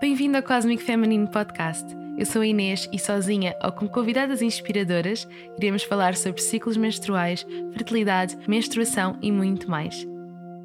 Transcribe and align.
Bem-vindo 0.00 0.38
ao 0.38 0.42
Cosmic 0.42 0.82
Feminine 0.82 1.28
Podcast. 1.28 1.84
Eu 2.16 2.24
sou 2.24 2.40
a 2.40 2.46
Inês 2.46 2.88
e 2.90 2.98
sozinha 2.98 3.54
ou 3.62 3.70
com 3.70 3.86
convidadas 3.86 4.40
inspiradoras 4.40 5.28
iremos 5.58 5.82
falar 5.82 6.16
sobre 6.16 6.40
ciclos 6.40 6.78
menstruais, 6.78 7.46
fertilidade, 7.74 8.34
menstruação 8.48 9.18
e 9.20 9.30
muito 9.30 9.70
mais. 9.70 10.06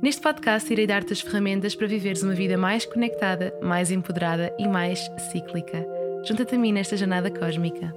Neste 0.01 0.21
podcast 0.21 0.71
irei 0.71 0.87
dar-te 0.87 1.11
as 1.11 1.19
ferramentas 1.19 1.75
para 1.75 1.85
viveres 1.85 2.23
uma 2.23 2.33
vida 2.33 2.57
mais 2.57 2.85
conectada, 2.85 3.53
mais 3.61 3.91
empoderada 3.91 4.55
e 4.57 4.69
mais 4.69 5.05
cíclica. 5.29 5.85
Junta-te 6.25 6.55
a 6.55 6.57
mim 6.57 6.71
nesta 6.71 6.95
jornada 6.95 7.29
cósmica. 7.29 7.93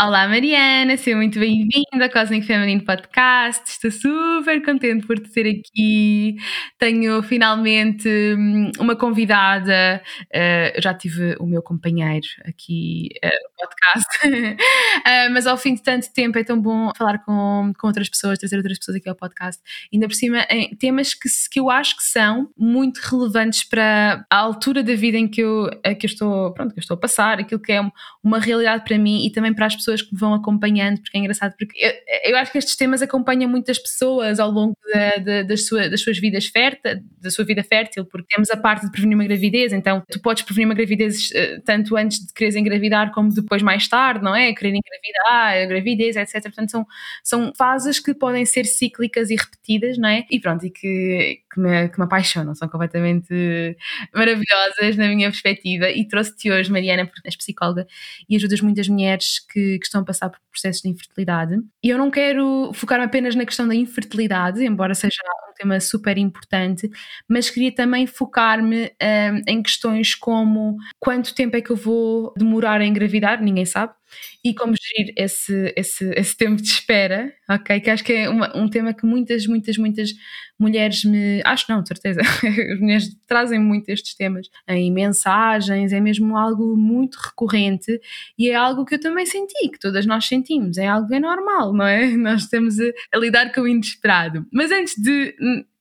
Olá 0.00 0.28
Mariana, 0.28 0.96
seja 0.96 1.16
muito 1.16 1.40
bem-vinda 1.40 2.04
ao 2.04 2.10
Cosmic 2.10 2.46
Feminine 2.46 2.84
Podcast. 2.84 3.68
Estou 3.68 3.90
super 3.90 4.29
contente 4.64 5.06
por 5.06 5.18
te 5.18 5.30
ter 5.30 5.46
aqui. 5.48 6.36
Tenho 6.78 7.22
finalmente 7.22 8.08
hum, 8.08 8.70
uma 8.78 8.96
convidada. 8.96 10.02
Uh, 10.34 10.76
eu 10.76 10.82
já 10.82 10.94
tive 10.94 11.36
o 11.38 11.46
meu 11.46 11.62
companheiro 11.62 12.26
aqui 12.46 13.08
uh, 13.24 13.28
no 13.28 13.68
podcast, 13.68 14.26
uh, 14.26 15.30
mas 15.32 15.46
ao 15.46 15.56
fim 15.56 15.74
de 15.74 15.82
tanto 15.82 16.12
tempo 16.12 16.38
é 16.38 16.44
tão 16.44 16.60
bom 16.60 16.90
falar 16.96 17.18
com, 17.18 17.72
com 17.78 17.86
outras 17.86 18.08
pessoas, 18.08 18.38
trazer 18.38 18.56
outras 18.56 18.78
pessoas 18.78 18.96
aqui 18.96 19.08
ao 19.08 19.14
podcast. 19.14 19.62
Ainda 19.92 20.06
por 20.06 20.14
cima, 20.14 20.46
em 20.50 20.74
temas 20.76 21.14
que, 21.14 21.28
que 21.50 21.60
eu 21.60 21.70
acho 21.70 21.96
que 21.96 22.04
são 22.04 22.50
muito 22.56 22.98
relevantes 22.98 23.64
para 23.64 24.24
a 24.30 24.36
altura 24.36 24.82
da 24.82 24.94
vida 24.94 25.16
em 25.16 25.28
que 25.28 25.40
eu, 25.40 25.68
que 25.98 26.06
eu, 26.06 26.08
estou, 26.08 26.52
pronto, 26.52 26.72
que 26.72 26.78
eu 26.78 26.82
estou 26.82 26.94
a 26.94 27.00
passar, 27.00 27.38
aquilo 27.40 27.60
que 27.60 27.72
é 27.72 27.80
uma 28.22 28.38
realidade 28.38 28.84
para 28.84 28.98
mim 28.98 29.26
e 29.26 29.30
também 29.30 29.54
para 29.54 29.66
as 29.66 29.76
pessoas 29.76 30.02
que 30.02 30.12
me 30.12 30.18
vão 30.18 30.34
acompanhando, 30.34 31.00
porque 31.00 31.16
é 31.16 31.20
engraçado, 31.20 31.54
porque 31.58 31.78
eu, 31.78 32.32
eu 32.32 32.36
acho 32.36 32.52
que 32.52 32.58
estes 32.58 32.76
temas 32.76 33.02
acompanham 33.02 33.50
muitas 33.50 33.78
pessoas 33.78 34.29
ao 34.38 34.50
longo 34.50 34.76
da, 34.92 35.16
da, 35.16 35.42
das, 35.42 35.66
sua, 35.66 35.88
das, 35.88 36.02
suas 36.02 36.18
vidas 36.18 36.46
férteis, 36.46 37.00
da 37.20 37.30
sua 37.30 37.44
vida 37.44 37.64
fértil, 37.64 38.04
porque 38.04 38.28
temos 38.34 38.50
a 38.50 38.56
parte 38.56 38.86
de 38.86 38.92
prevenir 38.92 39.16
uma 39.16 39.24
gravidez, 39.24 39.72
então 39.72 40.02
tu 40.10 40.20
podes 40.20 40.42
prevenir 40.42 40.68
uma 40.68 40.74
gravidez 40.74 41.30
uh, 41.30 41.62
tanto 41.64 41.96
antes 41.96 42.26
de 42.26 42.32
quereres 42.32 42.56
engravidar 42.56 43.12
como 43.12 43.32
depois 43.32 43.62
mais 43.62 43.88
tarde, 43.88 44.22
não 44.22 44.34
é? 44.34 44.52
Querer 44.52 44.74
engravidar, 44.74 45.68
gravidez, 45.68 46.16
etc. 46.16 46.42
Portanto, 46.42 46.70
são, 46.70 46.86
são 47.24 47.52
fases 47.56 47.98
que 47.98 48.14
podem 48.14 48.44
ser 48.44 48.66
cíclicas 48.66 49.30
e 49.30 49.36
repetidas, 49.36 49.98
não 49.98 50.08
é? 50.08 50.24
E 50.30 50.38
pronto, 50.38 50.66
e 50.66 50.70
que, 50.70 51.40
que, 51.52 51.60
me, 51.60 51.88
que 51.88 51.98
me 51.98 52.04
apaixonam, 52.04 52.54
são 52.54 52.68
completamente 52.68 53.76
maravilhosas 54.14 54.96
na 54.96 55.08
minha 55.08 55.28
perspectiva. 55.30 55.90
E 55.90 56.06
trouxe-te 56.06 56.50
hoje, 56.50 56.70
Mariana, 56.70 57.06
porque 57.06 57.28
és 57.28 57.36
psicóloga 57.36 57.86
e 58.28 58.36
ajudas 58.36 58.60
muitas 58.60 58.88
mulheres 58.88 59.38
que 59.50 59.78
que 59.78 59.86
estão 59.86 60.02
a 60.02 60.04
passar 60.04 60.30
por 60.30 60.40
processos 60.50 60.82
de 60.82 60.88
infertilidade. 60.88 61.56
E 61.82 61.88
eu 61.88 61.98
não 61.98 62.10
quero 62.10 62.72
focar 62.74 63.00
apenas 63.00 63.34
na 63.34 63.44
questão 63.44 63.66
da 63.66 63.74
infertilidade, 63.74 64.64
embora 64.64 64.94
seja 64.94 65.20
um 65.48 65.54
tema 65.54 65.80
super 65.80 66.16
importante, 66.18 66.88
mas 67.28 67.50
queria 67.50 67.72
também 67.72 68.06
focar-me 68.06 68.86
um, 68.86 69.42
em 69.46 69.62
questões 69.62 70.14
como 70.14 70.76
quanto 70.98 71.34
tempo 71.34 71.56
é 71.56 71.60
que 71.60 71.70
eu 71.70 71.76
vou 71.76 72.32
demorar 72.36 72.80
a 72.80 72.86
engravidar, 72.86 73.42
ninguém 73.42 73.64
sabe, 73.64 73.92
e 74.44 74.54
como 74.54 74.74
gerir 74.76 75.12
esse, 75.16 75.72
esse, 75.76 76.12
esse 76.16 76.36
tempo 76.36 76.60
de 76.60 76.68
espera, 76.68 77.32
ok? 77.48 77.80
Que 77.80 77.90
acho 77.90 78.04
que 78.04 78.12
é 78.12 78.28
uma, 78.28 78.56
um 78.56 78.68
tema 78.68 78.94
que 78.94 79.04
muitas, 79.04 79.46
muitas, 79.46 79.76
muitas 79.76 80.10
mulheres 80.58 81.04
me. 81.04 81.40
Acho 81.44 81.66
não, 81.68 81.82
de 81.82 81.88
certeza. 81.88 82.20
As 82.72 82.80
mulheres 82.80 83.16
trazem 83.26 83.58
muito 83.58 83.88
estes 83.88 84.14
temas 84.14 84.48
em 84.68 84.92
mensagens, 84.92 85.92
é 85.92 86.00
mesmo 86.00 86.36
algo 86.36 86.76
muito 86.76 87.16
recorrente 87.16 88.00
e 88.38 88.50
é 88.50 88.54
algo 88.54 88.84
que 88.84 88.96
eu 88.96 89.00
também 89.00 89.24
senti, 89.24 89.68
que 89.70 89.78
todas 89.78 90.04
nós 90.06 90.26
sentimos, 90.26 90.76
é 90.78 90.86
algo 90.86 91.08
que 91.08 91.14
é 91.14 91.20
normal, 91.20 91.72
não 91.72 91.86
é? 91.86 92.08
Nós 92.16 92.42
estamos 92.42 92.78
a, 92.78 92.84
a 93.12 93.18
lidar 93.18 93.52
com 93.52 93.62
o 93.62 93.68
inesperado. 93.68 94.46
Mas 94.52 94.70
antes 94.70 94.94
de 94.96 95.34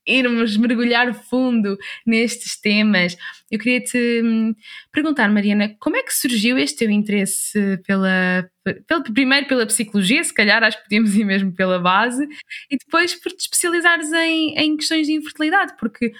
irmos 0.09 0.57
mergulhar 0.57 1.13
fundo 1.13 1.77
nestes 2.05 2.59
temas, 2.59 3.15
eu 3.51 3.57
queria 3.57 3.81
te 3.81 4.21
hum, 4.23 4.55
perguntar, 4.91 5.29
Mariana, 5.29 5.75
como 5.79 5.95
é 5.95 6.03
que 6.03 6.13
surgiu 6.13 6.57
este 6.57 6.79
teu 6.79 6.89
interesse 6.89 7.77
pela, 7.85 8.49
pela, 8.87 9.03
primeiro 9.03 9.47
pela 9.47 9.65
psicologia, 9.65 10.23
se 10.23 10.33
calhar 10.33 10.63
acho 10.63 10.77
que 10.77 10.83
podíamos 10.83 11.15
ir 11.15 11.25
mesmo 11.25 11.51
pela 11.51 11.79
base, 11.79 12.27
e 12.69 12.77
depois 12.77 13.15
por 13.15 13.31
te 13.31 13.41
especializares 13.41 14.11
em, 14.11 14.55
em 14.57 14.77
questões 14.77 15.07
de 15.07 15.13
infertilidade, 15.13 15.73
porque 15.79 16.11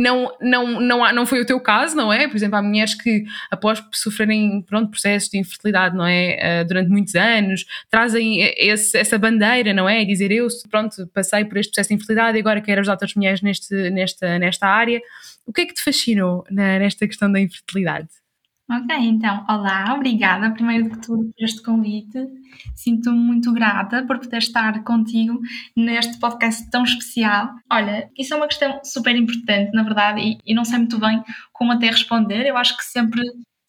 não, 0.00 0.34
não, 0.40 0.80
não, 0.80 1.12
não 1.12 1.26
foi 1.26 1.40
o 1.40 1.46
teu 1.46 1.60
caso, 1.60 1.94
não 1.94 2.12
é? 2.12 2.26
Por 2.26 2.36
exemplo, 2.36 2.56
há 2.56 2.62
mulheres 2.62 2.94
que, 2.94 3.24
após 3.50 3.82
sofrerem 3.92 4.62
pronto, 4.62 4.90
processos 4.90 5.28
de 5.28 5.38
infertilidade, 5.38 5.96
não 5.96 6.06
é? 6.06 6.62
Uh, 6.62 6.66
durante 6.66 6.88
muitos 6.88 7.14
anos, 7.14 7.66
trazem 7.90 8.40
esse, 8.56 8.96
essa 8.96 9.18
bandeira, 9.18 9.74
não 9.74 9.88
é? 9.88 10.02
E 10.02 10.06
dizer 10.06 10.32
eu, 10.32 10.48
pronto, 10.70 11.06
passei 11.08 11.44
por 11.44 11.58
este 11.58 11.70
processo 11.70 11.88
de 11.88 11.94
infertilidade 11.94 12.38
e 12.38 12.40
agora 12.40 12.60
quero 12.60 12.80
ajudar 12.80 12.94
outras 12.94 13.14
mulheres 13.14 13.42
neste, 13.42 13.90
nesta, 13.90 14.38
nesta 14.38 14.66
área. 14.66 15.00
O 15.46 15.52
que 15.52 15.62
é 15.62 15.66
que 15.66 15.74
te 15.74 15.82
fascinou 15.82 16.44
na, 16.50 16.78
nesta 16.78 17.06
questão 17.06 17.30
da 17.30 17.40
infertilidade? 17.40 18.08
Ok, 18.72 18.96
então, 19.00 19.44
olá, 19.48 19.92
obrigada 19.96 20.52
primeiro 20.52 20.90
de 20.90 21.00
tudo 21.00 21.24
por 21.24 21.44
este 21.44 21.60
convite. 21.60 22.18
Sinto-me 22.72 23.18
muito 23.18 23.52
grata 23.52 24.06
por 24.06 24.20
poder 24.20 24.38
estar 24.38 24.84
contigo 24.84 25.40
neste 25.76 26.20
podcast 26.20 26.70
tão 26.70 26.84
especial. 26.84 27.50
Olha, 27.68 28.08
isso 28.16 28.32
é 28.32 28.36
uma 28.36 28.46
questão 28.46 28.78
super 28.84 29.16
importante, 29.16 29.72
na 29.72 29.82
verdade, 29.82 30.20
e, 30.20 30.38
e 30.46 30.54
não 30.54 30.64
sei 30.64 30.78
muito 30.78 31.00
bem 31.00 31.20
como 31.52 31.72
até 31.72 31.88
responder. 31.88 32.46
Eu 32.46 32.56
acho 32.56 32.76
que 32.76 32.84
sempre 32.84 33.20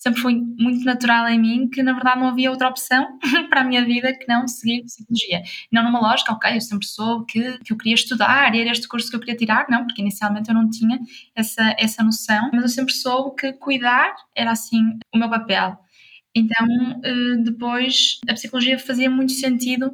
sempre 0.01 0.19
foi 0.19 0.33
muito 0.57 0.83
natural 0.83 1.27
em 1.27 1.39
mim 1.39 1.69
que 1.69 1.83
na 1.83 1.93
verdade 1.93 2.19
não 2.19 2.29
havia 2.29 2.49
outra 2.49 2.67
opção 2.67 3.19
para 3.49 3.61
a 3.61 3.63
minha 3.63 3.85
vida 3.85 4.11
que 4.17 4.27
não 4.27 4.47
seguir 4.47 4.83
psicologia. 4.83 5.43
Não 5.71 5.83
numa 5.83 5.99
lógica, 5.99 6.33
ok, 6.33 6.55
eu 6.55 6.61
sempre 6.61 6.87
soube 6.87 7.25
que, 7.27 7.59
que 7.59 7.71
eu 7.71 7.77
queria 7.77 7.93
estudar 7.93 8.53
e 8.55 8.61
era 8.61 8.71
este 8.71 8.87
curso 8.87 9.11
que 9.11 9.15
eu 9.15 9.19
queria 9.19 9.35
tirar, 9.35 9.67
não, 9.69 9.85
porque 9.85 10.01
inicialmente 10.01 10.49
eu 10.49 10.55
não 10.55 10.67
tinha 10.69 10.99
essa, 11.35 11.75
essa 11.77 12.03
noção, 12.03 12.49
mas 12.51 12.63
eu 12.63 12.69
sempre 12.69 12.93
soube 12.93 13.35
que 13.35 13.53
cuidar 13.53 14.15
era 14.35 14.51
assim 14.51 14.81
o 15.13 15.19
meu 15.19 15.29
papel. 15.29 15.77
Então, 16.33 16.65
eh, 17.03 17.35
depois, 17.43 18.19
a 18.27 18.33
psicologia 18.33 18.79
fazia 18.79 19.09
muito 19.09 19.33
sentido 19.33 19.93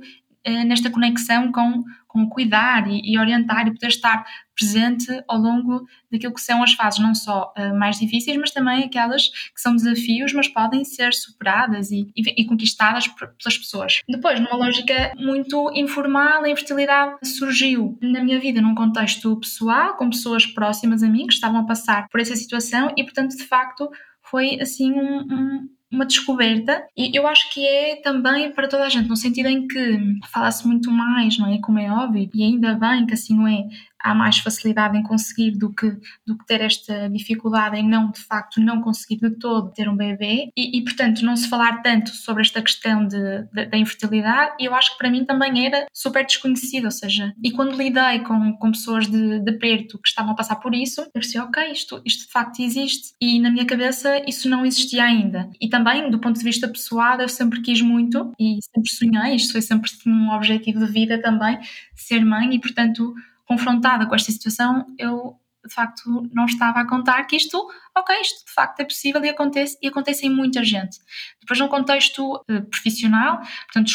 nesta 0.65 0.89
conexão 0.89 1.51
com, 1.51 1.83
com 2.07 2.27
cuidar 2.29 2.87
e, 2.89 3.01
e, 3.03 3.17
orientar 3.19 3.67
e 3.67 3.71
poder 3.71 3.87
estar 3.87 4.25
presente 4.55 5.05
ao 5.27 5.37
longo 5.37 5.85
daquilo 6.11 6.33
que 6.33 6.41
são 6.41 6.63
as 6.63 6.73
fases, 6.73 6.99
não 6.99 7.13
só 7.13 7.53
uh, 7.57 7.77
mais 7.77 7.99
difíceis, 7.99 8.37
mas 8.37 8.51
também 8.51 8.83
aquelas 8.83 9.27
que 9.27 9.61
são 9.61 9.75
desafios, 9.75 10.33
mas 10.33 10.47
podem 10.47 10.83
ser 10.83 11.13
superadas 11.13 11.91
e, 11.91 12.11
e, 12.15 12.41
e 12.41 12.45
conquistadas 12.45 13.07
por, 13.07 13.27
pelas 13.27 13.57
pessoas. 13.57 14.01
Depois, 14.07 14.39
numa 14.39 14.55
lógica 14.55 15.13
muito 15.17 15.71
informal, 15.75 16.43
a 16.43 16.49
infertilidade 16.49 17.17
surgiu 17.23 17.97
na 18.01 18.23
minha 18.23 18.39
vida 18.39 18.61
num 18.61 18.73
contexto 18.73 19.35
pessoal, 19.39 19.95
com 19.95 20.09
pessoas 20.09 20.45
próximas 20.45 21.03
a 21.03 21.07
mim 21.07 21.27
que 21.27 21.33
estavam 21.33 21.59
a 21.59 21.65
passar 21.65 22.07
por 22.09 22.19
essa 22.19 22.35
situação 22.35 22.91
e, 22.97 23.03
portanto, 23.03 23.37
de 23.37 23.43
facto, 23.43 23.89
foi 24.21 24.59
assim 24.59 24.91
um, 24.91 25.19
um 25.19 25.69
uma 25.91 26.05
descoberta 26.05 26.85
e 26.95 27.17
eu 27.17 27.25
acho 27.25 27.51
que 27.53 27.65
é 27.65 27.95
também 28.01 28.51
para 28.51 28.67
toda 28.67 28.83
a 28.83 28.89
gente, 28.89 29.07
no 29.07 29.15
sentido 29.15 29.47
em 29.47 29.67
que 29.67 29.99
fala-se 30.31 30.67
muito 30.67 30.91
mais, 30.91 31.37
não 31.37 31.47
é? 31.47 31.59
Como 31.59 31.79
é 31.79 31.89
óbvio, 31.91 32.29
e 32.33 32.43
ainda 32.43 32.75
bem 32.75 33.05
que 33.05 33.13
assim 33.13 33.35
não 33.35 33.47
é, 33.47 33.63
há 33.99 34.13
mais 34.13 34.37
facilidade 34.37 34.97
em 34.97 35.03
conseguir 35.03 35.51
do 35.51 35.73
que, 35.73 35.97
do 36.25 36.37
que 36.37 36.45
ter 36.45 36.61
esta 36.61 37.09
dificuldade 37.09 37.77
em 37.77 37.87
não, 37.87 38.11
de 38.11 38.19
facto, 38.21 38.59
não 38.59 38.81
conseguir 38.81 39.17
de 39.17 39.31
todo 39.31 39.71
ter 39.71 39.89
um 39.89 39.95
bebê 39.95 40.49
e, 40.55 40.77
e 40.77 40.83
portanto, 40.83 41.23
não 41.23 41.35
se 41.35 41.49
falar 41.49 41.81
tanto 41.81 42.09
sobre 42.11 42.41
esta 42.41 42.61
questão 42.61 43.07
de, 43.07 43.43
de, 43.53 43.65
da 43.65 43.77
infertilidade, 43.77 44.55
eu 44.59 44.73
acho 44.73 44.91
que 44.91 44.97
para 44.97 45.09
mim 45.09 45.25
também 45.25 45.65
era 45.65 45.85
super 45.93 46.25
desconhecido, 46.25 46.85
ou 46.85 46.91
seja, 46.91 47.33
e 47.43 47.51
quando 47.51 47.77
lidei 47.77 48.19
com, 48.19 48.53
com 48.57 48.71
pessoas 48.71 49.07
de, 49.07 49.39
de 49.39 49.51
perto 49.53 49.97
que 49.99 50.07
estavam 50.07 50.31
a 50.31 50.35
passar 50.35 50.57
por 50.57 50.73
isso, 50.73 51.01
eu 51.01 51.11
pensei, 51.11 51.41
ok, 51.41 51.71
isto, 51.71 52.01
isto 52.05 52.25
de 52.25 52.31
facto 52.31 52.61
existe 52.61 53.13
e 53.21 53.39
na 53.39 53.49
minha 53.49 53.65
cabeça 53.65 54.21
isso 54.27 54.49
não 54.49 54.65
existia 54.65 55.03
ainda. 55.03 55.49
E 55.59 55.69
também, 55.69 56.09
do 56.09 56.19
ponto 56.19 56.37
de 56.37 56.43
vista 56.43 56.67
pessoal, 56.67 57.19
eu 57.19 57.29
sempre 57.29 57.61
quis 57.61 57.81
muito 57.81 58.31
e 58.39 58.59
sempre 58.61 58.89
sonhei, 58.89 59.35
isto 59.35 59.51
foi 59.51 59.61
sempre 59.61 59.89
um 60.05 60.31
objetivo 60.31 60.85
de 60.85 60.91
vida 60.91 61.21
também, 61.21 61.59
ser 61.95 62.23
mãe 62.23 62.53
e, 62.53 62.59
portanto, 62.59 63.13
confrontada 63.47 64.05
com 64.05 64.15
esta 64.15 64.31
situação, 64.31 64.85
eu 64.97 65.39
de 65.67 65.73
facto 65.73 66.27
não 66.33 66.45
estava 66.45 66.79
a 66.79 66.87
contar 66.87 67.23
que 67.25 67.35
isto, 67.35 67.57
ok, 67.95 68.15
isto 68.21 68.45
de 68.45 68.53
facto 68.53 68.79
é 68.79 68.85
possível 68.85 69.23
e 69.23 69.29
acontece, 69.29 69.77
e 69.81 69.87
acontece 69.87 70.25
em 70.25 70.29
muita 70.29 70.63
gente. 70.63 70.97
Depois, 71.41 71.59
num 71.59 71.67
contexto 71.67 72.35
uh, 72.35 72.61
profissional, 72.69 73.39
portanto, 73.71 73.91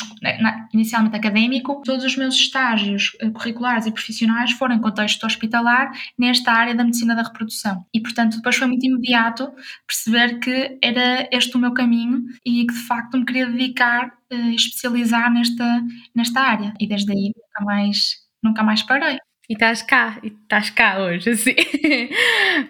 inicialmente 0.73 1.17
académico, 1.17 1.83
todos 1.85 2.05
os 2.05 2.17
meus 2.17 2.35
estágios 2.35 3.13
uh, 3.23 3.33
curriculares 3.33 3.87
e 3.87 3.93
profissionais 3.93 4.53
foram 4.53 4.77
em 4.77 4.81
contexto 4.81 5.25
hospitalar 5.25 5.91
nesta 6.19 6.53
área 6.53 6.75
da 6.75 6.85
medicina 6.85 7.15
da 7.15 7.23
reprodução. 7.23 7.85
E, 7.93 8.01
portanto, 8.01 8.37
depois 8.37 8.57
foi 8.57 8.67
muito 8.67 8.87
imediato 8.87 9.53
perceber 9.87 10.39
que 10.39 10.79
era 10.83 11.29
este 11.33 11.57
o 11.57 11.61
meu 11.61 11.73
caminho 11.73 12.23
e 12.45 12.67
que 12.67 12.75
de 12.75 12.87
facto 12.87 13.19
me 13.19 13.25
queria 13.25 13.47
dedicar 13.47 14.13
e 14.31 14.35
uh, 14.35 14.55
especializar 14.55 15.33
nesta, 15.33 15.83
nesta 16.15 16.41
área. 16.41 16.73
E 16.79 16.87
desde 16.87 17.13
aí 17.13 17.33
nunca 17.35 17.65
mais, 17.65 18.17
nunca 18.43 18.63
mais 18.63 18.83
parei. 18.83 19.19
E 19.53 19.55
estás 19.55 19.83
cá, 19.83 20.19
e 20.23 20.29
estás 20.29 20.71
cá 20.71 20.99
hoje, 21.05 21.29
assim. 21.37 21.55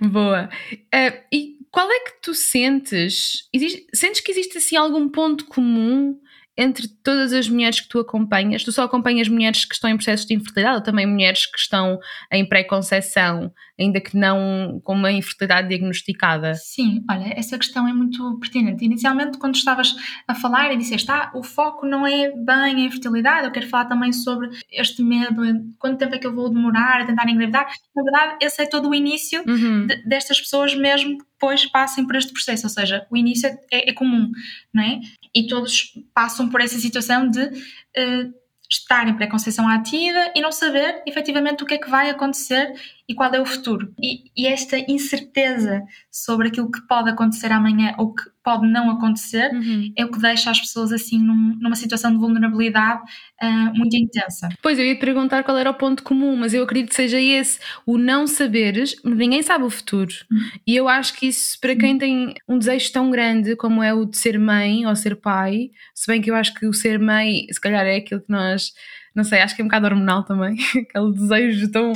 Boa. 0.00 0.50
Uh, 0.92 1.22
e 1.32 1.56
qual 1.70 1.88
é 1.88 2.00
que 2.00 2.20
tu 2.20 2.34
sentes? 2.34 3.48
Existe, 3.52 3.86
sentes 3.94 4.20
que 4.20 4.32
existe 4.32 4.58
assim 4.58 4.74
algum 4.74 5.08
ponto 5.08 5.44
comum 5.44 6.20
entre 6.56 6.86
todas 7.02 7.32
as 7.32 7.48
mulheres 7.48 7.80
que 7.80 7.88
tu 7.88 7.98
acompanhas, 7.98 8.62
tu 8.62 8.72
só 8.72 8.84
acompanhas 8.84 9.28
mulheres 9.28 9.64
que 9.64 9.74
estão 9.74 9.88
em 9.88 9.96
processos 9.96 10.26
de 10.26 10.34
infertilidade 10.34 10.76
ou 10.76 10.82
também 10.82 11.06
mulheres 11.06 11.46
que 11.46 11.58
estão 11.58 11.98
em 12.30 12.46
pré-conceição, 12.46 13.50
ainda 13.78 14.00
que 14.00 14.16
não 14.16 14.80
com 14.84 14.94
uma 14.94 15.10
infertilidade 15.10 15.68
diagnosticada? 15.68 16.54
Sim, 16.54 17.02
olha, 17.10 17.32
essa 17.36 17.56
questão 17.56 17.88
é 17.88 17.92
muito 17.92 18.38
pertinente. 18.38 18.84
Inicialmente, 18.84 19.38
quando 19.38 19.54
estavas 19.54 19.94
a 20.28 20.34
falar 20.34 20.72
e 20.72 20.76
disseste, 20.76 21.10
ah, 21.10 21.30
o 21.34 21.42
foco 21.42 21.86
não 21.86 22.06
é 22.06 22.30
bem 22.30 22.76
a 22.76 22.80
infertilidade, 22.80 23.46
eu 23.46 23.52
quero 23.52 23.68
falar 23.68 23.86
também 23.86 24.12
sobre 24.12 24.50
este 24.70 25.02
medo, 25.02 25.42
quanto 25.78 25.98
tempo 25.98 26.14
é 26.14 26.18
que 26.18 26.26
eu 26.26 26.34
vou 26.34 26.50
demorar 26.50 27.00
a 27.00 27.06
tentar 27.06 27.28
engravidar. 27.28 27.66
Na 27.96 28.02
verdade, 28.02 28.36
esse 28.42 28.62
é 28.62 28.66
todo 28.66 28.90
o 28.90 28.94
início 28.94 29.42
uhum. 29.46 29.86
de, 29.86 30.02
destas 30.06 30.38
pessoas 30.40 30.74
mesmo 30.74 31.16
depois 31.42 31.66
passem 31.66 32.06
por 32.06 32.14
este 32.14 32.32
processo, 32.32 32.66
ou 32.66 32.70
seja, 32.70 33.04
o 33.10 33.16
início 33.16 33.48
é, 33.72 33.90
é 33.90 33.92
comum, 33.92 34.30
não 34.72 34.82
é? 34.84 35.00
E 35.34 35.48
todos 35.48 35.92
passam 36.14 36.48
por 36.48 36.60
essa 36.60 36.78
situação 36.78 37.28
de 37.28 37.42
uh, 37.42 38.34
estar 38.70 39.08
em 39.08 39.16
pré-conceição 39.16 39.66
ativa 39.66 40.30
e 40.36 40.40
não 40.40 40.52
saber 40.52 41.02
efetivamente 41.04 41.64
o 41.64 41.66
que 41.66 41.74
é 41.74 41.78
que 41.78 41.90
vai 41.90 42.08
acontecer 42.08 42.72
e 43.08 43.14
qual 43.14 43.34
é 43.34 43.40
o 43.40 43.44
futuro. 43.44 43.92
E, 44.00 44.30
e, 44.36 44.46
esta 44.46 44.78
incerteza 44.88 45.82
sobre 46.12 46.46
aquilo 46.46 46.70
que 46.70 46.80
pode 46.82 47.10
acontecer 47.10 47.50
amanhã 47.50 47.92
ou 47.98 48.14
que 48.14 48.22
pode 48.42 48.66
não 48.66 48.90
acontecer 48.90 49.50
uhum. 49.52 49.92
é 49.96 50.04
o 50.04 50.10
que 50.10 50.18
deixa 50.18 50.50
as 50.50 50.60
pessoas 50.60 50.92
assim 50.92 51.18
num, 51.18 51.56
numa 51.60 51.76
situação 51.76 52.12
de 52.12 52.18
vulnerabilidade 52.18 53.02
uh, 53.42 53.76
muito 53.76 53.96
intensa. 53.96 54.48
Pois, 54.62 54.78
eu 54.78 54.84
ia 54.84 54.98
perguntar 54.98 55.44
qual 55.44 55.56
era 55.56 55.70
o 55.70 55.74
ponto 55.74 56.02
comum, 56.02 56.36
mas 56.36 56.52
eu 56.52 56.62
acredito 56.62 56.90
que 56.90 56.94
seja 56.94 57.20
esse, 57.20 57.58
o 57.86 57.96
não 57.96 58.26
saberes, 58.26 58.94
ninguém 59.04 59.42
sabe 59.42 59.64
o 59.64 59.70
futuro. 59.70 60.12
Uhum. 60.30 60.50
E 60.66 60.76
eu 60.76 60.88
acho 60.88 61.14
que 61.14 61.26
isso, 61.26 61.58
para 61.60 61.76
quem 61.76 61.96
tem 61.96 62.34
um 62.48 62.58
desejo 62.58 62.92
tão 62.92 63.10
grande 63.10 63.56
como 63.56 63.82
é 63.82 63.94
o 63.94 64.04
de 64.04 64.18
ser 64.18 64.38
mãe 64.38 64.86
ou 64.86 64.96
ser 64.96 65.16
pai, 65.16 65.70
se 65.94 66.06
bem 66.06 66.20
que 66.20 66.30
eu 66.30 66.34
acho 66.34 66.54
que 66.54 66.66
o 66.66 66.72
ser 66.72 66.98
mãe, 66.98 67.46
se 67.50 67.60
calhar 67.60 67.86
é 67.86 67.96
aquilo 67.96 68.20
que 68.20 68.30
nós 68.30 68.72
não 69.14 69.24
sei, 69.24 69.40
acho 69.40 69.54
que 69.54 69.60
é 69.60 69.64
um 69.64 69.68
bocado 69.68 69.86
hormonal 69.86 70.24
também, 70.24 70.56
aquele 70.88 71.12
desejo 71.12 71.70
tão 71.70 71.92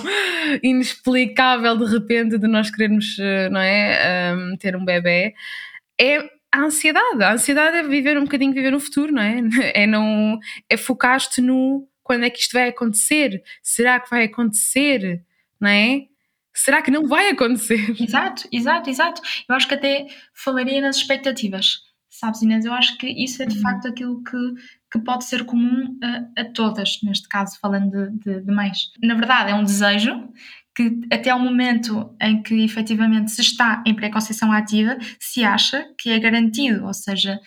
inexplicável 0.62 1.76
de 1.76 1.90
repente 1.90 2.38
de 2.38 2.46
nós 2.46 2.70
querermos, 2.70 3.16
eh, 3.18 3.48
não 3.48 3.60
é, 3.60 4.34
um, 4.34 4.56
ter 4.58 4.76
um 4.76 4.84
bebê, 4.84 5.32
é 5.98 6.35
a 6.56 6.64
ansiedade. 6.64 7.22
A 7.22 7.32
ansiedade 7.32 7.76
é 7.76 7.82
viver 7.82 8.18
um 8.18 8.24
bocadinho, 8.24 8.52
viver 8.52 8.70
no 8.70 8.80
futuro, 8.80 9.12
não 9.12 9.22
é? 9.22 9.40
É, 9.74 9.86
não, 9.86 10.38
é 10.68 10.76
focar-te 10.76 11.40
no 11.40 11.88
quando 12.02 12.24
é 12.24 12.30
que 12.30 12.38
isto 12.38 12.52
vai 12.52 12.68
acontecer, 12.68 13.42
será 13.62 13.98
que 13.98 14.08
vai 14.08 14.24
acontecer, 14.24 15.24
não 15.60 15.68
é? 15.68 16.02
Será 16.54 16.80
que 16.80 16.90
não 16.90 17.06
vai 17.06 17.30
acontecer? 17.30 17.94
Exato, 18.00 18.48
exato, 18.52 18.88
exato. 18.88 19.20
Eu 19.48 19.56
acho 19.56 19.66
que 19.66 19.74
até 19.74 20.06
falaria 20.32 20.80
nas 20.80 20.96
expectativas, 20.96 21.80
sabes, 22.08 22.42
Inês? 22.42 22.64
Eu 22.64 22.72
acho 22.72 22.96
que 22.96 23.08
isso 23.08 23.42
é 23.42 23.46
de 23.46 23.56
uhum. 23.56 23.62
facto 23.62 23.88
aquilo 23.88 24.22
que 24.22 24.36
que 24.90 25.00
pode 25.00 25.24
ser 25.24 25.44
comum 25.44 25.98
a, 26.02 26.40
a 26.40 26.44
todas, 26.44 27.00
neste 27.02 27.28
caso 27.28 27.58
falando 27.60 27.90
de, 27.90 28.18
de, 28.18 28.40
de 28.40 28.52
mães. 28.52 28.90
Na 29.02 29.14
verdade, 29.14 29.50
é 29.50 29.54
um 29.54 29.64
desejo 29.64 30.28
que 30.76 31.00
até 31.10 31.34
o 31.34 31.40
momento 31.40 32.14
em 32.20 32.42
que 32.42 32.62
efetivamente 32.62 33.30
se 33.30 33.40
está 33.40 33.82
em 33.86 33.94
preconceição 33.94 34.52
ativa, 34.52 34.98
se 35.18 35.42
acha 35.42 35.88
que 35.98 36.10
é 36.10 36.18
garantido, 36.18 36.84
ou 36.84 36.92
seja, 36.92 37.40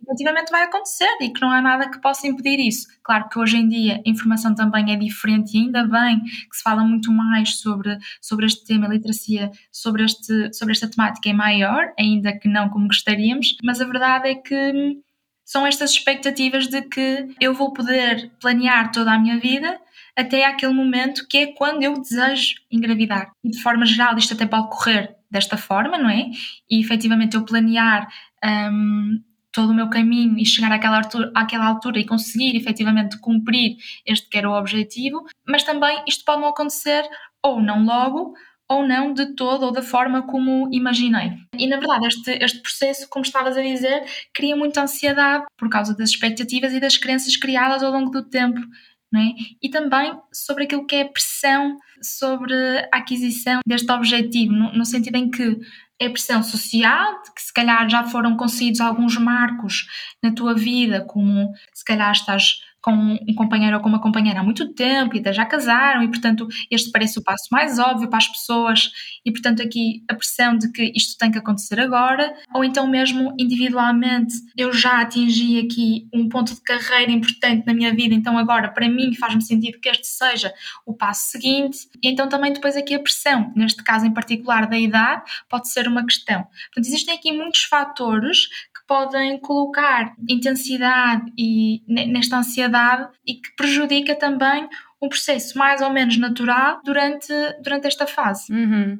efetivamente 0.00 0.52
vai 0.52 0.62
acontecer 0.62 1.08
e 1.20 1.30
que 1.30 1.40
não 1.40 1.50
há 1.50 1.60
nada 1.60 1.90
que 1.90 2.00
possa 2.00 2.28
impedir 2.28 2.60
isso. 2.60 2.86
Claro 3.02 3.28
que 3.28 3.40
hoje 3.40 3.56
em 3.56 3.68
dia 3.68 3.96
a 4.06 4.08
informação 4.08 4.54
também 4.54 4.92
é 4.92 4.96
diferente 4.96 5.56
e 5.56 5.62
ainda 5.62 5.84
bem 5.84 6.20
que 6.20 6.56
se 6.56 6.62
fala 6.62 6.84
muito 6.84 7.10
mais 7.10 7.56
sobre, 7.58 7.98
sobre 8.22 8.46
este 8.46 8.64
tema, 8.64 8.86
a 8.86 8.90
literacia 8.90 9.50
sobre, 9.72 10.04
este, 10.04 10.54
sobre 10.54 10.72
esta 10.72 10.88
temática 10.88 11.28
é 11.28 11.32
maior, 11.32 11.92
ainda 11.98 12.38
que 12.38 12.48
não 12.48 12.68
como 12.68 12.86
gostaríamos, 12.86 13.56
mas 13.64 13.80
a 13.80 13.84
verdade 13.84 14.28
é 14.28 14.34
que 14.36 14.96
são 15.44 15.66
estas 15.66 15.90
expectativas 15.90 16.68
de 16.68 16.82
que 16.82 17.34
eu 17.40 17.52
vou 17.52 17.72
poder 17.72 18.30
planear 18.40 18.92
toda 18.92 19.12
a 19.12 19.18
minha 19.18 19.38
vida 19.38 19.80
até 20.16 20.44
aquele 20.46 20.72
momento 20.72 21.26
que 21.28 21.38
é 21.38 21.46
quando 21.52 21.82
eu 21.82 22.00
desejo 22.00 22.54
engravidar. 22.70 23.30
E 23.44 23.50
de 23.50 23.62
forma 23.62 23.84
geral, 23.84 24.16
isto 24.16 24.34
até 24.34 24.46
pode 24.46 24.70
correr 24.70 25.14
desta 25.30 25.56
forma, 25.56 25.98
não 25.98 26.08
é? 26.08 26.30
E 26.70 26.80
efetivamente 26.80 27.36
eu 27.36 27.44
planear 27.44 28.08
um, 28.44 29.20
todo 29.52 29.70
o 29.70 29.74
meu 29.74 29.88
caminho 29.90 30.38
e 30.38 30.46
chegar 30.46 30.72
àquela 30.72 30.98
altura, 30.98 31.30
àquela 31.34 31.66
altura 31.66 31.98
e 31.98 32.06
conseguir 32.06 32.56
efetivamente 32.56 33.18
cumprir 33.20 33.76
este 34.04 34.28
que 34.28 34.38
era 34.38 34.48
o 34.48 34.58
objetivo, 34.58 35.24
mas 35.46 35.62
também 35.62 36.02
isto 36.06 36.24
pode 36.24 36.40
não 36.40 36.48
acontecer 36.48 37.02
ou 37.42 37.60
não 37.60 37.84
logo, 37.84 38.34
ou 38.68 38.86
não 38.86 39.12
de 39.12 39.34
todo 39.34 39.64
ou 39.64 39.72
da 39.72 39.82
forma 39.82 40.22
como 40.26 40.68
imaginei. 40.72 41.32
E 41.56 41.66
na 41.66 41.76
verdade, 41.76 42.06
este, 42.06 42.30
este 42.42 42.60
processo, 42.60 43.08
como 43.08 43.24
estavas 43.24 43.56
a 43.56 43.62
dizer, 43.62 44.04
cria 44.34 44.56
muita 44.56 44.82
ansiedade 44.82 45.44
por 45.56 45.68
causa 45.68 45.96
das 45.96 46.10
expectativas 46.10 46.72
e 46.72 46.80
das 46.80 46.96
crenças 46.96 47.36
criadas 47.36 47.82
ao 47.82 47.92
longo 47.92 48.10
do 48.10 48.28
tempo. 48.28 48.60
É? 49.14 49.18
E 49.62 49.70
também 49.70 50.12
sobre 50.32 50.64
aquilo 50.64 50.84
que 50.84 50.96
é 50.96 51.02
a 51.02 51.08
pressão 51.08 51.78
sobre 52.02 52.54
a 52.92 52.98
aquisição 52.98 53.60
deste 53.66 53.90
objetivo, 53.90 54.52
no, 54.52 54.72
no 54.72 54.84
sentido 54.84 55.16
em 55.16 55.30
que 55.30 55.58
é 55.98 56.08
pressão 56.08 56.42
social, 56.42 57.22
que 57.34 57.40
se 57.40 57.52
calhar 57.52 57.88
já 57.88 58.04
foram 58.04 58.36
conseguidos 58.36 58.80
alguns 58.80 59.16
marcos 59.16 59.86
na 60.22 60.32
tua 60.32 60.54
vida, 60.54 61.04
como 61.06 61.52
se 61.72 61.84
calhar 61.84 62.12
estás 62.12 62.60
com 62.86 62.92
um 62.92 63.34
companheiro 63.34 63.76
ou 63.76 63.82
com 63.82 63.88
uma 63.88 64.00
companheira 64.00 64.38
há 64.38 64.42
muito 64.44 64.72
tempo 64.72 65.16
e 65.16 65.32
já 65.32 65.44
casaram 65.44 66.04
e 66.04 66.08
portanto 66.08 66.46
este 66.70 66.92
parece 66.92 67.18
o 67.18 67.22
passo 67.22 67.48
mais 67.50 67.80
óbvio 67.80 68.08
para 68.08 68.18
as 68.18 68.28
pessoas 68.28 68.92
e 69.24 69.32
portanto 69.32 69.60
aqui 69.60 70.04
a 70.08 70.14
pressão 70.14 70.56
de 70.56 70.70
que 70.70 70.92
isto 70.94 71.18
tem 71.18 71.32
que 71.32 71.38
acontecer 71.38 71.80
agora 71.80 72.32
ou 72.54 72.62
então 72.62 72.86
mesmo 72.86 73.34
individualmente. 73.36 74.34
Eu 74.56 74.72
já 74.72 75.00
atingi 75.00 75.58
aqui 75.58 76.08
um 76.14 76.28
ponto 76.28 76.54
de 76.54 76.60
carreira 76.60 77.10
importante 77.10 77.66
na 77.66 77.74
minha 77.74 77.92
vida 77.92 78.14
então 78.14 78.38
agora 78.38 78.68
para 78.68 78.88
mim 78.88 79.12
faz-me 79.16 79.42
sentido 79.42 79.80
que 79.80 79.88
este 79.88 80.06
seja 80.06 80.54
o 80.86 80.94
passo 80.94 81.32
seguinte 81.32 81.88
e 82.00 82.08
então 82.08 82.28
também 82.28 82.52
depois 82.52 82.76
aqui 82.76 82.94
a 82.94 83.00
pressão. 83.00 83.52
Neste 83.56 83.82
caso 83.82 84.06
em 84.06 84.14
particular 84.14 84.68
da 84.68 84.78
idade 84.78 85.24
pode 85.48 85.68
ser 85.68 85.88
uma 85.88 86.06
questão. 86.06 86.44
Portanto 86.44 86.86
existem 86.86 87.16
aqui 87.16 87.32
muitos 87.32 87.64
fatores 87.64 88.48
podem 88.86 89.38
colocar 89.40 90.14
intensidade 90.28 91.32
e 91.38 91.82
nesta 91.88 92.38
ansiedade 92.38 93.08
e 93.26 93.34
que 93.34 93.54
prejudica 93.56 94.14
também 94.14 94.68
um 95.00 95.08
processo 95.08 95.58
mais 95.58 95.80
ou 95.80 95.90
menos 95.90 96.16
natural 96.16 96.80
durante, 96.84 97.32
durante 97.62 97.86
esta 97.86 98.06
fase. 98.06 98.52
Uhum. 98.52 98.98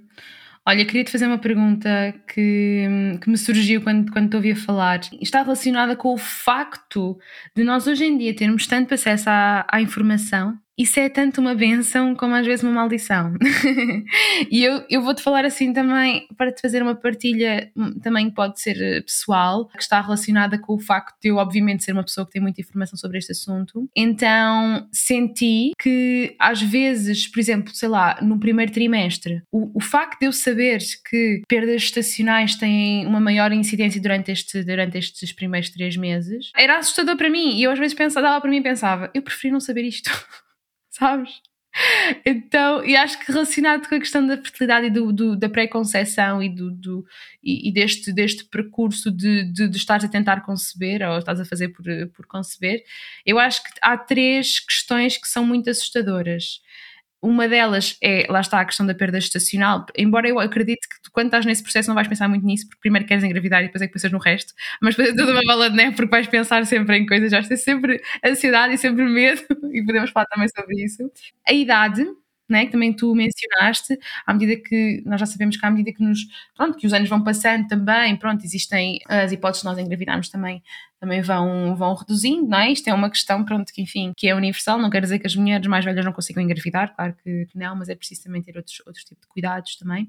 Olha, 0.69 0.85
queria 0.85 1.05
te 1.05 1.13
fazer 1.13 1.27
uma 1.27 1.39
pergunta 1.39 2.13
que, 2.27 2.89
que 3.23 3.31
me 3.31 3.39
surgiu 3.39 3.81
quando, 3.83 4.11
quando 4.11 4.31
te 4.31 4.37
ouvi 4.37 4.51
a 4.51 4.57
falar. 4.57 5.01
Está 5.21 5.43
relacionada 5.43 5.95
com 5.95 6.13
o 6.13 6.19
facto 6.19 7.17
de 7.55 7.63
nós 7.63 7.87
hoje 7.87 8.05
em 8.05 8.19
dia 8.19 8.35
termos 8.35 8.67
tanto 8.67 8.93
acesso 8.93 9.31
à, 9.31 9.65
à 9.71 9.81
informação 9.81 10.59
isso 10.79 11.01
é 11.01 11.09
tanto 11.09 11.41
uma 11.41 11.55
benção 11.55 12.15
como 12.15 12.35
às 12.35 12.47
vezes 12.47 12.63
uma 12.63 12.73
maldição. 12.73 13.35
e 14.51 14.63
eu, 14.63 14.85
eu 14.91 15.01
vou-te 15.01 15.23
falar 15.23 15.45
assim 15.45 15.73
também, 15.73 16.27
para 16.37 16.53
te 16.53 16.61
fazer 16.61 16.83
uma 16.83 16.95
partilha, 16.95 17.71
hum, 17.77 17.99
também 18.01 18.31
pode 18.31 18.61
ser 18.61 18.81
eh, 18.81 19.01
pessoal, 19.01 19.69
que 19.69 19.83
está 19.83 20.01
relacionada 20.01 20.59
com 20.59 20.75
o 20.75 20.79
facto 20.79 21.17
de 21.23 21.29
eu, 21.29 21.37
obviamente, 21.37 21.85
ser 21.85 21.93
uma 21.93 22.03
pessoa 22.05 22.27
que 22.27 22.33
tem 22.33 22.43
muita 22.43 22.61
informação 22.61 22.99
sobre 22.99 23.19
este 23.19 23.33
assunto. 23.33 23.89
Então, 23.97 24.87
senti 24.93 25.73
que 25.81 26.37
às 26.39 26.61
vezes, 26.61 27.27
por 27.27 27.41
exemplo, 27.41 27.75
sei 27.75 27.89
lá, 27.89 28.19
no 28.21 28.39
primeiro 28.39 28.71
trimestre, 28.71 29.43
o, 29.51 29.71
o 29.79 29.81
facto 29.81 30.21
de 30.21 30.27
eu 30.27 30.33
saber 30.33 30.81
que 31.09 31.43
perdas 31.49 31.83
estacionais 31.83 32.55
têm 32.57 33.07
uma 33.07 33.21
maior 33.21 33.53
incidência 33.53 34.01
durante, 34.01 34.31
este, 34.31 34.63
durante 34.63 34.99
estes 34.99 35.33
primeiros 35.33 35.71
três 35.71 35.97
meses, 35.97 36.51
era 36.55 36.79
assustador 36.79 37.17
para 37.17 37.31
mim. 37.31 37.57
E 37.57 37.63
eu 37.63 37.71
às 37.71 37.79
vezes 37.79 37.95
pensava, 37.95 38.27
dava 38.27 38.41
para 38.41 38.51
mim 38.51 38.59
e 38.59 38.63
pensava, 38.63 39.11
eu 39.15 39.23
preferi 39.23 39.53
não 39.53 39.61
saber 39.61 39.83
isto. 39.83 40.11
sabes? 40.99 41.41
Então, 42.25 42.83
e 42.85 42.97
acho 42.97 43.19
que 43.19 43.31
relacionado 43.31 43.87
com 43.87 43.95
a 43.95 43.99
questão 43.99 44.27
da 44.27 44.37
fertilidade 44.39 44.87
e 44.87 44.91
do, 44.91 45.13
do 45.13 45.37
da 45.37 45.49
pré-conceição 45.49 46.43
e, 46.43 46.49
do, 46.49 46.71
do 46.71 47.05
e, 47.43 47.69
e, 47.69 47.73
deste, 47.73 48.13
deste 48.13 48.45
percurso 48.47 49.11
de, 49.11 49.45
de, 49.53 49.69
de 49.69 49.85
a 49.91 50.09
tentar 50.09 50.41
conceber 50.41 51.07
ou 51.07 51.19
estás 51.19 51.39
a 51.39 51.45
fazer 51.45 51.69
por, 51.69 51.85
por 52.15 52.27
conceber, 52.27 52.83
eu 53.27 53.39
acho 53.39 53.63
que 53.63 53.71
há 53.83 53.97
três 53.99 54.59
questões 54.59 55.19
que 55.19 55.29
são 55.29 55.45
muito 55.45 55.69
assustadoras. 55.69 56.61
Uma 57.23 57.49
delas 57.49 57.97
é, 58.03 58.27
lá 58.29 58.41
está, 58.41 58.61
a 58.61 58.65
questão 58.65 58.87
da 58.87 58.95
perda 58.95 59.19
estacional, 59.19 59.87
embora 59.97 60.29
eu 60.29 60.39
acredite 60.39 60.87
que 60.89 61.11
quando 61.11 61.27
estás 61.27 61.47
nesse 61.47 61.63
processo 61.63 61.89
não 61.89 61.95
vais 61.95 62.07
pensar 62.07 62.29
muito 62.29 62.45
nisso, 62.45 62.67
porque 62.69 62.81
primeiro 62.81 63.07
queres 63.07 63.25
engravidar 63.25 63.63
e 63.63 63.67
depois 63.67 63.83
é 63.83 63.87
que 63.87 63.93
pensas 63.95 64.13
no 64.13 64.19
resto, 64.19 64.53
mas 64.83 64.95
depois 64.95 65.15
é 65.15 65.19
tudo 65.19 65.33
uma 65.33 65.41
bola 65.47 65.71
de 65.71 65.77
neve 65.77 65.97
porque 65.97 66.11
vais 66.11 66.27
pensar 66.27 66.65
sempre 66.67 66.99
em 66.99 67.07
coisas, 67.07 67.31
vais 67.31 67.49
ter 67.49 67.57
sempre 67.57 68.01
ansiedade 68.25 68.75
e 68.75 68.79
sempre 68.79 69.05
medo, 69.05 69.43
e 69.73 69.83
podemos 69.85 70.11
falar 70.11 70.27
também 70.27 70.49
sobre 70.49 70.85
isso. 70.85 71.11
A 71.49 71.53
idade, 71.55 72.05
né, 72.49 72.67
que 72.67 72.73
também 72.73 72.93
tu 72.93 73.15
mencionaste, 73.15 73.99
à 74.27 74.33
medida 74.35 74.61
que 74.63 75.03
nós 75.07 75.19
já 75.19 75.27
sabemos 75.27 75.57
que 75.57 75.67
à 75.67 75.71
medida 75.71 75.93
que 75.93 76.03
nos 76.03 76.21
pronto, 76.55 76.77
que 76.77 76.87
os 76.87 76.93
anos 76.93 77.09
vão 77.09 77.25
passando 77.25 77.67
também, 77.67 78.15
pronto, 78.17 78.45
existem 78.45 78.99
as 79.09 79.33
hipóteses 79.33 79.63
de 79.63 79.69
nós 79.69 79.79
engravidarmos 79.79 80.29
também 80.29 80.63
também 81.01 81.21
vão, 81.21 81.77
vão 81.77 81.95
reduzindo, 81.95 82.49
não 82.49 82.59
é? 82.59 82.73
Isto 82.73 82.89
é 82.89 82.95
uma 82.95 83.11
questão, 83.11 83.45
pronto, 83.45 83.73
que 83.73 83.83
enfim, 83.83 84.13
que 84.17 84.29
é 84.29 84.35
universal, 84.35 84.79
não 84.79 84.91
quer 84.91 85.03
dizer 85.03 85.19
que 85.19 85.27
as 85.27 85.37
mulheres 85.37 85.67
mais 85.67 85.85
velhas 85.85 86.05
não 86.05 86.13
consigam 86.13 86.43
engravidar, 86.43 86.95
claro 86.95 87.15
que, 87.23 87.47
que 87.47 87.59
não, 87.59 87.77
mas 87.77 87.89
é 87.89 87.95
preciso 87.95 88.25
também 88.25 88.43
ter 88.43 88.57
outros, 88.57 88.83
outros 88.87 89.05
tipos 89.05 89.23
de 89.23 89.29
cuidados 89.29 89.77
também. 89.77 90.09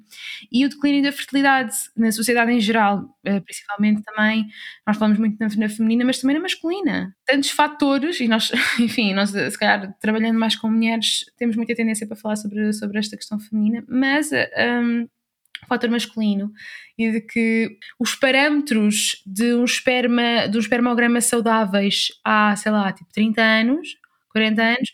E 0.52 0.66
o 0.66 0.70
declínio 0.70 1.04
da 1.04 1.12
fertilidade 1.12 1.74
na 1.96 2.12
sociedade 2.12 2.52
em 2.52 2.60
geral, 2.60 3.06
eh, 3.26 3.40
principalmente 3.40 4.02
também, 4.04 4.48
nós 4.86 4.98
falamos 4.98 5.20
muito 5.20 5.38
na, 5.40 5.48
na 5.48 5.70
feminina, 5.70 6.06
mas 6.06 6.20
também 6.20 6.36
na 6.36 6.42
masculina. 6.42 7.16
Tantos 7.26 7.52
fatores, 7.52 8.20
e 8.20 8.28
nós, 8.28 8.52
enfim, 8.80 9.14
nós 9.14 9.32
se 9.32 9.58
calhar 9.58 9.94
trabalhando 10.00 10.40
mais 10.40 10.56
com 10.56 10.70
mulheres, 10.70 11.26
temos 11.38 11.56
muita 11.56 11.76
tendência 11.76 12.08
para 12.08 12.16
falar 12.16 12.36
sobre, 12.38 12.72
sobre 12.74 13.00
esta 13.00 13.18
questão 13.18 13.40
feminina, 13.40 13.84
mas 13.88 14.30
um, 14.32 15.08
fator 15.68 15.90
masculino 15.90 16.52
e 16.98 17.12
de 17.12 17.22
que 17.22 17.78
os 18.00 18.16
parâmetros 18.16 19.22
de 19.26 19.54
um 19.54 19.66
esperma, 19.66 20.48
de 20.48 20.58
um 20.58 20.60
espermograma 20.60 21.22
saudáveis 21.22 22.10
há, 22.24 22.56
sei 22.56 22.72
lá, 22.72 22.92
tipo 22.92 23.10
30 23.14 23.42
anos, 23.42 23.88
40 24.32 24.62
anos, 24.62 24.90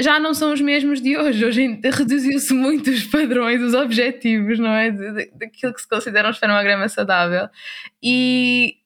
já 0.00 0.20
não 0.20 0.34
são 0.34 0.52
os 0.52 0.60
mesmos 0.60 1.00
de 1.00 1.16
hoje. 1.16 1.44
Hoje 1.44 1.80
reduziu-se 1.82 2.52
muito 2.52 2.90
os 2.90 3.04
padrões, 3.04 3.62
os 3.62 3.74
objetivos, 3.74 4.58
não 4.58 4.70
é? 4.70 4.90
Daquilo 4.90 5.72
que 5.72 5.80
se 5.80 5.88
considera 5.88 6.28
um 6.28 6.30
espermograma 6.30 6.88
saudável. 6.88 7.48
E 8.02 8.76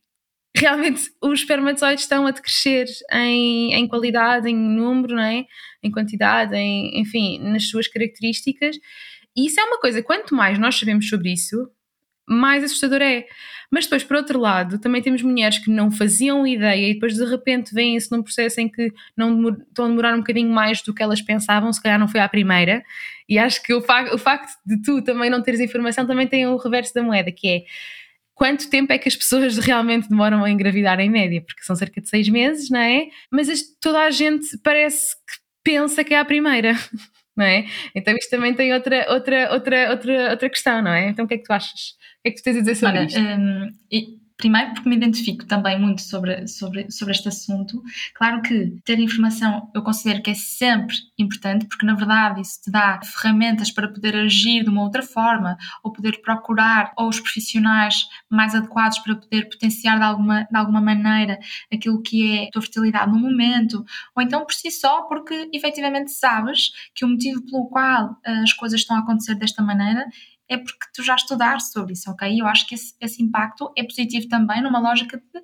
realmente 0.57 1.11
os 1.23 1.41
espermatozoides 1.41 2.05
estão 2.05 2.27
a 2.27 2.31
decrescer 2.31 2.87
em, 3.13 3.73
em 3.75 3.89
qualidade, 3.89 4.49
em 4.49 4.57
número, 4.57 5.15
não 5.15 5.23
é? 5.23 5.45
Em 5.83 5.91
quantidade, 5.91 6.55
em, 6.57 7.01
enfim, 7.01 7.39
nas 7.41 7.69
suas 7.69 7.89
características. 7.89 8.77
E 9.37 9.47
isso 9.47 9.61
é 9.61 9.65
uma 9.65 9.79
coisa, 9.79 10.03
quanto 10.03 10.35
mais 10.35 10.59
nós 10.59 10.79
sabemos 10.79 11.09
sobre 11.09 11.33
isso, 11.33 11.71
mais 12.29 12.63
assustador 12.63 13.03
é. 13.03 13.27
Mas 13.71 13.85
depois, 13.85 14.03
por 14.03 14.17
outro 14.17 14.39
lado, 14.39 14.79
também 14.79 15.01
temos 15.01 15.23
mulheres 15.23 15.59
que 15.59 15.71
não 15.71 15.91
faziam 15.91 16.47
ideia 16.47 16.91
e 16.91 16.95
depois 16.95 17.15
de 17.15 17.25
repente 17.25 17.73
vêm-se 17.73 18.11
num 18.11 18.23
processo 18.23 18.61
em 18.61 18.69
que 18.69 18.93
não 19.17 19.51
estão 19.51 19.85
a 19.85 19.89
demorar 19.89 20.15
um 20.15 20.19
bocadinho 20.19 20.51
mais 20.51 20.83
do 20.83 20.93
que 20.93 21.03
elas 21.03 21.23
pensavam, 21.23 21.73
se 21.73 21.83
calhar 21.83 21.99
não 21.99 22.09
foi 22.09 22.21
à 22.21 22.29
primeira. 22.29 22.83
E 23.29 23.39
acho 23.39 23.63
que 23.63 23.73
o, 23.73 23.81
fa 23.81 24.13
o 24.13 24.19
facto 24.19 24.51
de 24.67 24.81
tu 24.83 25.03
também 25.03 25.31
não 25.31 25.43
teres 25.43 25.61
informação 25.61 26.07
também 26.07 26.27
tem 26.27 26.47
o 26.47 26.57
reverso 26.57 26.93
da 26.95 27.03
moeda, 27.03 27.31
que 27.31 27.49
é 27.49 27.63
quanto 28.35 28.71
tempo 28.71 28.93
é 28.93 28.99
que 28.99 29.09
as 29.09 29.15
pessoas 29.15 29.59
realmente 29.65 30.09
demoram 30.09 30.45
a 30.45 30.51
engravidar 30.51 30.99
em 30.99 31.11
média? 31.11 31.41
Porque 31.41 31.63
são 31.63 31.77
cerca 31.77 32.01
de 32.01 32.09
seis 32.09 32.29
meses, 32.29 32.71
não 32.71 32.81
é? 32.81 33.09
Mas 33.31 33.49
toda 33.81 34.01
a 34.01 34.11
gente 34.11 34.59
parece 34.65 35.15
que 35.15 35.39
pensa 35.63 36.03
que 36.03 36.15
é 36.15 36.19
a 36.19 36.25
primeira. 36.25 36.75
não 37.37 37.45
é? 37.45 37.65
Então 37.95 38.15
isto 38.17 38.31
também 38.31 38.55
tem 38.55 38.73
outra, 38.73 39.07
outra, 39.11 39.53
outra, 39.53 39.91
outra, 39.91 40.31
outra 40.31 40.51
questão, 40.51 40.83
não 40.83 40.93
é? 40.93 41.09
Então 41.09 41.25
o 41.25 41.29
que 41.29 41.35
é 41.35 41.39
que 41.39 41.45
tu 41.45 41.53
achas? 41.53 41.97
O 42.19 42.23
que 42.23 42.29
é 42.29 42.31
que 42.31 42.37
tu 42.39 42.45
tens 42.45 42.57
a 42.57 42.61
dizer 42.61 42.75
sobre 42.75 42.99
Olha, 42.99 43.07
isto? 43.07 43.21
Um, 43.21 43.69
Primeiro, 44.41 44.73
porque 44.73 44.89
me 44.89 44.97
identifico 44.97 45.45
também 45.45 45.79
muito 45.79 46.01
sobre, 46.01 46.49
sobre, 46.49 46.91
sobre 46.91 47.13
este 47.13 47.29
assunto. 47.29 47.83
Claro 48.15 48.41
que 48.41 48.75
ter 48.87 48.99
informação 48.99 49.71
eu 49.75 49.83
considero 49.83 50.23
que 50.23 50.31
é 50.31 50.35
sempre 50.35 50.97
importante, 51.19 51.67
porque 51.67 51.85
na 51.85 51.95
verdade 51.95 52.41
isso 52.41 52.59
te 52.63 52.71
dá 52.71 52.99
ferramentas 53.05 53.71
para 53.71 53.87
poder 53.87 54.17
agir 54.17 54.65
de 54.65 54.71
uma 54.71 54.83
outra 54.83 55.03
forma, 55.03 55.59
ou 55.85 55.93
poder 55.93 56.23
procurar 56.23 56.91
ou 56.97 57.11
os 57.11 57.21
profissionais 57.21 58.07
mais 58.31 58.55
adequados 58.55 58.99
para 59.01 59.15
poder 59.15 59.47
potenciar 59.47 59.99
de 59.99 60.05
alguma, 60.05 60.45
de 60.45 60.57
alguma 60.57 60.81
maneira 60.81 61.39
aquilo 61.71 62.01
que 62.01 62.39
é 62.39 62.45
a 62.45 62.51
tua 62.51 62.63
fertilidade 62.63 63.13
no 63.13 63.19
momento, 63.19 63.85
ou 64.17 64.23
então 64.23 64.47
por 64.47 64.55
si 64.55 64.71
só, 64.71 65.03
porque 65.03 65.51
efetivamente 65.53 66.13
sabes 66.13 66.71
que 66.95 67.05
o 67.05 67.09
motivo 67.09 67.45
pelo 67.45 67.69
qual 67.69 68.17
as 68.25 68.55
coisas 68.55 68.81
estão 68.81 68.97
a 68.97 69.01
acontecer 69.01 69.35
desta 69.35 69.63
maneira 69.63 70.07
é 70.51 70.59
porque 70.59 70.87
tu 70.93 71.03
já 71.03 71.15
estudaste 71.15 71.71
sobre 71.73 71.93
isso, 71.93 72.11
ok? 72.11 72.41
Eu 72.41 72.47
acho 72.47 72.67
que 72.67 72.75
esse, 72.75 72.93
esse 73.01 73.23
impacto 73.23 73.73
é 73.79 73.85
positivo 73.85 74.29
também 74.29 74.61
numa 74.61 74.81
lógica 74.81 75.17
de 75.17 75.43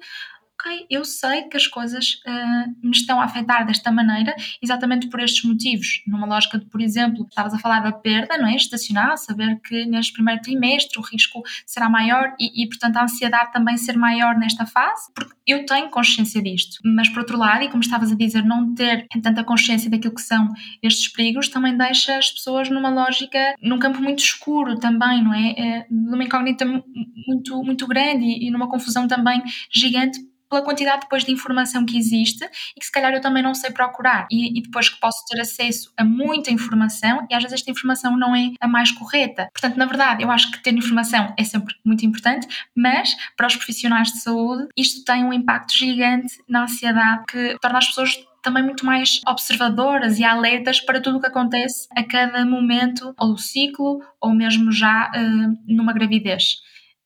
ok, 0.57 0.87
eu 0.91 1.05
sei 1.05 1.43
que 1.43 1.57
as 1.57 1.67
coisas 1.67 2.21
uh, 2.27 2.75
me 2.83 2.91
estão 2.91 3.21
a 3.21 3.25
afetar 3.25 3.67
desta 3.67 3.93
maneira 3.93 4.35
exatamente 4.63 5.09
por 5.09 5.21
estes 5.21 5.45
motivos. 5.45 6.03
Numa 6.07 6.27
lógica 6.27 6.59
de, 6.59 6.65
por 6.67 6.81
exemplo, 6.81 7.27
estavas 7.29 7.53
a 7.55 7.59
falar 7.59 7.81
da 7.81 7.93
perda, 7.93 8.39
não 8.39 8.49
é? 8.49 8.57
Estacional, 8.57 9.17
saber 9.17 9.61
que 9.61 9.85
neste 9.85 10.15
primeiro 10.15 10.41
trimestre 10.41 10.99
o 10.99 11.03
risco 11.03 11.43
será 11.67 11.89
maior 11.89 12.35
e, 12.41 12.65
e, 12.65 12.69
portanto, 12.69 12.97
a 12.97 13.05
ansiedade 13.05 13.53
também 13.53 13.77
ser 13.77 13.97
maior 13.97 14.37
nesta 14.37 14.65
fase, 14.65 15.13
porque 15.15 15.37
eu 15.47 15.65
tenho 15.67 15.91
consciência 15.91 16.43
disto. 16.43 16.79
Mas, 16.85 17.09
por 17.09 17.21
outro 17.21 17.39
lado, 17.39 17.63
e 17.63 17.69
como 17.69 17.83
estavas 17.83 18.11
a 18.11 18.17
dizer, 18.17 18.43
não 18.45 18.75
ter 18.75 19.07
tanta 19.23 19.45
consciência 19.45 19.91
daquilo 19.91 20.15
que 20.15 20.23
são 20.23 20.49
estes 20.83 21.09
perigos 21.09 21.49
também 21.49 21.77
deixa 21.77 22.17
as 22.17 22.31
pessoas 22.31 22.71
numa 22.71 22.89
lógica, 22.89 23.55
num 23.63 23.79
campo 23.79 24.01
muito 24.01 24.21
escuro 24.21 24.79
também, 24.79 25.23
não 25.23 25.35
é? 25.35 25.51
é 25.51 25.87
numa 25.91 26.25
incógnita 26.25 26.65
muito, 26.65 27.63
muito 27.63 27.87
grande 27.87 28.25
e, 28.25 28.49
e 28.49 28.51
numa 28.51 28.69
confusão 28.69 29.07
também 29.07 29.43
gigante 29.71 30.19
pela 30.49 30.63
quantidade 30.63 31.03
depois 31.03 31.25
de 31.25 31.33
informação 31.33 31.85
que 31.85 31.99
existe 31.99 32.45
e 32.77 32.81
que 32.81 32.87
se 32.87 32.93
calhar 32.93 33.13
eu 33.13 33.21
também 33.21 33.43
não 33.43 33.55
sei 33.55 33.71
procurar 33.71 34.27
e, 34.31 34.59
e, 34.59 34.63
depois 34.63 34.89
que 34.89 35.01
posso 35.01 35.25
ter 35.29 35.41
acesso 35.41 35.93
a 35.97 36.05
muita 36.05 36.51
informação 36.51 37.27
e 37.31 37.35
às 37.35 37.43
vezes 37.43 37.61
esta 37.61 37.71
informação 37.71 38.17
não 38.17 38.35
é 38.35 38.53
a 38.61 38.69
mais 38.69 38.91
correta. 38.93 39.49
Portanto, 39.53 39.77
na 39.77 39.87
verdade, 39.87 40.23
eu 40.23 40.31
acho 40.31 40.51
que 40.51 40.63
ter 40.63 40.75
informação 40.75 41.35
é 41.37 41.45
sempre 41.45 41.75
muito 41.85 42.05
importante, 42.05 42.47
mas 42.75 43.17
para 43.37 43.47
os 43.47 43.57
profissionais 43.57 44.13
de 44.13 44.21
saúde 44.21 44.69
isto 44.77 45.05
tem 45.05 45.25
um 45.25 45.33
impacto 45.33 45.77
gigante 45.77 46.39
na 46.49 46.65
ansiedade 46.65 47.25
que 47.29 47.57
torna 47.61 47.79
as 47.79 47.89
pessoas 47.89 48.17
também 48.47 48.63
muito 48.63 48.87
mais 48.87 49.21
observadoras 49.27 50.21
e 50.21 50.25
alertas 50.25 50.81
para 50.81 51.01
tudo 51.01 51.19
o 51.19 51.21
que 51.21 51.27
acontece 51.27 51.89
a 51.97 52.05
cada 52.05 52.47
momento 52.47 53.13
ou 53.19 53.37
ciclo 53.37 54.01
ou 54.21 54.33
mesmo 54.33 54.71
já 54.71 55.11
uh, 55.11 55.59
numa 55.67 55.93
gravidez. 55.93 56.61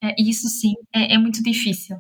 Uh, 0.05 0.13
e 0.19 0.29
isso 0.29 0.49
sim 0.49 0.75
é, 0.95 1.15
é 1.15 1.19
muito 1.19 1.43
difícil. 1.43 1.97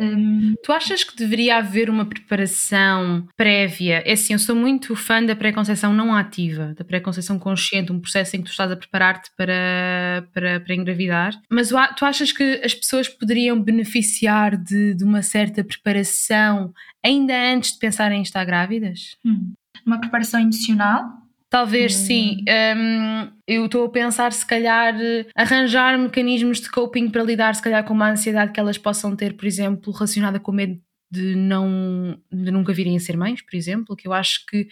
Um, 0.00 0.54
tu 0.62 0.72
achas 0.72 1.04
que 1.04 1.16
deveria 1.16 1.58
haver 1.58 1.88
uma 1.90 2.04
preparação 2.04 3.26
prévia? 3.36 4.02
É 4.04 4.12
assim, 4.12 4.32
eu 4.32 4.38
sou 4.38 4.56
muito 4.56 4.96
fã 4.96 5.22
da 5.24 5.36
pré-conceição 5.36 5.92
não 5.92 6.14
ativa, 6.14 6.74
da 6.74 6.84
pré-conceição 6.84 7.38
consciente, 7.38 7.92
um 7.92 8.00
processo 8.00 8.36
em 8.36 8.40
que 8.40 8.46
tu 8.46 8.50
estás 8.50 8.70
a 8.70 8.76
preparar-te 8.76 9.30
para, 9.36 10.26
para, 10.32 10.60
para 10.60 10.74
engravidar. 10.74 11.40
Mas 11.50 11.70
tu 11.96 12.04
achas 12.04 12.32
que 12.32 12.60
as 12.64 12.74
pessoas 12.74 13.08
poderiam 13.08 13.60
beneficiar 13.60 14.56
de, 14.56 14.94
de 14.94 15.04
uma 15.04 15.22
certa 15.22 15.62
preparação 15.62 16.72
ainda 17.04 17.34
antes 17.34 17.72
de 17.72 17.78
pensarem 17.78 18.20
em 18.20 18.22
estar 18.22 18.44
grávidas? 18.44 19.16
Hum. 19.24 19.52
Uma 19.86 20.00
preparação 20.00 20.40
emocional? 20.40 21.21
Talvez 21.52 21.94
hum. 21.94 22.06
sim. 22.06 22.44
Um, 22.48 23.30
eu 23.46 23.66
estou 23.66 23.84
a 23.84 23.90
pensar, 23.90 24.32
se 24.32 24.46
calhar, 24.46 24.94
arranjar 25.36 25.98
mecanismos 25.98 26.62
de 26.62 26.70
coping 26.70 27.10
para 27.10 27.22
lidar, 27.22 27.54
se 27.54 27.60
calhar, 27.60 27.84
com 27.84 27.92
uma 27.92 28.10
ansiedade 28.10 28.52
que 28.52 28.58
elas 28.58 28.78
possam 28.78 29.14
ter, 29.14 29.34
por 29.34 29.44
exemplo, 29.44 29.92
relacionada 29.92 30.40
com 30.40 30.50
o 30.50 30.54
medo 30.54 30.80
de, 31.10 31.34
não, 31.36 32.18
de 32.32 32.50
nunca 32.50 32.72
virem 32.72 32.96
a 32.96 33.00
ser 33.00 33.18
mães, 33.18 33.42
por 33.42 33.54
exemplo, 33.54 33.94
que 33.94 34.08
eu 34.08 34.14
acho 34.14 34.46
que 34.46 34.66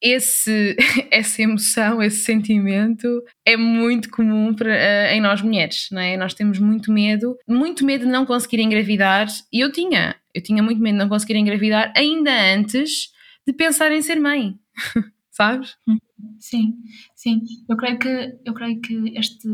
esse, 0.00 0.74
essa 1.12 1.42
emoção, 1.42 2.02
esse 2.02 2.24
sentimento 2.24 3.06
é 3.46 3.54
muito 3.54 4.08
comum 4.08 4.54
para, 4.54 4.70
uh, 4.70 5.12
em 5.12 5.20
nós 5.20 5.42
mulheres, 5.42 5.88
não 5.92 6.00
é? 6.00 6.16
Nós 6.16 6.32
temos 6.32 6.58
muito 6.58 6.90
medo, 6.90 7.36
muito 7.46 7.84
medo 7.84 8.06
de 8.06 8.10
não 8.10 8.24
conseguir 8.24 8.62
engravidar, 8.62 9.26
e 9.52 9.60
eu 9.60 9.70
tinha, 9.70 10.16
eu 10.34 10.42
tinha 10.42 10.62
muito 10.62 10.80
medo 10.80 10.94
de 10.94 11.00
não 11.00 11.08
conseguir 11.10 11.36
engravidar 11.36 11.92
ainda 11.94 12.32
antes 12.54 13.10
de 13.46 13.52
pensar 13.52 13.92
em 13.92 14.00
ser 14.00 14.18
mãe. 14.18 14.54
sabes? 15.34 15.76
Sim, 16.38 16.76
sim. 17.14 17.42
Eu 17.68 17.76
creio 17.76 17.98
que, 17.98 18.38
eu 18.44 18.54
creio 18.54 18.80
que 18.80 19.16
este, 19.16 19.48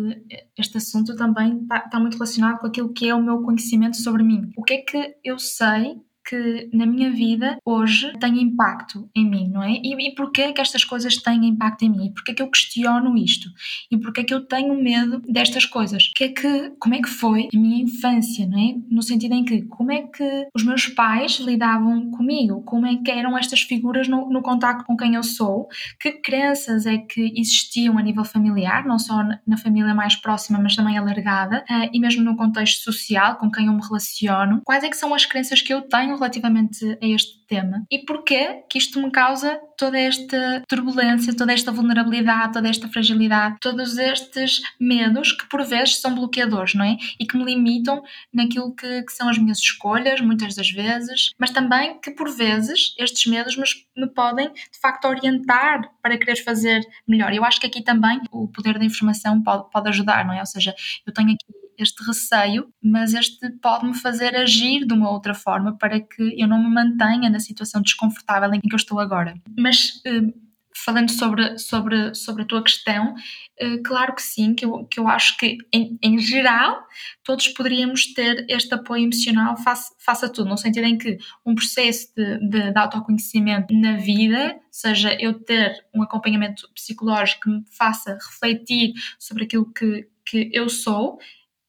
este 0.59 0.79
assunto 0.79 1.15
também 1.17 1.59
está, 1.63 1.79
está 1.79 2.01
muito 2.01 2.15
relacionado 2.15 2.59
com 2.59 2.67
aquilo 2.67 2.93
que 2.93 3.09
é 3.09 3.15
o 3.15 3.23
meu 3.23 3.43
conhecimento 3.43 3.97
sobre 3.97 4.23
mim. 4.23 4.51
O 4.57 4.63
que 4.63 4.75
é 4.75 4.79
que 4.79 5.17
eu 5.25 5.39
sei 5.39 6.01
que 6.31 6.71
na 6.73 6.87
minha 6.87 7.11
vida 7.11 7.59
hoje 7.65 8.13
tem 8.21 8.41
impacto 8.41 9.11
em 9.17 9.29
mim, 9.29 9.49
não 9.49 9.65
é? 9.65 9.73
E, 9.83 10.09
e 10.09 10.15
porquê 10.15 10.53
que 10.53 10.61
estas 10.61 10.85
coisas 10.85 11.17
têm 11.17 11.45
impacto 11.47 11.83
em 11.83 11.91
mim? 11.91 12.07
E 12.07 12.15
porquê 12.15 12.33
que 12.33 12.41
eu 12.41 12.49
questiono 12.49 13.17
isto? 13.17 13.49
E 13.91 13.99
porquê 13.99 14.23
que 14.23 14.33
eu 14.33 14.47
tenho 14.47 14.81
medo 14.81 15.21
destas 15.29 15.65
coisas? 15.65 16.13
Que 16.15 16.25
é 16.25 16.29
que, 16.29 16.71
como 16.79 16.95
é 16.95 17.03
que 17.03 17.09
foi 17.09 17.49
a 17.53 17.59
minha 17.59 17.83
infância, 17.83 18.47
não 18.47 18.59
é? 18.59 18.77
No 18.89 19.03
sentido 19.03 19.35
em 19.35 19.45
que, 19.45 19.63
como 19.63 19.91
é 19.91 20.03
que 20.03 20.47
os 20.55 20.65
meus 20.65 20.87
pais 20.87 21.41
lidavam 21.41 22.13
comigo? 22.13 22.63
Como 22.63 22.87
é 22.87 22.95
que 22.97 23.11
eram 23.11 23.37
estas 23.37 23.63
figuras 23.63 24.07
no, 24.07 24.31
no 24.31 24.41
contacto 24.41 24.85
com 24.85 24.97
quem 24.97 25.17
eu 25.17 25.25
sou? 25.25 25.67
Que 25.99 26.13
crenças 26.13 26.87
é 26.87 26.99
que 26.99 27.33
existiam 27.35 27.99
a 27.99 28.03
nível 28.03 28.25
familiar, 28.25 28.87
não 28.87 29.01
só 29.01 29.25
na 29.45 29.57
família 29.57 29.95
mais 29.95 30.15
próxima, 30.15 30.61
mas 30.61 30.77
também 30.77 30.97
alargada, 30.97 31.65
uh, 31.69 31.91
e 31.93 31.99
mesmo 31.99 32.23
no 32.23 32.37
contexto 32.37 32.85
social, 32.85 33.37
com 33.37 33.51
quem 33.51 33.67
eu 33.67 33.73
me 33.73 33.83
relaciono? 33.83 34.61
Quais 34.65 34.85
é 34.85 34.89
que 34.89 34.97
são 34.97 35.13
as 35.13 35.27
crenças 35.27 35.61
que 35.61 35.75
eu 35.75 35.83
tenho 35.83 36.20
relativamente 36.21 36.99
a 37.03 37.07
este 37.07 37.45
tema 37.47 37.85
e 37.91 37.99
porquê 37.99 38.63
que 38.71 38.79
isto 38.79 39.03
me 39.03 39.11
causa 39.11 39.61
toda 39.77 39.99
esta 39.99 40.63
turbulência, 40.69 41.35
toda 41.35 41.53
esta 41.53 41.73
vulnerabilidade, 41.73 42.53
toda 42.53 42.69
esta 42.69 42.87
fragilidade, 42.89 43.57
todos 43.61 43.99
estes 43.99 44.61
medos 44.79 45.33
que 45.33 45.49
por 45.49 45.65
vezes 45.65 46.01
são 46.01 46.15
bloqueadores, 46.15 46.75
não 46.75 46.85
é? 46.85 46.97
E 47.19 47.27
que 47.27 47.37
me 47.37 47.45
limitam 47.45 48.03
naquilo 48.33 48.75
que, 48.75 49.03
que 49.03 49.13
são 49.13 49.29
as 49.29 49.39
minhas 49.39 49.59
escolhas, 49.59 50.21
muitas 50.21 50.55
das 50.55 50.71
vezes, 50.71 51.33
mas 51.39 51.51
também 51.51 51.99
que 52.01 52.11
por 52.11 52.31
vezes 52.31 52.95
estes 52.99 53.27
medos 53.27 53.57
me, 53.57 53.65
me 53.97 54.09
podem 54.09 54.53
de 54.53 54.79
facto 54.81 55.07
orientar 55.07 55.91
para 56.03 56.19
querer 56.19 56.37
fazer 56.37 56.87
melhor. 57.09 57.33
Eu 57.33 57.45
acho 57.45 57.59
que 57.61 57.67
aqui 57.67 57.83
também 57.83 58.21
o 58.31 58.47
poder 58.49 58.79
da 58.79 58.85
informação 58.85 59.43
pode, 59.43 59.71
pode 59.71 59.89
ajudar, 59.89 60.25
não 60.25 60.35
é? 60.35 60.41
Ou 60.41 60.47
seja, 60.47 60.75
eu 61.07 61.13
tenho 61.13 61.31
aqui 61.31 61.60
este 61.83 62.05
receio, 62.05 62.73
mas 62.83 63.15
este 63.15 63.51
pode-me 63.63 63.95
fazer 63.95 64.37
agir 64.37 64.87
de 64.87 64.95
uma 64.95 65.11
outra 65.11 65.35
forma 65.35 65.77
para 65.77 66.01
que 66.01 66.35
eu 66.41 66.47
não 66.47 66.63
me 66.63 66.73
mantenha 66.73 67.31
na 67.31 67.41
situação 67.41 67.83
desconfortável 67.83 68.53
em 68.55 68.61
que 68.61 68.73
eu 68.73 68.77
estou 68.77 68.99
agora. 68.99 69.35
Mas 69.57 70.03
uh, 70.07 70.51
falando 70.85 71.11
sobre, 71.11 71.59
sobre, 71.59 72.15
sobre 72.15 72.43
a 72.43 72.47
tua 72.47 72.63
questão, 72.63 73.15
uh, 73.15 73.83
claro 73.85 74.15
que 74.15 74.23
sim, 74.23 74.55
que 74.55 74.65
eu, 74.65 74.85
que 74.85 74.99
eu 74.99 75.09
acho 75.09 75.37
que 75.37 75.59
em, 75.73 75.99
em 76.03 76.19
geral 76.19 76.83
todos 77.25 77.49
poderíamos 77.49 78.13
ter 78.15 78.47
este 78.49 78.75
apoio 78.75 79.05
emocional 79.05 79.57
face, 79.57 79.93
face 79.99 80.25
a 80.25 80.29
tudo, 80.29 80.49
no 80.49 80.57
sentido 80.57 80.85
em 80.85 80.97
que 80.97 81.19
um 81.45 81.55
processo 81.55 82.13
de, 82.17 82.39
de, 82.49 82.73
de 82.73 82.79
autoconhecimento 82.79 83.75
na 83.75 83.97
vida, 83.97 84.59
seja 84.71 85.15
eu 85.21 85.35
ter 85.35 85.75
um 85.95 86.03
acompanhamento 86.03 86.69
psicológico 86.75 87.43
que 87.43 87.51
me 87.51 87.65
faça 87.71 88.15
refletir 88.15 88.93
sobre 89.19 89.45
aquilo 89.45 89.71
que, 89.73 90.09
que 90.25 90.51
eu 90.53 90.69
sou, 90.69 91.19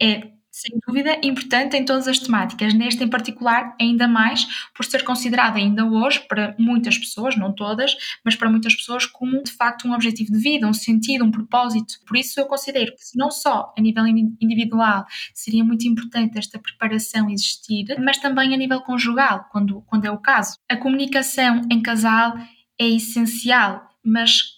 é 0.02 0.32
sem 0.52 0.78
dúvida, 0.86 1.18
importante 1.24 1.78
em 1.78 1.86
todas 1.86 2.10
as 2.10 2.20
temáticas, 2.20 2.74
nesta 2.74 3.04
em 3.04 3.08
particular, 3.08 3.74
ainda 3.80 4.06
mais 4.06 4.46
por 4.76 4.84
ser 4.84 5.04
considerada 5.04 5.58
ainda 5.58 5.86
hoje, 5.86 6.20
para 6.28 6.54
muitas 6.60 6.98
pessoas, 6.98 7.38
não 7.38 7.54
todas, 7.54 7.96
mas 8.24 8.36
para 8.36 8.50
muitas 8.50 8.76
pessoas, 8.76 9.06
como 9.06 9.42
de 9.42 9.52
facto 9.52 9.88
um 9.88 9.94
objetivo 9.94 10.34
de 10.34 10.40
vida, 10.40 10.68
um 10.68 10.74
sentido, 10.74 11.24
um 11.24 11.32
propósito. 11.32 11.96
Por 12.06 12.18
isso, 12.18 12.38
eu 12.38 12.46
considero 12.46 12.92
que, 12.92 13.02
não 13.16 13.32
só 13.32 13.74
a 13.78 13.82
nível 13.82 14.06
individual 14.06 15.06
seria 15.34 15.64
muito 15.64 15.88
importante 15.88 16.38
esta 16.38 16.60
preparação 16.60 17.30
existir, 17.30 17.86
mas 18.00 18.18
também 18.18 18.54
a 18.54 18.58
nível 18.58 18.82
conjugal, 18.82 19.48
quando, 19.52 19.82
quando 19.84 20.06
é 20.06 20.12
o 20.12 20.18
caso. 20.18 20.58
A 20.70 20.76
comunicação 20.76 21.62
em 21.72 21.82
casal 21.82 22.38
é 22.78 22.88
essencial, 22.90 23.90
mas 24.04 24.58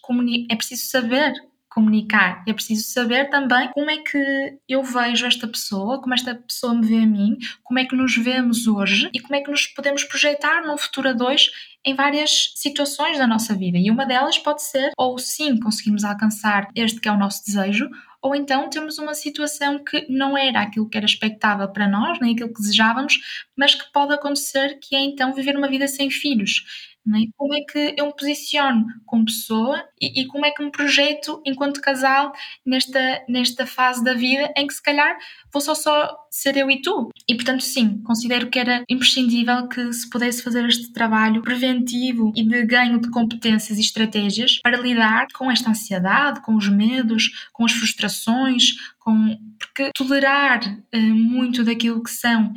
é 0.49 0.55
preciso 0.55 0.89
saber 0.89 1.33
comunicar. 1.73 2.43
É 2.47 2.53
preciso 2.53 2.91
saber 2.91 3.29
também 3.29 3.69
como 3.73 3.89
é 3.89 3.97
que 3.97 4.57
eu 4.69 4.83
vejo 4.83 5.25
esta 5.25 5.47
pessoa, 5.47 5.99
como 6.01 6.13
esta 6.13 6.35
pessoa 6.35 6.73
me 6.73 6.85
vê 6.85 6.97
a 6.97 7.07
mim, 7.07 7.37
como 7.63 7.79
é 7.79 7.85
que 7.85 7.95
nos 7.95 8.15
vemos 8.15 8.67
hoje 8.67 9.09
e 9.13 9.19
como 9.19 9.35
é 9.35 9.41
que 9.41 9.49
nos 9.49 9.67
podemos 9.67 10.03
projetar 10.03 10.65
num 10.65 10.77
futuro 10.77 11.09
a 11.09 11.13
dois 11.13 11.49
em 11.85 11.95
várias 11.95 12.53
situações 12.55 13.17
da 13.17 13.27
nossa 13.27 13.53
vida. 13.55 13.77
E 13.77 13.91
uma 13.91 14.05
delas 14.05 14.37
pode 14.37 14.63
ser, 14.63 14.91
ou 14.97 15.17
sim, 15.17 15.59
conseguimos 15.59 16.03
alcançar 16.03 16.67
este 16.75 17.01
que 17.01 17.09
é 17.09 17.11
o 17.11 17.17
nosso 17.17 17.43
desejo, 17.45 17.89
ou 18.21 18.33
então 18.33 18.69
temos 18.69 18.97
uma 18.97 19.13
situação 19.13 19.83
que 19.83 20.07
não 20.09 20.37
era 20.37 20.61
aquilo 20.61 20.87
que 20.87 20.95
era 20.95 21.05
expectável 21.05 21.67
para 21.67 21.89
nós, 21.89 22.19
nem 22.21 22.33
aquilo 22.33 22.53
que 22.53 22.61
desejávamos, 22.61 23.19
mas 23.57 23.75
que 23.75 23.91
pode 23.91 24.13
acontecer, 24.13 24.79
que 24.79 24.95
é 24.95 25.01
então 25.01 25.33
viver 25.33 25.57
uma 25.57 25.67
vida 25.67 25.87
sem 25.89 26.09
filhos 26.09 26.63
é? 27.07 27.25
Como 27.35 27.53
é 27.53 27.59
que 27.61 27.95
eu 27.97 28.05
me 28.05 28.15
posiciono 28.15 28.85
como 29.05 29.25
pessoa 29.25 29.83
e, 30.01 30.21
e, 30.21 30.27
como 30.27 30.45
é 30.45 30.51
que 30.51 30.63
me 30.63 30.71
projeto 30.71 31.41
enquanto 31.45 31.81
casal 31.81 32.31
nesta, 32.65 33.23
nesta 33.27 33.65
fase 33.65 34.03
da 34.03 34.13
vida 34.13 34.51
em 34.55 34.65
que 34.67 34.73
se 34.73 34.81
calhar 34.81 35.17
vou 35.51 35.61
só, 35.61 35.75
só 35.75 36.17
ser 36.31 36.55
eu 36.57 36.71
e 36.71 36.81
tu. 36.81 37.09
E 37.27 37.35
portanto, 37.35 37.61
sim, 37.61 38.01
considero 38.03 38.49
que 38.49 38.57
era 38.57 38.83
imprescindível 38.89 39.67
que 39.67 39.91
se 39.93 40.09
pudesse 40.09 40.41
fazer 40.41 40.65
este 40.65 40.91
trabalho 40.93 41.41
preventivo 41.41 42.31
e 42.35 42.43
de 42.43 42.65
ganho 42.65 42.99
de 42.99 43.09
competências 43.11 43.77
e 43.77 43.81
estratégias 43.81 44.59
para 44.61 44.77
lidar 44.77 45.27
com 45.33 45.51
esta 45.51 45.69
ansiedade, 45.69 46.41
com 46.41 46.55
os 46.55 46.69
medos, 46.69 47.49
com 47.51 47.65
as 47.65 47.71
frustrações, 47.71 48.71
com 48.99 49.37
porque 49.59 49.91
tolerar 49.93 50.61
uh, 50.65 51.15
muito 51.15 51.63
daquilo 51.63 52.01
que 52.01 52.11
são 52.11 52.47
uh, 52.47 52.53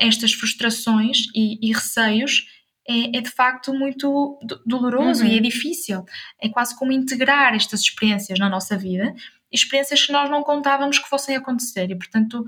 estas 0.00 0.32
frustrações 0.32 1.26
e, 1.34 1.58
e 1.68 1.72
receios 1.72 2.46
é, 2.88 3.18
é 3.18 3.20
de 3.20 3.30
facto 3.30 3.72
muito 3.72 4.38
doloroso 4.66 5.22
uhum. 5.22 5.30
e 5.30 5.38
é 5.38 5.40
difícil. 5.40 6.04
É 6.40 6.48
quase 6.48 6.76
como 6.76 6.92
integrar 6.92 7.54
estas 7.54 7.80
experiências 7.80 8.38
na 8.38 8.48
nossa 8.48 8.76
vida, 8.76 9.14
experiências 9.52 10.04
que 10.04 10.12
nós 10.12 10.30
não 10.30 10.42
contávamos 10.42 10.98
que 10.98 11.08
fossem 11.08 11.36
acontecer 11.36 11.90
e, 11.90 11.96
portanto, 11.96 12.44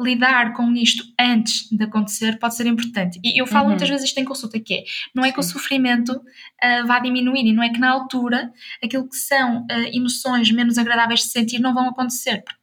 lidar 0.00 0.52
com 0.54 0.72
isto 0.72 1.04
antes 1.18 1.68
de 1.70 1.84
acontecer 1.84 2.38
pode 2.38 2.56
ser 2.56 2.66
importante. 2.66 3.20
E 3.22 3.40
eu 3.40 3.46
falo 3.46 3.64
uhum. 3.64 3.70
muitas 3.70 3.88
vezes 3.88 4.06
isto 4.06 4.18
em 4.18 4.24
consulta, 4.24 4.58
que 4.58 4.74
é, 4.74 4.84
não 5.14 5.24
é 5.24 5.28
Sim. 5.28 5.34
que 5.34 5.40
o 5.40 5.42
sofrimento 5.42 6.12
uh, 6.12 6.86
vá 6.86 6.98
diminuir 6.98 7.46
e 7.46 7.52
não 7.52 7.62
é 7.62 7.70
que 7.70 7.78
na 7.78 7.90
altura 7.90 8.52
aquilo 8.82 9.08
que 9.08 9.16
são 9.16 9.62
uh, 9.62 9.66
emoções 9.92 10.50
menos 10.50 10.78
agradáveis 10.78 11.20
de 11.20 11.26
sentir 11.26 11.58
não 11.60 11.74
vão 11.74 11.88
acontecer, 11.88 12.42
porque 12.42 12.61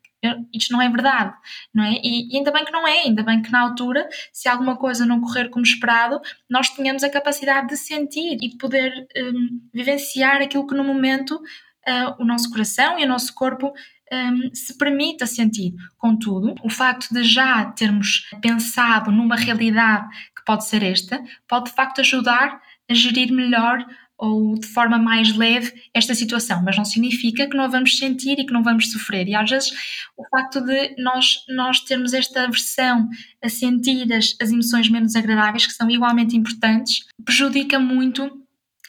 isto 0.54 0.74
não 0.74 0.82
é 0.82 0.90
verdade, 0.90 1.34
não 1.74 1.84
é? 1.84 1.94
E, 2.04 2.34
e, 2.34 2.38
ainda 2.38 2.52
bem 2.52 2.66
que 2.66 2.72
não 2.72 2.88
é, 2.88 3.02
ainda 3.02 3.24
bem 3.24 3.42
que 3.42 3.52
na 3.52 3.62
altura, 3.62 4.08
se 4.34 4.50
alguma 4.50 4.76
coisa 4.76 5.06
não 5.06 5.22
correr 5.22 5.50
como 5.50 5.66
esperado, 5.66 6.20
nós 6.50 6.70
tenhamos 6.70 7.04
a 7.04 7.10
capacidade 7.10 7.70
de 7.70 7.78
sentir 7.78 8.38
e 8.42 8.50
de 8.50 8.58
poder 8.58 9.08
um, 9.18 9.62
vivenciar 9.74 10.42
aquilo 10.42 10.68
que 10.68 10.76
no 10.76 10.84
momento 10.84 11.36
uh, 11.36 12.22
o 12.22 12.26
nosso 12.26 12.50
coração 12.52 13.00
e 13.00 13.06
o 13.06 13.08
nosso 13.08 13.34
corpo 13.34 13.74
um, 14.12 14.54
se 14.54 14.78
permita 14.78 15.26
sentir. 15.26 15.74
Contudo, 15.98 16.56
o 16.64 16.70
facto 16.70 17.14
de 17.14 17.24
já 17.24 17.66
termos 17.72 18.30
pensado 18.42 19.12
numa 19.12 19.36
realidade 19.36 20.08
que 20.36 20.44
pode 20.46 20.66
ser 20.66 20.84
esta, 20.84 21.24
pode 21.48 21.70
de 21.70 21.76
facto 21.76 22.02
ajudar 22.02 22.62
a 22.90 22.94
gerir 22.94 23.32
melhor 23.32 23.86
ou 24.20 24.60
de 24.60 24.68
forma 24.68 25.00
mais 25.00 25.36
leve 25.36 25.72
esta 25.94 26.14
situação, 26.14 26.62
mas 26.62 26.78
não 26.78 26.84
significa 26.84 27.48
que 27.48 27.56
não 27.56 27.72
vamos 27.72 27.98
sentir 27.98 28.38
e 28.38 28.46
que 28.46 28.52
não 28.52 28.62
vamos 28.62 28.92
sofrer. 28.92 29.28
E 29.30 29.34
às 29.34 29.50
vezes 29.50 29.72
o 30.18 30.28
facto 30.30 30.60
de 30.62 31.02
nós, 31.02 31.38
nós 31.48 31.80
termos 31.80 32.14
esta 32.14 32.44
aversão 32.44 33.08
a 33.42 33.48
sentir 33.48 34.12
as, 34.12 34.36
as 34.42 34.52
emoções 34.52 34.90
menos 34.90 35.16
agradáveis, 35.16 35.66
que 35.66 35.74
são 35.74 35.90
igualmente 35.90 36.36
importantes, 36.36 37.06
prejudica 37.24 37.80
muito 37.80 38.30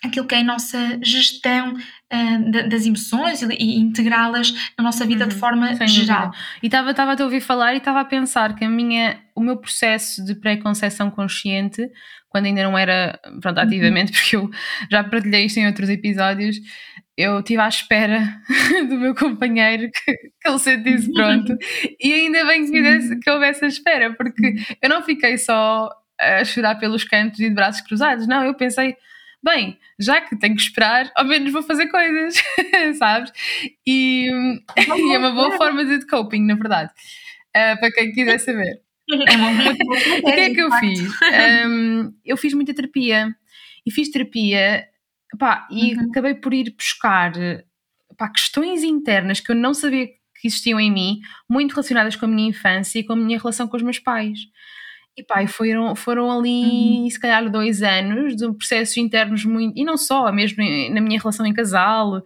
aquilo 0.03 0.27
que 0.27 0.35
é 0.35 0.39
a 0.39 0.45
nossa 0.45 0.99
gestão 1.03 1.75
uh, 1.75 2.69
das 2.69 2.87
emoções 2.87 3.43
e, 3.43 3.47
e 3.53 3.79
integrá-las 3.79 4.53
na 4.77 4.83
nossa 4.83 5.07
vida 5.07 5.25
uhum, 5.25 5.29
de 5.29 5.37
forma 5.37 5.87
geral. 5.87 6.33
E 6.63 6.67
estava 6.67 7.13
a 7.13 7.17
te 7.17 7.23
ouvir 7.23 7.41
falar 7.41 7.75
e 7.75 7.79
estava 7.79 8.01
a 8.01 8.05
pensar 8.05 8.57
que 8.57 8.65
a 8.65 8.69
minha, 8.69 9.21
o 9.35 9.41
meu 9.41 9.59
processo 9.59 10.25
de 10.25 10.35
pré-conceição 10.35 11.11
consciente, 11.11 11.89
quando 12.31 12.47
ainda 12.47 12.63
não 12.63 12.79
era 12.79 13.21
pronto, 13.43 13.59
uhum. 13.59 13.65
ativamente, 13.65 14.13
uhum. 14.13 14.17
porque 14.19 14.37
eu 14.37 14.51
já 14.91 15.05
partilhei 15.05 15.45
isto 15.45 15.59
em 15.59 15.67
outros 15.67 15.91
episódios, 15.91 16.57
eu 17.17 17.41
estive 17.41 17.61
à 17.61 17.69
espera 17.69 18.41
do 18.89 18.97
meu 18.97 19.15
companheiro 19.15 19.91
que, 19.93 20.15
que 20.15 20.49
ele 20.49 20.59
sentisse 20.59 21.13
pronto 21.13 21.55
e 22.01 22.13
ainda 22.13 22.47
bem 22.47 22.71
que, 22.71 22.83
desse, 22.83 23.19
que 23.19 23.31
houve 23.31 23.45
essa 23.47 23.67
espera, 23.67 24.15
porque 24.15 24.55
eu 24.81 24.89
não 24.89 25.03
fiquei 25.03 25.37
só 25.37 25.91
a 26.19 26.45
chorar 26.45 26.77
pelos 26.77 27.05
cantos 27.05 27.41
e 27.41 27.49
de 27.49 27.55
braços 27.55 27.83
cruzados, 27.83 28.27
não, 28.27 28.45
eu 28.45 28.55
pensei 28.55 28.97
bem, 29.43 29.79
já 29.99 30.21
que 30.21 30.39
tenho 30.39 30.55
que 30.55 30.63
esperar, 30.63 31.11
ao 31.17 31.25
menos 31.25 31.53
vou 31.53 31.63
fazer 31.63 31.89
coisas, 31.89 32.35
sabes? 32.99 33.33
E, 33.87 34.29
e, 34.29 35.15
é 35.15 35.19
uma 35.19 35.33
boa 35.33 35.57
forma 35.57 35.85
de 35.85 36.07
coping, 36.07 36.45
na 36.45 36.55
verdade, 36.55 36.91
uh, 37.57 37.81
para 37.81 37.91
quem 37.91 38.13
quiser 38.13 38.39
saber. 38.39 38.83
É 39.29 39.37
muito 39.37 39.85
o 40.27 40.33
que 40.33 40.41
é 40.41 40.51
que 40.51 40.61
eu 40.61 40.71
fiz? 40.73 41.01
Um, 41.67 42.13
eu 42.25 42.37
fiz 42.37 42.55
muita 42.55 42.75
terapia 42.75 43.35
e 43.87 43.91
fiz 43.91 44.11
terapia 44.11 44.85
pá, 45.39 45.67
e 45.71 45.95
uhum. 45.95 46.11
acabei 46.11 46.35
por 46.35 46.53
ir 46.53 46.75
buscar 46.77 47.33
pá, 48.17 48.29
questões 48.29 48.83
internas 48.83 49.41
que 49.41 49.51
eu 49.53 49.57
não 49.57 49.75
sabia 49.75 50.07
que 50.07 50.49
existiam 50.49 50.81
em 50.81 50.91
mim, 50.91 51.21
muito 51.49 51.73
relacionadas 51.73 52.17
com 52.17 52.25
a 52.25 52.29
minha 52.29 52.49
infância 52.49 52.99
e 52.99 53.05
com 53.05 53.13
a 53.13 53.17
minha 53.17 53.39
relação 53.39 53.69
com 53.69 53.77
os 53.77 53.83
meus 53.83 53.99
pais. 53.99 54.39
E 55.17 55.23
pá, 55.23 55.47
foram, 55.47 55.95
foram 55.95 56.31
ali, 56.31 57.01
uhum. 57.01 57.11
se 57.11 57.21
calhar, 57.21 57.51
dois 57.51 57.83
anos 57.83 58.35
de 58.37 58.51
processos 58.55 58.97
internos 58.97 59.45
muito. 59.45 59.79
E 59.79 59.85
não 59.85 59.97
só, 59.97 60.33
mesmo 60.33 60.63
na 60.93 61.01
minha 61.01 61.19
relação 61.19 61.45
em 61.45 61.53
casal. 61.53 62.23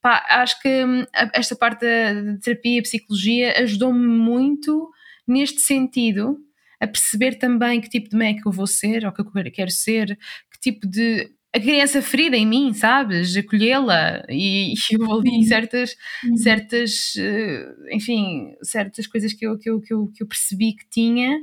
Pá, 0.00 0.24
acho 0.28 0.60
que 0.60 0.84
hum, 0.84 1.04
esta 1.32 1.54
parte 1.54 1.82
da 1.82 2.38
terapia 2.42 2.78
e 2.78 2.82
psicologia 2.82 3.62
ajudou-me 3.62 4.04
muito 4.04 4.90
neste 5.26 5.60
sentido 5.60 6.38
a 6.80 6.86
perceber 6.86 7.36
também 7.36 7.80
que 7.80 7.88
tipo 7.88 8.08
de 8.08 8.16
mãe 8.16 8.30
é 8.30 8.40
que 8.40 8.46
eu 8.46 8.52
vou 8.52 8.66
ser 8.66 9.04
ou 9.06 9.12
que 9.12 9.20
eu 9.20 9.52
quero 9.52 9.70
ser, 9.70 10.18
que 10.50 10.60
tipo 10.60 10.86
de 10.86 11.30
a 11.54 11.60
criança 11.60 12.00
ferida 12.00 12.34
em 12.34 12.46
mim, 12.46 12.72
sabes? 12.72 13.36
Acolhê-la 13.36 14.24
e, 14.28 14.72
e 14.90 14.94
eu 14.94 15.12
ali 15.12 15.44
certas, 15.44 15.94
uhum. 16.24 16.36
certas, 16.36 17.12
eh, 17.18 17.66
enfim, 17.92 18.54
certas 18.62 19.06
coisas 19.06 19.34
que 19.34 19.46
eu, 19.46 19.58
que 19.58 19.68
eu, 19.68 19.80
que 19.80 19.92
eu, 19.92 20.06
que 20.08 20.22
eu 20.22 20.26
percebi 20.26 20.72
que 20.74 20.88
tinha 20.88 21.38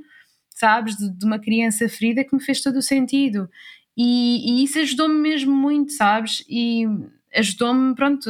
sabes, 0.60 0.98
de, 0.98 1.10
de, 1.10 1.26
uma 1.26 1.40
criança 1.40 1.88
ferida 1.88 2.24
que 2.24 2.36
me 2.36 2.44
fez 2.44 2.62
todo 2.62 2.78
o 2.78 2.82
sentido. 2.82 3.50
E, 3.98 4.62
e 4.62 4.64
isso 4.64 4.78
ajudou-me 4.80 5.16
mesmo 5.16 5.56
muito, 5.56 5.94
sabes? 5.94 6.44
E 6.50 6.86
ajudou-me, 7.34 7.96
pronto, 7.96 8.30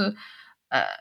a, 0.72 1.00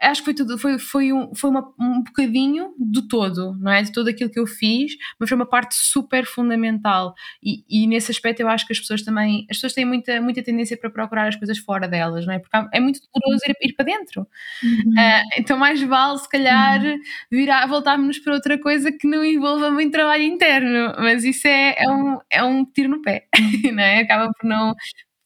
acho 0.00 0.20
que 0.20 0.26
foi 0.26 0.34
tudo, 0.34 0.56
foi, 0.58 0.78
foi, 0.78 1.12
um, 1.12 1.34
foi 1.34 1.50
uma, 1.50 1.74
um 1.78 2.02
bocadinho 2.02 2.72
do 2.78 3.06
todo, 3.06 3.56
não 3.58 3.72
é? 3.72 3.82
De 3.82 3.92
tudo 3.92 4.08
aquilo 4.08 4.30
que 4.30 4.38
eu 4.38 4.46
fiz, 4.46 4.92
mas 5.18 5.28
foi 5.28 5.36
uma 5.36 5.46
parte 5.46 5.74
super 5.74 6.24
fundamental. 6.24 7.14
E, 7.42 7.64
e 7.68 7.86
nesse 7.86 8.10
aspecto 8.10 8.40
eu 8.40 8.48
acho 8.48 8.66
que 8.66 8.72
as 8.72 8.78
pessoas 8.78 9.02
também, 9.02 9.46
as 9.50 9.56
pessoas 9.56 9.72
têm 9.72 9.84
muita, 9.84 10.20
muita 10.20 10.42
tendência 10.42 10.76
para 10.76 10.90
procurar 10.90 11.28
as 11.28 11.36
coisas 11.36 11.58
fora 11.58 11.88
delas, 11.88 12.26
não 12.26 12.34
é? 12.34 12.38
Porque 12.38 12.56
é 12.72 12.80
muito 12.80 13.00
doloroso 13.12 13.44
ir, 13.48 13.56
ir 13.60 13.72
para 13.74 13.84
dentro. 13.86 14.26
Uhum. 14.62 14.92
Uh, 14.92 15.22
então 15.38 15.58
mais 15.58 15.82
vale, 15.82 16.18
se 16.18 16.28
calhar, 16.28 16.80
uhum. 16.80 16.98
virar, 17.30 17.66
voltarmos 17.66 18.18
para 18.18 18.34
outra 18.34 18.58
coisa 18.58 18.92
que 18.92 19.08
não 19.08 19.24
envolva 19.24 19.70
muito 19.70 19.92
trabalho 19.92 20.22
interno, 20.22 20.94
mas 20.98 21.24
isso 21.24 21.48
é, 21.48 21.74
é, 21.76 21.90
um, 21.90 22.18
é 22.30 22.42
um 22.42 22.64
tiro 22.64 22.88
no 22.88 23.02
pé, 23.02 23.26
uhum. 23.36 23.72
não 23.74 23.82
é? 23.82 24.00
Acaba 24.00 24.32
por 24.32 24.46
não. 24.46 24.74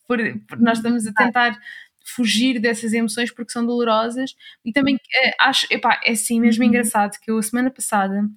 Por, 0.08 0.18
por 0.46 0.60
nós 0.60 0.78
estamos 0.78 1.06
a 1.06 1.12
tentar 1.12 1.58
fugir 2.04 2.60
dessas 2.60 2.92
emoções 2.92 3.32
porque 3.32 3.52
são 3.52 3.64
dolorosas 3.64 4.34
e 4.64 4.72
também 4.72 4.98
é, 5.14 5.34
acho, 5.40 5.66
epá, 5.70 6.00
é 6.04 6.12
assim 6.12 6.40
mesmo 6.40 6.62
uhum. 6.62 6.68
engraçado 6.68 7.18
que 7.20 7.30
eu 7.30 7.38
a 7.38 7.42
semana 7.42 7.70
passada 7.70 8.28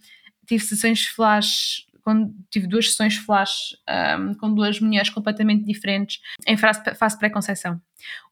tive 0.46 0.64
sessões 0.64 1.06
flash 1.06 1.86
quando 2.06 2.36
tive 2.52 2.68
duas 2.68 2.92
sessões 2.92 3.16
flash 3.16 3.76
um, 4.20 4.36
com 4.36 4.54
duas 4.54 4.80
mulheres 4.80 5.10
completamente 5.10 5.66
diferentes 5.66 6.22
em 6.48 6.56
fase, 6.56 6.94
fase 6.94 7.18
pré-conceição. 7.18 7.82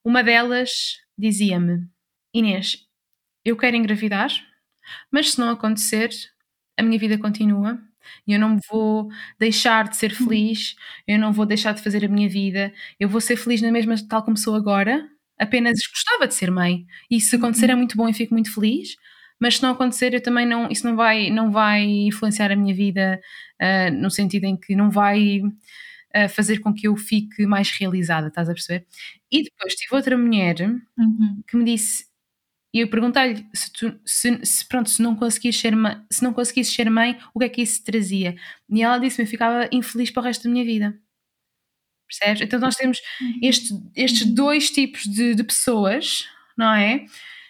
Uma 0.03 0.23
delas 0.23 0.99
dizia-me: 1.17 1.87
Inês, 2.31 2.85
eu 3.43 3.57
quero 3.57 3.75
engravidar, 3.75 4.29
mas 5.11 5.31
se 5.31 5.39
não 5.39 5.49
acontecer, 5.49 6.11
a 6.77 6.83
minha 6.83 6.99
vida 6.99 7.17
continua. 7.17 7.81
Eu 8.27 8.37
não 8.37 8.59
vou 8.69 9.09
deixar 9.39 9.87
de 9.87 9.95
ser 9.95 10.11
uhum. 10.11 10.27
feliz, 10.27 10.75
eu 11.07 11.17
não 11.17 11.31
vou 11.31 11.45
deixar 11.45 11.73
de 11.73 11.81
fazer 11.81 12.03
a 12.05 12.09
minha 12.09 12.27
vida, 12.27 12.73
eu 12.99 13.07
vou 13.07 13.21
ser 13.21 13.37
feliz 13.37 13.61
na 13.61 13.71
mesma 13.71 13.95
tal 14.07 14.21
como 14.23 14.37
sou 14.37 14.55
agora, 14.55 15.09
apenas 15.39 15.79
gostava 15.89 16.27
de 16.27 16.33
ser 16.33 16.51
mãe. 16.51 16.85
E 17.09 17.19
se 17.19 17.35
acontecer 17.35 17.69
é 17.69 17.73
uhum. 17.73 17.79
muito 17.79 17.97
bom 17.97 18.07
e 18.07 18.13
fico 18.13 18.33
muito 18.33 18.53
feliz, 18.53 18.95
mas 19.39 19.57
se 19.57 19.63
não 19.63 19.71
acontecer, 19.71 20.13
eu 20.13 20.21
também 20.21 20.45
não, 20.45 20.69
isso 20.69 20.87
não 20.87 20.95
vai, 20.95 21.29
não 21.29 21.51
vai 21.51 21.83
influenciar 21.83 22.51
a 22.51 22.55
minha 22.55 22.73
vida 22.73 23.19
uh, 23.61 23.93
no 23.93 24.09
sentido 24.09 24.45
em 24.45 24.55
que 24.55 24.75
não 24.75 24.89
vai 24.89 25.39
uh, 25.39 26.29
fazer 26.29 26.59
com 26.59 26.73
que 26.73 26.87
eu 26.87 26.95
fique 26.95 27.45
mais 27.45 27.69
realizada, 27.71 28.27
estás 28.27 28.49
a 28.49 28.53
perceber? 28.53 28.85
E 29.31 29.43
depois 29.43 29.75
tive 29.75 29.95
outra 29.95 30.17
mulher 30.17 30.55
uhum. 30.97 31.43
que 31.47 31.57
me 31.57 31.65
disse, 31.65 32.05
e 32.73 32.79
eu 32.79 32.89
perguntei-lhe 32.89 33.45
se, 33.53 33.71
tu, 33.71 33.99
se, 34.05 34.39
se, 34.43 34.67
pronto, 34.67 34.89
se 34.89 35.01
não 35.01 35.15
conseguires 35.15 35.59
ser 35.59 35.75
mãe, 35.75 36.01
se 36.11 36.23
não 36.23 36.33
conseguisses 36.33 36.73
ser 36.73 36.89
mãe, 36.89 37.19
o 37.33 37.39
que 37.39 37.45
é 37.45 37.49
que 37.49 37.61
isso 37.61 37.83
trazia? 37.83 38.35
E 38.69 38.81
ela 38.81 38.97
disse-me, 38.97 39.25
eu 39.25 39.29
ficava 39.29 39.69
infeliz 39.71 40.09
para 40.09 40.21
o 40.21 40.23
resto 40.23 40.45
da 40.45 40.49
minha 40.49 40.65
vida. 40.65 40.99
Percebes? 42.19 42.41
Então 42.41 42.59
nós 42.59 42.75
temos 42.75 42.99
uhum. 43.21 43.39
este, 43.41 43.73
estes 43.95 44.27
uhum. 44.27 44.33
dois 44.33 44.69
tipos 44.69 45.03
de, 45.03 45.35
de 45.35 45.43
pessoas, 45.43 46.27
não 46.57 46.73
é? 46.73 47.05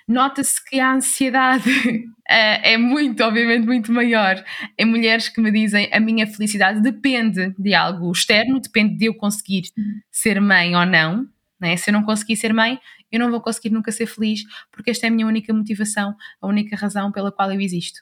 nota-se 0.08 0.64
que 0.66 0.80
a 0.80 0.94
ansiedade 0.94 1.70
é 2.28 2.78
muito, 2.78 3.24
obviamente, 3.24 3.66
muito 3.66 3.92
maior 3.92 4.44
em 4.78 4.86
mulheres 4.86 5.30
que 5.30 5.42
me 5.42 5.52
dizem 5.52 5.90
a 5.92 6.00
minha 6.00 6.28
felicidade 6.28 6.82
depende 6.82 7.54
de 7.58 7.74
algo 7.74 8.12
externo, 8.12 8.60
depende 8.60 8.96
de 8.98 9.06
eu 9.06 9.16
conseguir 9.16 9.64
ser 10.12 10.40
mãe 10.42 10.76
ou 10.76 10.86
não. 10.86 11.28
Né? 11.60 11.78
Se 11.78 11.90
eu 11.90 11.94
não 11.94 12.04
conseguir 12.04 12.36
ser 12.36 12.54
mãe, 12.54 12.80
eu 13.12 13.20
não 13.20 13.32
vou 13.32 13.42
conseguir 13.42 13.70
nunca 13.70 13.92
ser 13.92 14.06
feliz, 14.06 14.44
porque 14.72 14.92
esta 14.92 15.08
é 15.08 15.10
a 15.10 15.12
minha 15.12 15.28
única 15.28 15.54
motivação, 15.54 16.16
a 16.42 16.48
única 16.48 16.76
razão 16.76 17.12
pela 17.12 17.32
qual 17.32 17.52
eu 17.52 17.62
existo. 17.62 18.02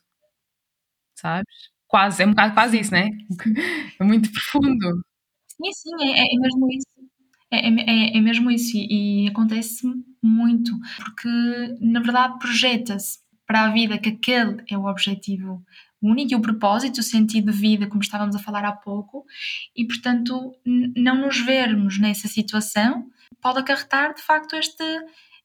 Sabes? 1.16 1.70
Quase, 1.88 2.24
é 2.24 2.26
um 2.26 2.30
bocado 2.30 2.54
quase 2.54 2.80
isso, 2.80 2.92
né? 2.92 3.10
É 4.00 4.04
muito 4.04 4.32
profundo. 4.32 5.04
Sim, 5.64 5.72
sim, 5.74 6.14
é, 6.14 6.34
é 6.34 6.40
mesmo 6.40 6.68
isso. 6.72 6.88
É, 7.52 7.58
é, 7.68 8.14
é, 8.14 8.18
é 8.18 8.22
mesmo 8.22 8.50
isso, 8.50 8.72
e, 8.78 9.26
e 9.26 9.28
acontece 9.28 9.86
muito, 10.24 10.72
porque 10.98 11.28
na 11.82 12.00
verdade 12.00 12.40
projeta-se 12.40 13.20
para 13.46 13.66
a 13.66 13.72
vida 13.72 13.98
que 13.98 14.10
aquele 14.10 14.64
é 14.70 14.78
o 14.78 14.86
objetivo 14.86 15.62
único 16.02 16.34
e 16.34 16.36
o 16.36 16.42
propósito, 16.42 17.00
o 17.00 17.04
sentido 17.04 17.52
de 17.52 17.58
vida, 17.58 17.88
como 17.88 18.02
estávamos 18.02 18.36
a 18.36 18.40
falar 18.40 18.64
há 18.66 18.72
pouco, 18.72 19.26
e 19.76 19.86
portanto 19.86 20.56
não 20.66 21.22
nos 21.22 21.40
vermos 21.42 22.00
nessa 22.00 22.28
situação 22.28 23.08
pode 23.42 23.60
acarretar 23.60 24.14
de 24.14 24.22
facto 24.22 24.56
este, 24.56 24.84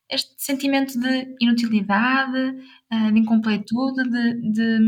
este 0.09 0.33
sentimento 0.37 0.99
de 0.99 1.35
inutilidade, 1.39 2.57
eh, 2.89 3.11
de 3.11 3.19
incompletude, 3.19 4.09
de, 4.09 4.51
de, 4.51 4.79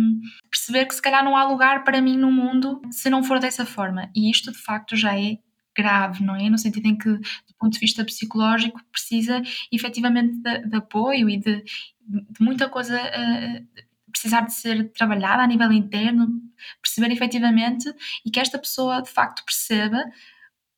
perceber 0.50 0.86
que 0.86 0.96
se 0.96 1.02
calhar 1.02 1.24
não 1.24 1.36
há 1.36 1.48
lugar 1.48 1.84
para 1.84 2.02
mim 2.02 2.18
no 2.18 2.32
mundo 2.32 2.82
se 2.92 3.10
não 3.10 3.24
for 3.24 3.40
dessa 3.40 3.66
forma. 3.66 4.10
E 4.16 4.32
isto 4.32 4.52
de 4.52 4.58
facto 4.58 4.96
já 4.96 5.18
é 5.20 5.38
grave, 5.76 6.24
não 6.24 6.36
é? 6.36 6.50
No 6.50 6.58
sentido 6.58 6.88
em 6.88 6.98
que, 6.98 7.10
do 7.10 7.56
ponto 7.60 7.74
de 7.74 7.80
vista 7.80 8.04
psicológico, 8.06 8.82
precisa 8.92 9.42
efetivamente 9.72 10.38
de, 10.38 10.68
de 10.68 10.76
apoio 10.78 11.30
e 11.30 11.38
de, 11.38 11.64
de 11.64 12.42
muita 12.42 12.70
coisa. 12.70 13.00
Uh, 13.00 13.90
precisar 14.12 14.42
de 14.42 14.54
ser 14.54 14.92
trabalhada 14.92 15.44
a 15.44 15.48
nível 15.48 15.72
interno, 15.72 16.42
perceber 16.82 17.14
efetivamente 17.14 17.94
e 18.26 18.32
que 18.32 18.40
esta 18.40 18.58
pessoa 18.58 19.04
de 19.04 19.10
facto 19.10 19.46
perceba 19.46 20.04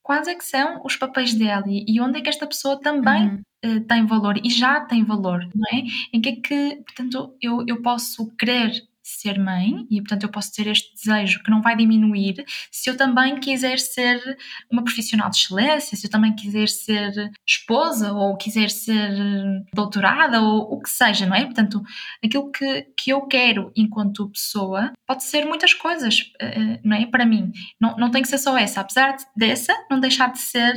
quais 0.03 0.27
é 0.27 0.35
que 0.35 0.43
são 0.43 0.81
os 0.83 0.97
papéis 0.97 1.33
dela 1.33 1.63
e 1.67 1.99
onde 2.01 2.19
é 2.19 2.21
que 2.21 2.27
esta 2.29 2.45
pessoa 2.45 2.79
também 2.79 3.29
uhum. 3.29 3.41
Uh, 3.65 3.81
tem 3.81 4.05
valor 4.05 4.39
e 4.43 4.49
já 4.49 4.81
tem 4.81 5.03
valor, 5.03 5.47
não 5.53 5.79
é? 5.79 5.83
Em 6.13 6.21
que 6.21 6.29
é 6.29 6.35
que, 6.35 6.75
portanto, 6.83 7.35
eu, 7.41 7.63
eu 7.67 7.81
posso 7.81 8.27
querer 8.35 8.71
ser 9.03 9.39
mãe 9.39 9.85
e, 9.89 9.99
portanto, 9.99 10.23
eu 10.23 10.29
posso 10.29 10.53
ter 10.53 10.67
este 10.67 10.93
desejo 10.95 11.43
que 11.43 11.51
não 11.51 11.61
vai 11.61 11.75
diminuir 11.75 12.45
se 12.71 12.89
eu 12.89 12.95
também 12.95 13.39
quiser 13.39 13.79
ser 13.79 14.37
uma 14.71 14.83
profissional 14.83 15.29
de 15.29 15.37
excelência, 15.37 15.97
se 15.97 16.07
eu 16.07 16.11
também 16.11 16.35
quiser 16.35 16.67
ser 16.67 17.31
esposa 17.45 18.13
ou 18.13 18.37
quiser 18.37 18.69
ser 18.69 19.11
doutorada 19.73 20.41
ou 20.41 20.73
o 20.73 20.81
que 20.81 20.89
seja, 20.89 21.25
não 21.25 21.35
é? 21.35 21.43
Portanto, 21.45 21.81
aquilo 22.23 22.51
que, 22.51 22.83
que 22.97 23.11
eu 23.11 23.21
quero 23.21 23.71
enquanto 23.75 24.29
pessoa 24.29 24.91
pode 25.07 25.23
ser 25.23 25.45
muitas 25.45 25.73
coisas, 25.73 26.31
eh, 26.39 26.59
eh, 26.59 26.79
não 26.83 26.95
é? 26.95 27.05
Para 27.05 27.25
mim, 27.25 27.51
não, 27.79 27.95
não 27.97 28.11
tem 28.11 28.21
que 28.21 28.27
ser 28.27 28.37
só 28.37 28.57
essa, 28.57 28.81
apesar 28.81 29.17
dessa 29.35 29.73
não 29.89 29.99
deixar 29.99 30.31
de 30.31 30.39
ser 30.39 30.73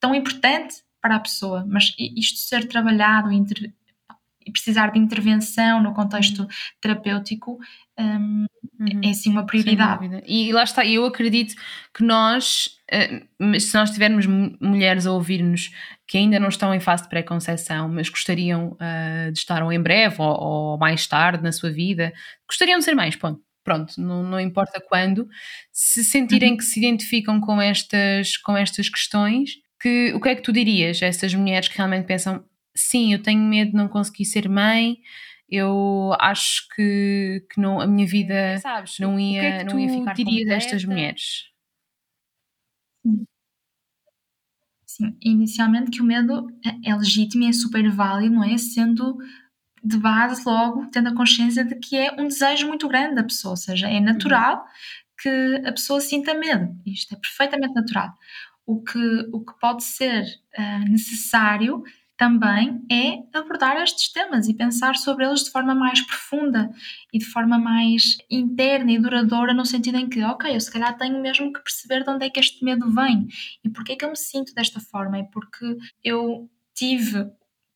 tão 0.00 0.14
importante 0.14 0.83
para 1.04 1.16
a 1.16 1.20
pessoa, 1.20 1.66
mas 1.68 1.94
isto 1.98 2.38
ser 2.38 2.66
trabalhado, 2.66 3.30
e 3.30 4.50
precisar 4.50 4.90
de 4.90 4.98
intervenção 4.98 5.82
no 5.82 5.92
contexto 5.92 6.40
uhum. 6.40 6.48
terapêutico 6.80 7.58
um, 7.98 8.46
uhum. 8.80 9.00
é 9.04 9.12
sim 9.12 9.30
uma 9.30 9.44
prioridade. 9.44 10.22
E 10.26 10.50
lá 10.50 10.62
está, 10.62 10.84
eu 10.86 11.04
acredito 11.04 11.54
que 11.92 12.02
nós, 12.02 12.78
eh, 12.90 13.22
se 13.60 13.74
nós 13.74 13.90
tivermos 13.90 14.24
mulheres 14.58 15.06
a 15.06 15.12
ouvir-nos 15.12 15.70
que 16.08 16.16
ainda 16.16 16.40
não 16.40 16.48
estão 16.48 16.74
em 16.74 16.80
fase 16.80 17.02
de 17.02 17.10
pré-conceição, 17.10 17.86
mas 17.86 18.08
gostariam 18.08 18.72
uh, 18.72 19.30
de 19.30 19.38
estar 19.38 19.62
ou 19.62 19.70
em 19.70 19.80
breve 19.80 20.16
ou, 20.18 20.40
ou, 20.40 20.78
mais 20.78 21.06
tarde 21.06 21.42
na 21.42 21.52
sua 21.52 21.70
vida, 21.70 22.14
gostariam 22.48 22.78
de 22.78 22.84
ser 22.86 22.94
mães, 22.94 23.14
ponto. 23.14 23.42
Pronto, 23.62 23.98
não, 23.98 24.22
não 24.22 24.40
importa 24.40 24.78
quando, 24.78 25.26
se 25.70 26.02
sentirem 26.02 26.52
uhum. 26.52 26.56
que 26.56 26.64
se 26.64 26.78
identificam 26.78 27.40
com 27.40 27.60
estas, 27.60 28.36
com 28.38 28.54
estas 28.54 28.90
questões, 28.90 29.63
que, 29.84 30.14
o 30.14 30.20
que 30.20 30.30
é 30.30 30.34
que 30.34 30.40
tu 30.40 30.50
dirias 30.50 31.02
a 31.02 31.06
essas 31.06 31.34
mulheres 31.34 31.68
que 31.68 31.76
realmente 31.76 32.06
pensam 32.06 32.42
sim, 32.74 33.12
eu 33.12 33.22
tenho 33.22 33.42
medo 33.42 33.72
de 33.72 33.76
não 33.76 33.86
conseguir 33.86 34.24
ser 34.24 34.48
mãe, 34.48 34.96
eu 35.46 36.16
acho 36.18 36.66
que, 36.74 37.46
que 37.52 37.60
não, 37.60 37.78
a 37.78 37.86
minha 37.86 38.06
vida 38.06 38.56
Sabes, 38.60 38.98
não 38.98 39.20
ia, 39.20 39.40
que 39.40 39.46
é 39.46 39.58
que 39.58 39.72
não 39.74 39.78
ia 39.78 39.90
ficar 39.90 40.14
dirias 40.14 40.48
a 40.48 40.54
estas 40.54 40.84
mulheres? 40.86 41.50
Sim, 44.86 45.14
inicialmente 45.20 45.90
que 45.90 46.00
o 46.00 46.04
medo 46.04 46.48
é, 46.64 46.90
é 46.90 46.96
legítimo 46.96 47.44
e 47.44 47.48
é 47.48 47.52
super 47.52 47.86
válido, 47.90 48.36
não 48.36 48.44
é? 48.44 48.56
Sendo 48.56 49.18
de 49.84 49.98
base 49.98 50.42
logo 50.46 50.86
tendo 50.86 51.10
a 51.10 51.14
consciência 51.14 51.62
de 51.62 51.74
que 51.74 51.94
é 51.94 52.10
um 52.12 52.26
desejo 52.26 52.66
muito 52.66 52.88
grande 52.88 53.16
da 53.16 53.22
pessoa, 53.22 53.52
ou 53.52 53.56
seja, 53.58 53.86
é 53.86 54.00
natural 54.00 54.60
uhum. 54.60 54.64
que 55.20 55.62
a 55.66 55.72
pessoa 55.72 56.00
sinta 56.00 56.32
medo. 56.32 56.74
Isto 56.86 57.14
é 57.14 57.18
perfeitamente 57.18 57.74
natural. 57.74 58.14
O 58.66 58.82
que, 58.82 59.28
o 59.32 59.44
que 59.44 59.58
pode 59.60 59.84
ser 59.84 60.24
uh, 60.58 60.90
necessário 60.90 61.82
também 62.16 62.80
é 62.90 63.22
abordar 63.36 63.76
estes 63.82 64.12
temas 64.12 64.48
e 64.48 64.54
pensar 64.54 64.96
sobre 64.96 65.26
eles 65.26 65.44
de 65.44 65.50
forma 65.50 65.74
mais 65.74 66.00
profunda 66.00 66.70
e 67.12 67.18
de 67.18 67.24
forma 67.24 67.58
mais 67.58 68.16
interna 68.30 68.92
e 68.92 68.98
duradoura, 68.98 69.52
no 69.52 69.66
sentido 69.66 69.98
em 69.98 70.08
que, 70.08 70.22
ok, 70.22 70.54
eu 70.54 70.60
se 70.60 70.70
calhar 70.70 70.96
tenho 70.96 71.20
mesmo 71.20 71.52
que 71.52 71.60
perceber 71.60 72.04
de 72.04 72.10
onde 72.10 72.24
é 72.24 72.30
que 72.30 72.38
este 72.38 72.64
medo 72.64 72.90
vem 72.92 73.26
e 73.64 73.68
porque 73.68 73.92
é 73.92 73.96
que 73.96 74.04
eu 74.04 74.10
me 74.10 74.16
sinto 74.16 74.54
desta 74.54 74.80
forma. 74.80 75.18
É 75.18 75.22
porque 75.24 75.76
eu 76.04 76.48
tive, 76.72 77.26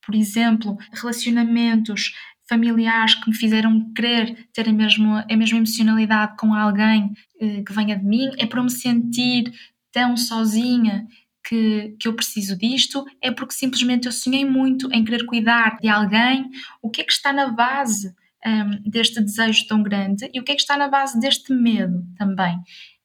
por 0.05 0.15
exemplo, 0.15 0.79
relacionamentos 0.93 2.13
familiares 2.49 3.15
que 3.15 3.29
me 3.29 3.37
fizeram 3.37 3.93
querer 3.93 4.49
ter 4.55 4.69
a 4.69 4.73
mesma, 4.73 5.27
a 5.31 5.37
mesma 5.37 5.59
emocionalidade 5.59 6.37
com 6.39 6.55
alguém 6.55 7.13
eh, 7.41 7.63
que 7.63 7.73
venha 7.73 7.97
de 7.97 8.05
mim, 8.05 8.31
é 8.39 8.47
para 8.47 8.63
me 8.63 8.71
sentir 8.71 9.53
tão 9.99 10.17
sozinha 10.17 11.09
que, 11.45 11.97
que 11.99 12.07
eu 12.07 12.15
preciso 12.15 12.57
disto, 12.57 13.05
é 13.21 13.33
porque 13.33 13.53
simplesmente 13.53 14.07
eu 14.07 14.13
sonhei 14.13 14.45
muito 14.45 14.89
em 14.93 15.05
querer 15.05 15.27
cuidar 15.27 15.77
de 15.81 15.89
alguém. 15.89 16.49
O 16.81 16.89
que 16.89 17.01
é 17.01 17.05
que 17.05 17.13
está 17.13 17.33
na 17.33 17.49
base 17.49 18.15
um, 18.47 18.89
deste 18.89 19.21
desejo 19.21 19.67
tão 19.67 19.83
grande 19.83 20.31
e 20.33 20.39
o 20.39 20.45
que 20.45 20.53
é 20.53 20.55
que 20.55 20.61
está 20.61 20.77
na 20.77 20.87
base 20.87 21.19
deste 21.19 21.53
medo 21.53 22.07
também? 22.17 22.57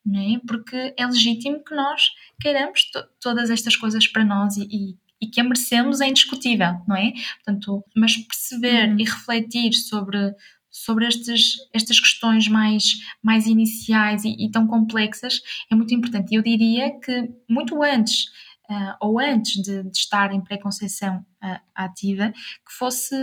Não 0.06 0.19
é? 0.19 0.39
Porque 0.47 0.93
é 0.95 1.06
legítimo 1.08 1.63
que 1.63 1.73
nós 1.73 2.12
queiramos 2.39 2.91
to 2.91 3.03
todas 3.19 3.49
estas 3.49 3.75
coisas 3.75 4.06
para 4.06 4.23
nós 4.23 4.56
e, 4.56 4.67
e, 4.69 4.97
e, 5.19 5.27
que 5.27 5.41
a 5.41 5.43
merecemos 5.43 5.99
é 5.99 6.08
indiscutível, 6.08 6.79
não 6.88 6.95
é? 6.95 7.12
Portanto, 7.43 7.84
mas 7.95 8.17
perceber 8.17 8.89
uhum. 8.89 8.99
e 8.99 9.03
refletir 9.03 9.73
sobre 9.73 10.36
sobre 10.73 11.07
estes, 11.07 11.53
estas 11.71 11.99
questões 11.99 12.47
mais, 12.47 12.95
mais 13.21 13.45
iniciais 13.45 14.25
e, 14.25 14.36
e, 14.38 14.49
tão 14.49 14.65
complexas 14.65 15.39
é 15.71 15.75
muito 15.75 15.93
importante. 15.93 16.33
Eu 16.33 16.41
diria 16.41 16.99
que 16.99 17.29
muito 17.47 17.81
antes 17.83 18.25
uh, 18.69 18.95
ou 18.99 19.19
antes 19.19 19.62
de, 19.62 19.83
de 19.83 19.97
estar 19.97 20.33
em 20.33 20.41
pré-conceição 20.41 21.23
uh, 21.43 21.59
ativa, 21.75 22.31
que 22.31 22.73
fosse 22.73 23.15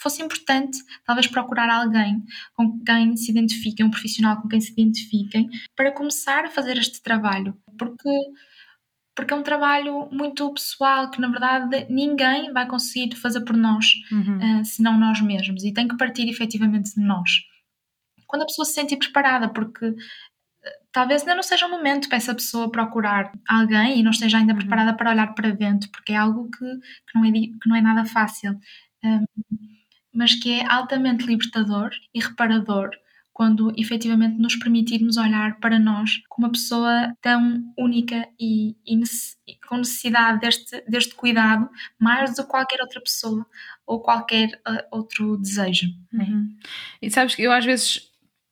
fosse 0.00 0.22
importante 0.22 0.78
talvez 1.04 1.26
procurar 1.26 1.68
alguém 1.68 2.22
com 2.54 2.78
quem 2.84 3.16
se 3.16 3.32
identifiquem, 3.32 3.84
um 3.84 3.90
profissional 3.90 4.40
com 4.40 4.46
quem 4.46 4.60
se 4.60 4.70
identifiquem, 4.70 5.48
para 5.74 5.90
começar 5.90 6.44
a 6.44 6.50
fazer 6.50 6.78
este 6.78 7.02
trabalho, 7.02 7.56
porque 7.76 8.08
porque 9.18 9.34
é 9.34 9.36
um 9.36 9.42
trabalho 9.42 10.08
muito 10.12 10.48
pessoal 10.54 11.10
que 11.10 11.20
na 11.20 11.26
verdade 11.26 11.88
ninguém 11.90 12.52
vai 12.52 12.68
conseguir 12.68 13.16
fazer 13.16 13.40
por 13.40 13.56
nós, 13.56 13.94
uhum. 14.12 14.60
uh, 14.60 14.64
senão 14.64 14.96
nós 14.96 15.20
mesmos, 15.20 15.64
e 15.64 15.72
tem 15.72 15.88
que 15.88 15.96
partir 15.96 16.28
efetivamente 16.28 16.94
de 16.94 17.00
nós. 17.00 17.28
quando 18.28 18.42
a 18.42 18.46
pessoa 18.46 18.64
se 18.64 18.74
sente 18.74 18.96
preparada, 18.96 19.48
porque 19.48 19.86
eh, 19.86 20.78
talvez 20.92 21.22
ainda 21.22 21.34
não 21.34 21.42
seja 21.42 21.66
o 21.66 21.70
momento 21.70 22.06
para 22.08 22.18
essa 22.18 22.32
pessoa 22.32 22.70
procurar 22.70 23.32
alguém 23.48 23.98
e 23.98 24.02
não 24.04 24.12
esteja 24.12 24.38
ainda 24.38 24.52
uhum. 24.52 24.60
preparada 24.60 24.94
para 24.94 25.10
olhar 25.10 25.34
para 25.34 25.50
dentro, 25.50 25.90
porque 25.90 26.12
é 26.12 26.16
algo 26.16 26.48
que, 26.48 26.58
que, 26.58 27.14
não, 27.16 27.24
é, 27.24 27.32
que 27.32 27.68
não 27.68 27.74
é 27.74 27.80
nada 27.80 28.04
fácil, 28.04 28.52
um, 29.02 29.24
mas 30.14 30.32
que 30.36 30.60
é 30.60 30.72
altamente 30.72 31.26
libertador 31.26 31.90
e 32.14 32.20
reparador 32.20 32.90
quando 33.38 33.72
efetivamente 33.76 34.36
nos 34.36 34.56
permitirmos 34.56 35.16
olhar 35.16 35.60
para 35.60 35.78
nós 35.78 36.20
como 36.28 36.48
uma 36.48 36.52
pessoa 36.52 37.14
tão 37.20 37.62
única 37.78 38.28
e, 38.36 38.74
e 38.84 39.54
com 39.64 39.76
necessidade 39.76 40.40
deste, 40.40 40.80
deste 40.88 41.14
cuidado 41.14 41.70
mais 42.00 42.34
do 42.34 42.42
que 42.42 42.48
qualquer 42.48 42.80
outra 42.80 43.00
pessoa 43.00 43.46
ou 43.86 44.02
qualquer 44.02 44.48
uh, 44.66 44.82
outro 44.90 45.36
desejo. 45.36 45.86
É? 46.14 46.16
Uhum. 46.16 46.48
E 47.00 47.08
sabes 47.12 47.36
que 47.36 47.42
eu 47.42 47.52
às 47.52 47.64
vezes 47.64 48.10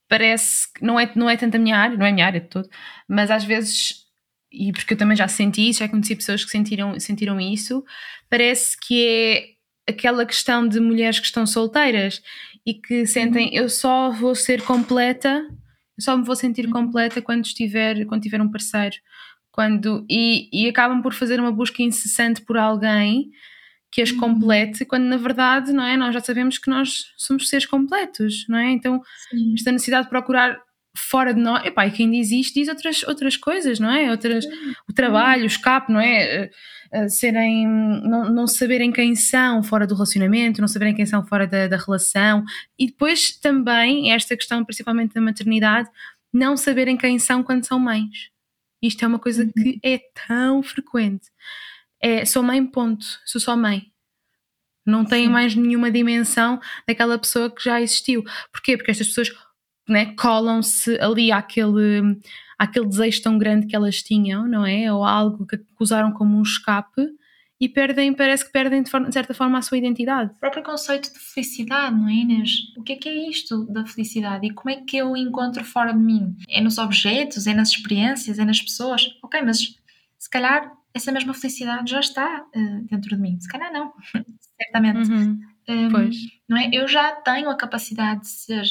parece 0.09 0.72
que 0.72 0.85
não 0.85 1.01
é, 1.01 1.11
não 1.16 1.29
é 1.29 1.37
tanto 1.37 1.57
a 1.57 1.59
minha 1.59 1.77
área, 1.77 1.99
não 1.99 2.07
é 2.07 2.11
a 2.11 2.12
minha 2.12 2.27
área 2.27 2.40
de 2.40 2.46
todo, 2.46 2.68
mas 3.09 3.29
às 3.29 3.42
vezes, 3.42 4.05
e 4.53 4.70
porque 4.70 4.94
eu 4.94 4.99
também 4.99 5.16
já 5.16 5.27
senti 5.27 5.68
isso, 5.68 5.81
já 5.81 5.88
conheci 5.88 6.14
pessoas 6.14 6.44
que 6.44 6.51
sentiram, 6.53 7.01
sentiram 7.01 7.40
isso, 7.40 7.85
parece 8.31 8.79
que 8.81 9.05
é 9.05 9.90
aquela 9.90 10.25
questão 10.25 10.68
de 10.68 10.79
mulheres 10.79 11.18
que 11.18 11.27
estão 11.27 11.44
solteiras 11.44 12.22
e 12.66 12.74
que 12.74 13.07
sentem 13.07 13.55
eu 13.55 13.68
só 13.68 14.11
vou 14.11 14.35
ser 14.35 14.61
completa, 14.62 15.46
eu 15.96 16.02
só 16.02 16.16
me 16.16 16.24
vou 16.24 16.35
sentir 16.35 16.68
completa 16.68 17.22
quando 17.22 17.44
estiver, 17.44 18.05
quando 18.07 18.22
tiver 18.22 18.42
um 18.42 18.50
parceiro. 18.50 18.96
Quando, 19.52 20.05
e, 20.11 20.50
e 20.52 20.68
acabam 20.68 21.00
por 21.00 21.14
fazer 21.14 21.40
uma 21.40 21.52
busca 21.52 21.83
incessante 21.83 22.42
por 22.42 22.59
alguém 22.59 23.31
que 23.90 24.02
as 24.02 24.12
complete, 24.12 24.85
quando 24.85 25.05
na 25.05 25.16
verdade, 25.16 25.72
não 25.72 25.83
é? 25.83 25.96
Nós 25.96 26.12
já 26.12 26.20
sabemos 26.20 26.59
que 26.59 26.68
nós 26.68 27.14
somos 27.16 27.48
seres 27.48 27.64
completos, 27.64 28.44
não 28.48 28.59
é? 28.59 28.70
Então, 28.70 29.00
Sim. 29.31 29.55
esta 29.55 29.72
necessidade 29.72 30.05
de 30.05 30.11
procurar 30.11 30.61
fora 30.96 31.35
de 31.35 31.40
nós, 31.40 31.64
epá, 31.64 31.87
e 31.87 31.90
quem 31.90 32.11
diz 32.11 32.30
isto 32.30 32.54
diz 32.54 32.68
outras, 32.68 33.02
outras 33.04 33.37
coisas, 33.37 33.78
não 33.78 33.90
é? 33.90 34.11
Outras, 34.11 34.44
o 34.88 34.92
trabalho, 34.92 35.44
o 35.44 35.46
escape, 35.46 35.92
não 35.92 36.00
é? 36.00 36.50
serem, 37.09 37.66
não, 37.66 38.30
não 38.30 38.46
saberem 38.46 38.92
quem 38.92 39.14
são 39.14 39.62
fora 39.62 39.87
do 39.87 39.94
relacionamento, 39.94 40.61
não 40.61 40.68
saberem 40.68 40.94
quem 40.94 41.04
são 41.04 41.26
fora 41.26 41.46
da, 41.46 41.66
da 41.66 41.76
relação 41.76 42.44
e 42.78 42.87
depois 42.87 43.32
também 43.32 44.12
esta 44.12 44.37
questão, 44.37 44.64
principalmente 44.64 45.12
da 45.14 45.20
maternidade, 45.20 45.88
não 46.32 46.56
saberem 46.56 46.96
quem 46.96 47.18
são 47.18 47.42
quando 47.42 47.66
são 47.66 47.78
mães. 47.78 48.30
Isto 48.82 49.04
é 49.04 49.09
uma 49.09 49.18
coisa 49.18 49.44
uhum. 49.44 49.52
que 49.52 49.80
é 49.82 50.00
tão 50.26 50.62
frequente. 50.62 51.28
É, 52.00 52.24
sou 52.24 52.42
mãe, 52.42 52.64
ponto. 52.64 53.06
Sou 53.24 53.40
só 53.40 53.56
mãe. 53.56 53.90
Não 54.85 55.04
tenho 55.04 55.30
mais 55.30 55.54
nenhuma 55.56 55.90
dimensão 55.90 56.61
daquela 56.87 57.18
pessoa 57.18 57.50
que 57.50 57.64
já 57.64 57.80
existiu. 57.80 58.22
Porquê? 58.52 58.76
Porque 58.76 58.92
estas 58.92 59.09
pessoas 59.09 59.30
né, 59.88 60.14
colam-se 60.16 60.99
ali 61.01 61.31
àquele, 61.31 62.18
àquele 62.59 62.87
desejo 62.87 63.22
tão 63.22 63.38
grande 63.38 63.66
que 63.66 63.77
elas 63.77 64.03
tinham, 64.03 64.46
não 64.46 64.66
é? 64.66 64.92
Ou 64.92 65.05
algo 65.05 65.46
que 65.46 65.59
usaram 65.79 66.12
como 66.12 66.38
um 66.38 66.42
escape 66.42 67.03
e 67.59 67.68
perdem, 67.68 68.12
parece 68.12 68.44
que 68.44 68.53
perdem 68.53 68.83
de, 68.83 68.90
forma, 68.90 69.09
de, 69.09 69.14
certa 69.14 69.33
forma 69.33 69.59
a 69.59 69.62
sua 69.62 69.79
identidade. 69.79 70.31
O 70.37 70.40
próprio 70.40 70.62
conceito 70.62 71.11
de 71.12 71.18
felicidade, 71.18 71.96
não 71.96 72.09
é 72.09 72.12
Inês? 72.12 72.51
O 72.77 72.83
que 72.83 72.92
é 72.92 72.96
que 72.96 73.09
é 73.09 73.31
isto 73.31 73.64
da 73.66 73.87
felicidade 73.87 74.46
e 74.46 74.53
como 74.53 74.70
é 74.70 74.83
que 74.83 74.99
eu 74.99 75.16
encontro 75.16 75.64
fora 75.64 75.92
de 75.92 75.99
mim? 75.99 76.37
É 76.49 76.61
nos 76.61 76.77
objetos, 76.77 77.46
é 77.46 77.55
nas 77.55 77.70
experiências, 77.70 78.38
é 78.38 78.44
nas 78.44 78.61
pessoas? 78.61 79.07
Ok, 79.22 79.40
mas 79.42 79.75
se 80.18 80.31
calhar 80.31 80.70
essa 80.92 81.12
mesma 81.12 81.35
felicidade 81.35 81.90
já 81.90 82.01
está 82.01 82.42
uh, 82.42 82.87
dentro 82.90 83.14
de 83.14 83.20
mim. 83.20 83.38
Se 83.40 83.49
calhar 83.49 83.72
não, 83.72 83.92
certamente. 84.61 85.11
Uhum. 85.11 85.40
Um, 85.68 85.90
pois. 85.90 86.16
Não 86.49 86.57
é? 86.57 86.70
Eu 86.72 86.87
já 86.87 87.12
tenho 87.16 87.51
a 87.51 87.57
capacidade 87.57 88.20
de 88.20 88.29
ser 88.29 88.64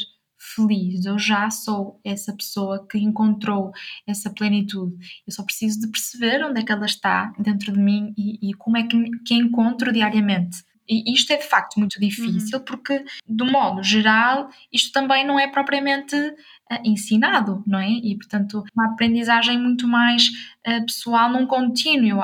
feliz, 0.54 1.04
eu 1.04 1.18
já 1.18 1.50
sou 1.50 2.00
essa 2.04 2.32
pessoa 2.32 2.86
que 2.86 2.98
encontrou 2.98 3.72
essa 4.06 4.30
plenitude. 4.30 4.94
Eu 5.26 5.32
só 5.32 5.42
preciso 5.42 5.80
de 5.80 5.88
perceber 5.88 6.44
onde 6.44 6.60
é 6.60 6.64
que 6.64 6.72
ela 6.72 6.86
está 6.86 7.32
dentro 7.38 7.72
de 7.72 7.78
mim 7.78 8.14
e, 8.16 8.50
e 8.50 8.54
como 8.54 8.76
é 8.76 8.84
que, 8.84 9.10
que 9.24 9.34
a 9.34 9.36
encontro 9.36 9.92
diariamente. 9.92 10.64
E 10.88 11.12
isto 11.12 11.32
é 11.32 11.36
de 11.36 11.48
facto 11.48 11.78
muito 11.78 11.98
difícil 11.98 12.58
uhum. 12.58 12.64
porque, 12.64 13.04
do 13.26 13.44
modo 13.44 13.82
geral, 13.82 14.48
isto 14.72 14.92
também 14.92 15.26
não 15.26 15.38
é 15.38 15.48
propriamente 15.48 16.14
uh, 16.16 16.80
ensinado, 16.84 17.62
não 17.66 17.80
é? 17.80 17.88
E, 17.88 18.16
portanto, 18.16 18.62
uma 18.74 18.92
aprendizagem 18.92 19.58
muito 19.58 19.88
mais 19.88 20.28
uh, 20.66 20.86
pessoal, 20.86 21.30
num 21.30 21.46
contínuo. 21.46 22.22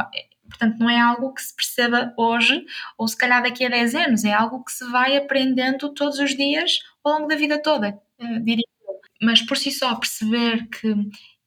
Portanto, 0.48 0.78
não 0.78 0.88
é 0.88 1.00
algo 1.00 1.32
que 1.32 1.42
se 1.42 1.54
perceba 1.56 2.14
hoje 2.16 2.64
ou 2.96 3.08
se 3.08 3.16
calhar 3.16 3.42
daqui 3.42 3.64
a 3.64 3.70
10 3.70 3.94
anos, 3.94 4.24
é 4.24 4.32
algo 4.32 4.62
que 4.62 4.72
se 4.72 4.84
vai 4.90 5.16
aprendendo 5.16 5.92
todos 5.92 6.18
os 6.18 6.36
dias 6.36 6.78
ao 7.02 7.14
longo 7.14 7.26
da 7.26 7.34
vida 7.34 7.60
toda, 7.60 7.98
diria 8.44 8.64
eu. 8.86 9.00
Mas 9.22 9.42
por 9.42 9.56
si 9.56 9.70
só 9.70 9.94
perceber 9.94 10.68
que 10.68 10.94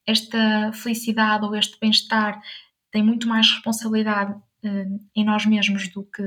esta 0.05 0.71
felicidade 0.73 1.45
ou 1.45 1.55
este 1.55 1.79
bem-estar 1.79 2.39
tem 2.91 3.03
muito 3.03 3.27
mais 3.27 3.49
responsabilidade 3.49 4.33
uh, 4.33 4.99
em 5.15 5.25
nós 5.25 5.45
mesmos 5.45 5.89
do 5.89 6.03
que, 6.03 6.23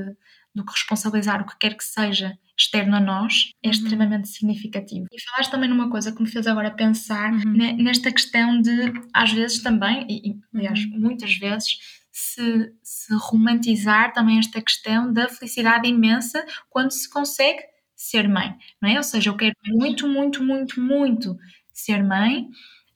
do 0.53 0.65
que 0.65 0.71
responsabilizar 0.71 1.41
o 1.41 1.45
que 1.45 1.57
quer 1.57 1.75
que 1.75 1.83
seja 1.83 2.37
externo 2.59 2.97
a 2.97 2.99
nós 2.99 3.53
é 3.63 3.67
uhum. 3.67 3.71
extremamente 3.71 4.27
significativo. 4.27 5.07
E 5.11 5.21
falaste 5.21 5.49
também 5.49 5.69
numa 5.69 5.89
coisa 5.89 6.11
que 6.11 6.21
me 6.21 6.29
fez 6.29 6.45
agora 6.45 6.69
pensar 6.69 7.31
uhum. 7.31 7.75
nesta 7.77 8.11
questão 8.11 8.61
de, 8.61 8.91
às 9.13 9.31
vezes 9.31 9.63
também, 9.63 10.05
e, 10.09 10.35
aliás, 10.53 10.83
uhum. 10.83 10.99
muitas 10.99 11.33
vezes, 11.37 11.77
se, 12.11 12.73
se 12.83 13.13
romantizar 13.15 14.11
também 14.11 14.39
esta 14.39 14.61
questão 14.61 15.11
da 15.13 15.29
felicidade 15.29 15.87
imensa 15.87 16.45
quando 16.69 16.91
se 16.91 17.09
consegue 17.09 17.63
ser 17.99 18.27
mãe, 18.29 18.55
não 18.81 18.89
é? 18.89 18.97
Ou 18.97 19.03
seja, 19.03 19.29
eu 19.29 19.37
quero 19.37 19.55
muito, 19.67 20.07
muito, 20.07 20.43
muito, 20.43 20.79
muito 20.81 21.37
ser 21.73 22.03
mãe, 22.03 22.47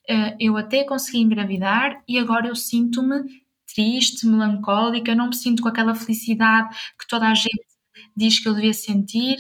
eh, 0.10 0.36
eu 0.40 0.58
até 0.58 0.84
consegui 0.86 1.20
engravidar 1.20 2.04
e 2.08 2.20
agora 2.20 2.48
eu 2.48 2.56
sinto-me 2.56 3.24
triste, 3.74 4.28
melancólica, 4.28 5.16
não 5.16 5.28
me 5.30 5.36
sinto 5.36 5.64
com 5.64 5.70
aquela 5.70 5.96
felicidade 5.96 6.76
que 7.00 7.08
toda 7.08 7.28
a 7.30 7.34
gente 7.36 7.66
diz 8.16 8.40
que 8.40 8.48
eu 8.50 8.54
devia 8.56 8.74
sentir. 8.74 9.38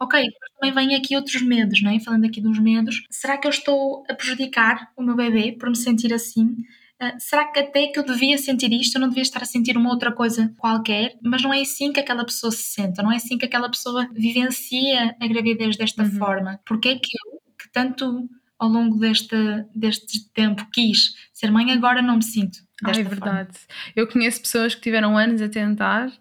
Ok, 0.00 0.22
também 0.60 0.74
vêm 0.74 0.96
aqui 0.96 1.16
outros 1.16 1.42
medos, 1.42 1.82
não 1.82 1.90
é? 1.92 2.00
Falando 2.00 2.26
aqui 2.26 2.40
dos 2.40 2.58
medos, 2.58 3.04
será 3.10 3.38
que 3.38 3.46
eu 3.46 3.50
estou 3.50 4.04
a 4.10 4.14
prejudicar 4.14 4.90
o 4.96 5.02
meu 5.02 5.16
bebê 5.16 5.52
por 5.58 5.68
me 5.70 5.76
sentir 5.76 6.12
assim? 6.14 6.56
Ah, 7.00 7.18
será 7.18 7.46
que 7.46 7.58
até 7.58 7.88
que 7.88 7.98
eu 7.98 8.04
devia 8.04 8.38
sentir 8.38 8.72
isto, 8.72 8.96
eu 8.96 9.00
não 9.00 9.08
devia 9.08 9.22
estar 9.22 9.42
a 9.42 9.46
sentir 9.46 9.76
uma 9.76 9.90
outra 9.90 10.12
coisa 10.12 10.52
qualquer? 10.58 11.16
Mas 11.22 11.42
não 11.42 11.52
é 11.52 11.60
assim 11.60 11.92
que 11.92 12.00
aquela 12.00 12.24
pessoa 12.24 12.52
se 12.52 12.62
sente, 12.62 13.02
não 13.02 13.10
é 13.10 13.16
assim 13.16 13.36
que 13.36 13.44
aquela 13.44 13.68
pessoa 13.68 14.08
vivencia 14.14 15.16
a 15.20 15.26
gravidez 15.26 15.76
desta 15.76 16.02
uhum. 16.02 16.12
forma. 16.12 16.60
Porque 16.64 16.88
é 16.88 16.94
que 16.94 17.10
eu, 17.12 17.40
que 17.58 17.72
tanto 17.72 18.28
ao 18.58 18.68
longo 18.68 18.98
deste, 18.98 19.36
deste 19.74 20.30
tempo 20.32 20.66
quis 20.72 21.14
ser 21.32 21.50
mãe, 21.50 21.72
agora 21.72 22.00
não 22.00 22.16
me 22.16 22.24
sinto 22.24 22.58
desta 22.82 23.02
ah, 23.02 23.04
é 23.04 23.08
verdade. 23.08 23.58
Forma. 23.58 23.92
Eu 23.96 24.06
conheço 24.06 24.40
pessoas 24.40 24.74
que 24.74 24.80
tiveram 24.80 25.18
anos 25.18 25.42
a 25.42 25.48
tentar 25.48 26.12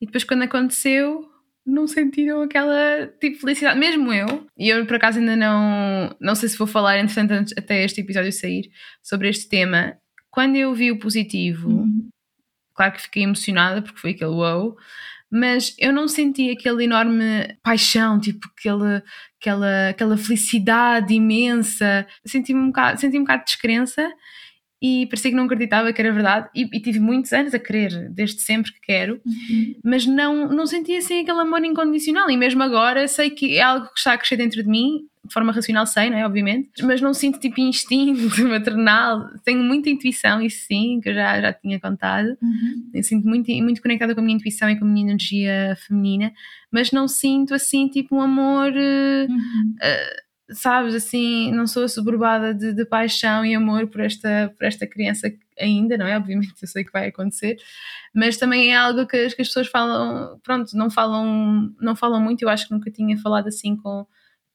e 0.00 0.06
depois 0.06 0.24
quando 0.24 0.42
aconteceu 0.42 1.28
não 1.66 1.86
sentiram 1.86 2.42
aquela 2.42 3.06
tipo 3.20 3.40
felicidade, 3.40 3.78
mesmo 3.78 4.12
eu. 4.12 4.46
E 4.56 4.68
eu 4.68 4.84
por 4.86 4.96
acaso 4.96 5.18
ainda 5.18 5.36
não, 5.36 6.16
não 6.20 6.34
sei 6.34 6.48
se 6.48 6.56
vou 6.56 6.66
falar, 6.66 6.98
entretanto, 6.98 7.52
até 7.58 7.84
este 7.84 8.00
episódio 8.00 8.32
sair, 8.32 8.70
sobre 9.02 9.28
este 9.28 9.48
tema, 9.48 9.96
quando 10.38 10.54
eu 10.54 10.72
vi 10.72 10.92
o 10.92 11.00
positivo, 11.00 11.68
uhum. 11.68 12.08
claro 12.72 12.92
que 12.92 13.02
fiquei 13.02 13.24
emocionada 13.24 13.82
porque 13.82 13.98
foi 13.98 14.10
aquele 14.12 14.30
wow, 14.30 14.76
mas 15.28 15.74
eu 15.80 15.92
não 15.92 16.06
senti 16.06 16.48
aquele 16.48 16.84
enorme 16.84 17.56
paixão, 17.60 18.20
tipo 18.20 18.46
aquele, 18.56 19.02
aquela, 19.40 19.88
aquela 19.88 20.16
felicidade 20.16 21.12
imensa. 21.12 22.06
Senti-me 22.24 22.60
um 22.60 22.66
bocado, 22.68 23.00
senti 23.00 23.18
um 23.18 23.22
bocado 23.22 23.40
de 23.40 23.46
descrença 23.46 24.08
e 24.80 25.06
parecia 25.06 25.32
que 25.32 25.36
não 25.36 25.46
acreditava 25.46 25.92
que 25.92 26.00
era 26.00 26.12
verdade 26.12 26.48
e, 26.54 26.68
e, 26.72 26.80
tive 26.80 27.00
muitos 27.00 27.32
anos 27.32 27.52
a 27.52 27.58
querer, 27.58 28.08
desde 28.10 28.40
sempre 28.40 28.72
que 28.72 28.80
quero, 28.80 29.20
uhum. 29.26 29.74
mas 29.84 30.06
não, 30.06 30.46
não 30.50 30.66
senti 30.66 30.96
assim 30.96 31.22
aquele 31.22 31.40
amor 31.40 31.64
incondicional 31.64 32.30
e 32.30 32.36
mesmo 32.36 32.62
agora 32.62 33.08
sei 33.08 33.30
que 33.30 33.56
é 33.56 33.62
algo 33.62 33.88
que 33.88 33.98
está 33.98 34.12
a 34.12 34.18
crescer 34.18 34.36
dentro 34.36 34.62
de 34.62 34.68
mim 34.68 35.00
de 35.28 35.32
forma 35.32 35.52
racional 35.52 35.86
sei, 35.86 36.10
não 36.10 36.18
é? 36.18 36.26
Obviamente, 36.26 36.70
mas 36.82 37.00
não 37.00 37.14
sinto 37.14 37.38
tipo 37.38 37.60
instinto 37.60 38.42
maternal. 38.48 39.28
Tenho 39.44 39.62
muita 39.62 39.88
intuição, 39.90 40.40
isso 40.40 40.66
sim, 40.66 41.00
que 41.00 41.10
eu 41.10 41.14
já, 41.14 41.40
já 41.40 41.52
tinha 41.52 41.78
contado. 41.78 42.36
Uhum. 42.42 42.90
Eu 42.92 43.02
sinto 43.02 43.28
muito, 43.28 43.52
muito 43.62 43.80
conectada 43.80 44.14
com 44.14 44.20
a 44.20 44.24
minha 44.24 44.36
intuição 44.36 44.68
e 44.68 44.76
com 44.76 44.84
a 44.84 44.88
minha 44.88 45.06
energia 45.06 45.76
feminina, 45.86 46.32
mas 46.72 46.90
não 46.90 47.06
sinto 47.06 47.54
assim 47.54 47.88
tipo 47.88 48.16
um 48.16 48.20
amor. 48.20 48.72
Eh, 48.74 49.26
uhum. 49.28 49.74
Uh, 49.76 50.28
sabes, 50.50 50.94
assim, 50.94 51.52
não 51.52 51.66
sou 51.66 51.84
assoberbada 51.84 52.54
de, 52.54 52.72
de, 52.72 52.84
paixão 52.84 53.44
e 53.44 53.54
amor 53.54 53.86
por 53.88 54.00
esta, 54.00 54.52
por 54.56 54.64
esta 54.64 54.86
criança 54.86 55.30
ainda, 55.58 55.98
não 55.98 56.06
é? 56.06 56.16
Obviamente 56.16 56.54
eu 56.60 56.68
sei 56.68 56.84
que 56.84 56.92
vai 56.92 57.08
acontecer, 57.08 57.56
mas 58.14 58.36
também 58.38 58.72
é 58.72 58.76
algo 58.76 59.06
que 59.06 59.16
as, 59.16 59.34
que 59.34 59.42
as 59.42 59.48
pessoas 59.48 59.66
falam, 59.68 60.38
pronto, 60.42 60.74
não 60.76 60.90
falam, 60.90 61.74
não 61.80 61.94
falam 61.94 62.20
muito, 62.20 62.42
eu 62.42 62.48
acho 62.48 62.66
que 62.66 62.74
nunca 62.74 62.90
tinha 62.90 63.16
falado 63.18 63.48
assim 63.48 63.76
com, 63.76 64.06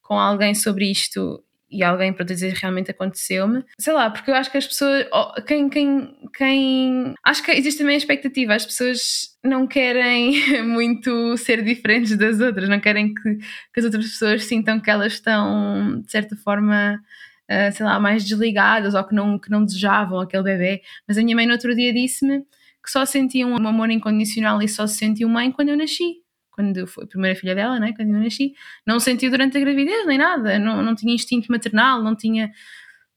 com 0.04 0.20
alguém 0.20 0.54
sobre 0.54 0.92
isto 0.92 1.44
e 1.74 1.84
alguém 1.84 2.14
para 2.14 2.24
dizer 2.24 2.54
realmente 2.54 2.92
aconteceu-me. 2.92 3.64
Sei 3.80 3.92
lá, 3.92 4.12
porque 4.12 4.30
eu 4.30 4.36
acho 4.36 4.52
que 4.52 4.58
as 4.58 4.68
pessoas, 4.68 5.08
quem, 5.48 5.68
quem, 5.68 6.16
quem, 6.38 7.16
acho 7.26 7.44
que 7.44 7.52
existe 7.52 7.80
também 7.80 7.96
a 7.96 7.98
expectativa, 7.98 8.54
as 8.54 8.66
pessoas 8.66 9.36
não 9.44 9.66
querem 9.66 10.36
muito 10.64 11.36
ser 11.36 11.64
diferentes 11.64 12.16
das 12.16 12.40
outras, 12.40 12.70
não 12.70 12.80
querem 12.80 13.12
que, 13.14 13.38
que 13.74 13.80
as 13.80 13.86
outras 13.86 14.06
pessoas 14.06 14.46
sintam 14.46 14.80
que 14.80 14.92
elas 14.92 15.14
estão, 15.14 16.00
de 16.02 16.12
certa 16.12 16.36
forma, 16.36 17.02
uh, 17.50 17.76
sei 17.76 17.86
lá, 17.86 18.00
mais 18.00 18.24
desligadas 18.24 18.94
ou 18.94 19.04
que 19.04 19.16
não, 19.16 19.40
que 19.40 19.50
não 19.50 19.66
desejavam 19.66 20.20
aquele 20.20 20.44
bebê. 20.44 20.82
Mas 21.08 21.18
a 21.18 21.24
minha 21.24 21.36
mãe 21.36 21.48
no 21.48 21.54
outro 21.54 21.76
dia 21.76 21.92
disse-me 21.92 22.42
que 22.84 22.92
só 22.92 23.04
sentia 23.04 23.48
um 23.48 23.56
amor 23.56 23.90
incondicional 23.90 24.62
e 24.62 24.70
só 24.70 24.86
se 24.86 24.98
sentiu 24.98 25.28
mãe 25.28 25.52
quando 25.52 25.70
eu 25.70 25.78
nasci 25.78 26.23
quando 26.54 26.86
foi 26.88 27.04
a 27.04 27.08
primeira 27.08 27.38
filha 27.38 27.56
dela, 27.56 27.80
né, 27.80 27.94
quando 27.96 28.14
eu 28.14 28.20
nasci, 28.20 28.54
não 28.86 29.00
sentiu 29.00 29.30
durante 29.30 29.58
a 29.58 29.60
gravidez 29.60 30.06
nem 30.06 30.18
nada, 30.18 30.60
não, 30.60 30.82
não 30.82 30.96
tinha 30.96 31.14
instinto 31.14 31.52
maternal, 31.52 32.02
não 32.02 32.16
tinha. 32.16 32.52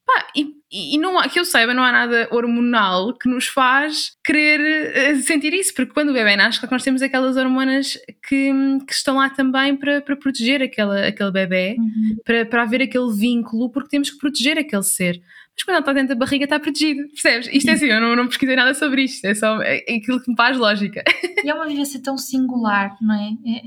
Pá, 0.06 0.26
e, 0.36 0.54
e 0.94 0.98
não 0.98 1.18
há, 1.18 1.28
que 1.28 1.38
eu 1.38 1.44
saiba, 1.44 1.74
não 1.74 1.82
há 1.82 1.90
nada 1.90 2.28
hormonal 2.30 3.12
que 3.12 3.28
nos 3.28 3.48
faz 3.48 4.12
querer 4.24 5.14
uh, 5.14 5.22
sentir 5.22 5.52
isso, 5.52 5.74
porque 5.74 5.92
quando 5.92 6.10
o 6.10 6.12
bebê 6.12 6.36
nasce, 6.36 6.60
nós 6.70 6.82
temos 6.82 7.02
aquelas 7.02 7.36
hormonas 7.36 7.98
que, 8.28 8.52
que 8.86 8.92
estão 8.92 9.16
lá 9.16 9.28
também 9.30 9.76
para, 9.76 10.00
para 10.00 10.16
proteger 10.16 10.62
aquela, 10.62 11.06
aquele 11.06 11.32
bebê, 11.32 11.76
uhum. 11.78 12.16
para, 12.24 12.46
para 12.46 12.62
haver 12.62 12.82
aquele 12.82 13.12
vínculo, 13.12 13.70
porque 13.70 13.90
temos 13.90 14.10
que 14.10 14.18
proteger 14.18 14.58
aquele 14.58 14.84
ser 14.84 15.20
mas 15.56 15.64
quando 15.64 15.76
ele 15.76 15.80
está 15.80 15.92
dentro 15.94 16.08
da 16.10 16.14
barriga 16.14 16.44
está 16.44 16.60
protegido, 16.60 17.08
percebes? 17.08 17.48
Isto 17.50 17.70
é 17.70 17.72
assim, 17.72 17.86
eu 17.86 18.00
não, 18.00 18.14
não 18.14 18.26
pesquisei 18.26 18.54
nada 18.54 18.74
sobre 18.74 19.04
isto, 19.04 19.24
é 19.24 19.34
só 19.34 19.60
é 19.62 19.78
aquilo 19.96 20.22
que 20.22 20.30
me 20.30 20.36
faz 20.36 20.56
lógica. 20.56 21.02
E 21.44 21.48
é 21.48 21.54
uma 21.54 21.68
vivência 21.68 22.02
tão 22.02 22.18
singular, 22.18 22.96
não 23.00 23.14
é? 23.14 23.28
é 23.46 23.62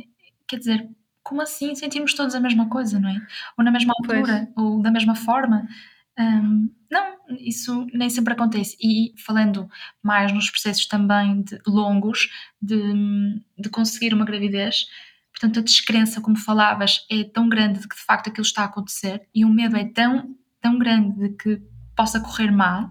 quer 0.45 0.57
dizer, 0.57 0.89
como 1.23 1.41
assim 1.41 1.73
sentimos 1.75 2.13
todos 2.13 2.35
a 2.35 2.39
mesma 2.39 2.67
coisa, 2.67 2.99
não 2.99 3.09
é? 3.09 3.25
Ou 3.57 3.63
na 3.63 3.71
mesma 3.71 3.93
altura, 3.97 4.49
pois. 4.53 4.67
ou 4.67 4.81
da 4.81 4.91
mesma 4.91 5.15
forma. 5.15 5.67
Um, 6.19 6.69
não, 6.91 7.15
isso 7.39 7.87
nem 7.93 8.09
sempre 8.09 8.33
acontece. 8.33 8.75
E 8.81 9.13
falando 9.17 9.69
mais 10.03 10.33
nos 10.33 10.49
processos 10.49 10.85
também 10.87 11.41
de, 11.43 11.57
longos 11.65 12.29
de, 12.61 12.81
de 13.57 13.69
conseguir 13.69 14.13
uma 14.13 14.25
gravidez, 14.25 14.87
portanto, 15.31 15.59
a 15.59 15.63
descrença, 15.63 16.19
como 16.19 16.35
falavas, 16.35 17.05
é 17.09 17.23
tão 17.23 17.47
grande 17.47 17.79
de 17.79 17.87
que 17.87 17.95
de 17.95 18.01
facto 18.01 18.29
aquilo 18.29 18.45
está 18.45 18.63
a 18.63 18.65
acontecer 18.65 19.25
e 19.33 19.45
o 19.45 19.49
medo 19.49 19.77
é 19.77 19.85
tão, 19.85 20.35
tão 20.59 20.77
grande 20.77 21.17
de 21.17 21.29
que 21.37 21.61
possa 21.99 22.21
correr 22.21 22.49
mal, 22.49 22.89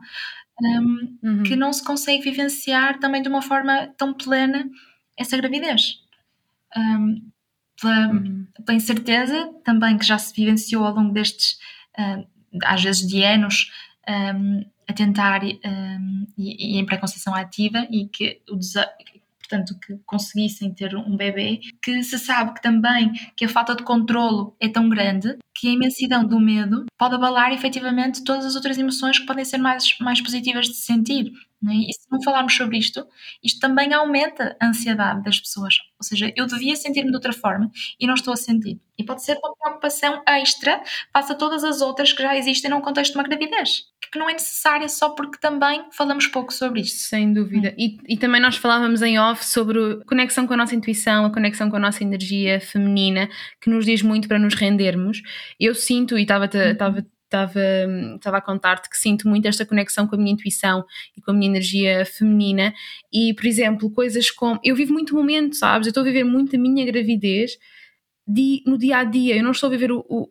um, 0.60 1.18
uhum. 1.22 1.42
que 1.42 1.56
não 1.56 1.72
se 1.72 1.82
consegue 1.82 2.22
vivenciar 2.22 2.98
também 2.98 3.22
de 3.22 3.28
uma 3.30 3.40
forma 3.40 3.86
tão 3.96 4.12
plena 4.12 4.68
essa 5.16 5.34
gravidez. 5.34 5.94
Um, 6.76 7.30
pela, 7.80 8.08
uhum. 8.08 8.46
pela, 8.66 8.76
incerteza 8.76 9.50
também 9.64 9.96
que 9.96 10.04
já 10.04 10.18
se 10.18 10.34
vivenciou 10.34 10.84
ao 10.84 10.94
longo 10.94 11.14
destes, 11.14 11.58
uh, 11.98 12.28
às 12.64 12.82
vezes 12.82 13.08
de 13.08 13.24
anos, 13.24 13.70
um, 14.06 14.62
a 14.86 14.92
tentar 14.92 15.42
um, 15.42 16.26
e, 16.36 16.76
e, 16.76 16.78
em 16.78 16.84
preconceição 16.84 17.34
ativa 17.34 17.86
e 17.90 18.08
que 18.08 18.42
o, 18.50 18.58
portanto, 19.48 19.78
que 19.80 19.96
conseguissem 20.04 20.72
ter 20.74 20.94
um 20.94 21.16
bebê, 21.16 21.60
que 21.82 22.02
se 22.02 22.18
sabe 22.18 22.54
que 22.54 22.62
também 22.62 23.12
que 23.34 23.46
a 23.46 23.48
falta 23.48 23.74
de 23.74 23.82
controlo 23.82 24.54
é 24.60 24.68
tão 24.68 24.88
grande 24.88 25.38
que 25.54 25.68
a 25.68 25.72
imensidão 25.72 26.24
do 26.24 26.38
medo 26.38 26.84
pode 26.96 27.14
abalar 27.14 27.52
efetivamente 27.52 28.22
todas 28.22 28.44
as 28.44 28.54
outras 28.54 28.78
emoções 28.78 29.18
que 29.18 29.26
podem 29.26 29.44
ser 29.44 29.58
mais, 29.58 29.98
mais 29.98 30.20
positivas 30.20 30.66
de 30.66 30.74
se 30.74 30.82
sentir. 30.82 31.32
É? 31.66 31.72
E 31.72 31.92
se 31.92 32.06
não 32.08 32.22
falarmos 32.22 32.54
sobre 32.54 32.78
isto, 32.78 33.04
isto 33.42 33.58
também 33.58 33.92
aumenta 33.92 34.56
a 34.60 34.68
ansiedade 34.68 35.24
das 35.24 35.40
pessoas. 35.40 35.74
Ou 36.00 36.06
seja, 36.06 36.32
eu 36.36 36.46
devia 36.46 36.76
sentir-me 36.76 37.10
de 37.10 37.16
outra 37.16 37.32
forma 37.32 37.68
e 37.98 38.06
não 38.06 38.14
estou 38.14 38.32
a 38.32 38.36
sentir. 38.36 38.80
E 38.96 39.04
pode 39.04 39.24
ser 39.24 39.36
uma 39.42 39.54
preocupação 39.56 40.22
extra 40.28 40.80
face 41.12 41.32
a 41.32 41.34
todas 41.34 41.64
as 41.64 41.80
outras 41.80 42.12
que 42.12 42.22
já 42.22 42.36
existem 42.36 42.70
num 42.70 42.80
contexto 42.80 43.12
de 43.12 43.18
uma 43.18 43.24
gravidez, 43.24 43.86
que 44.10 44.18
não 44.18 44.28
é 44.28 44.32
necessária 44.32 44.88
só 44.88 45.10
porque 45.10 45.38
também 45.38 45.84
falamos 45.92 46.26
pouco 46.26 46.52
sobre 46.52 46.80
isto. 46.80 46.98
Sem 46.98 47.32
dúvida. 47.32 47.74
E, 47.76 47.98
e 48.08 48.16
também 48.16 48.40
nós 48.40 48.56
falávamos 48.56 49.02
em 49.02 49.18
off 49.18 49.44
sobre 49.44 49.78
a 49.78 50.04
conexão 50.04 50.46
com 50.46 50.54
a 50.54 50.56
nossa 50.56 50.74
intuição, 50.74 51.26
a 51.26 51.32
conexão 51.32 51.70
com 51.70 51.76
a 51.76 51.80
nossa 51.80 52.02
energia 52.02 52.60
feminina, 52.60 53.28
que 53.60 53.70
nos 53.70 53.84
diz 53.84 54.02
muito 54.02 54.28
para 54.28 54.38
nos 54.38 54.54
rendermos. 54.54 55.22
Eu 55.58 55.74
sinto, 55.74 56.18
e 56.18 56.22
estava 56.22 56.44
uhum 56.44 57.04
estava, 57.28 57.60
estava 58.16 58.38
a 58.38 58.40
contar-te 58.40 58.88
que 58.88 58.96
sinto 58.96 59.28
muito 59.28 59.46
esta 59.46 59.64
conexão 59.64 60.06
com 60.06 60.16
a 60.16 60.18
minha 60.18 60.32
intuição 60.32 60.84
e 61.16 61.20
com 61.20 61.30
a 61.30 61.34
minha 61.34 61.50
energia 61.50 62.04
feminina 62.04 62.74
e, 63.12 63.34
por 63.34 63.46
exemplo, 63.46 63.90
coisas 63.90 64.30
como 64.30 64.58
eu 64.64 64.74
vivo 64.74 64.92
muito 64.92 65.14
momento, 65.14 65.54
sabes? 65.54 65.86
Eu 65.86 65.90
estou 65.90 66.00
a 66.00 66.04
viver 66.04 66.24
muito 66.24 66.56
a 66.56 66.58
minha 66.58 66.84
gravidez 66.84 67.52
de, 68.26 68.62
no 68.66 68.76
dia 68.76 68.98
a 68.98 69.04
dia, 69.04 69.36
eu 69.36 69.42
não 69.42 69.52
estou 69.52 69.68
a 69.68 69.70
viver 69.70 69.92
o, 69.92 70.04
o 70.08 70.28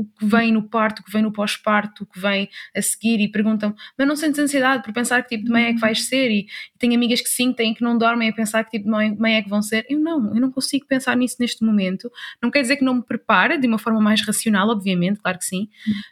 o 0.00 0.04
que 0.18 0.24
vem 0.24 0.52
no 0.52 0.62
parto, 0.62 1.00
o 1.00 1.04
que 1.04 1.12
vem 1.12 1.22
no 1.22 1.32
pós-parto, 1.32 2.04
o 2.04 2.06
que 2.06 2.18
vem 2.18 2.48
a 2.74 2.80
seguir 2.80 3.20
e 3.20 3.28
perguntam, 3.28 3.74
mas 3.98 4.08
não 4.08 4.16
sentes 4.16 4.38
ansiedade 4.38 4.82
por 4.82 4.92
pensar 4.94 5.22
que 5.22 5.28
tipo 5.28 5.44
de 5.44 5.50
mãe 5.50 5.64
é 5.64 5.74
que 5.74 5.80
vais 5.80 6.04
ser? 6.04 6.30
E, 6.30 6.40
e 6.40 6.78
tenho 6.78 6.94
amigas 6.94 7.20
que 7.20 7.28
sim, 7.28 7.52
têm 7.52 7.74
que 7.74 7.82
não 7.82 7.98
dormem 7.98 8.30
a 8.30 8.32
pensar 8.32 8.64
que 8.64 8.70
tipo 8.70 8.84
de 8.84 8.90
mãe, 8.90 9.14
mãe 9.14 9.34
é 9.36 9.42
que 9.42 9.48
vão 9.48 9.60
ser. 9.60 9.84
Eu 9.88 10.00
não, 10.00 10.34
eu 10.34 10.40
não 10.40 10.50
consigo 10.50 10.86
pensar 10.86 11.16
nisso 11.16 11.36
neste 11.38 11.62
momento. 11.62 12.10
Não 12.42 12.50
quer 12.50 12.62
dizer 12.62 12.76
que 12.76 12.84
não 12.84 12.94
me 12.94 13.02
prepare 13.02 13.58
de 13.58 13.66
uma 13.66 13.78
forma 13.78 14.00
mais 14.00 14.22
racional, 14.22 14.68
obviamente, 14.70 15.20
claro 15.20 15.38
que 15.38 15.44
sim, 15.44 15.68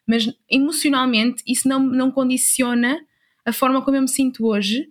mas 0.07 0.31
emocionalmente 0.51 1.43
isso 1.47 1.67
não, 1.67 1.81
não 1.81 2.11
condiciona 2.11 2.99
a 3.45 3.53
forma 3.53 3.81
como 3.83 3.97
eu 3.97 4.03
me 4.03 4.09
sinto 4.09 4.47
hoje. 4.47 4.89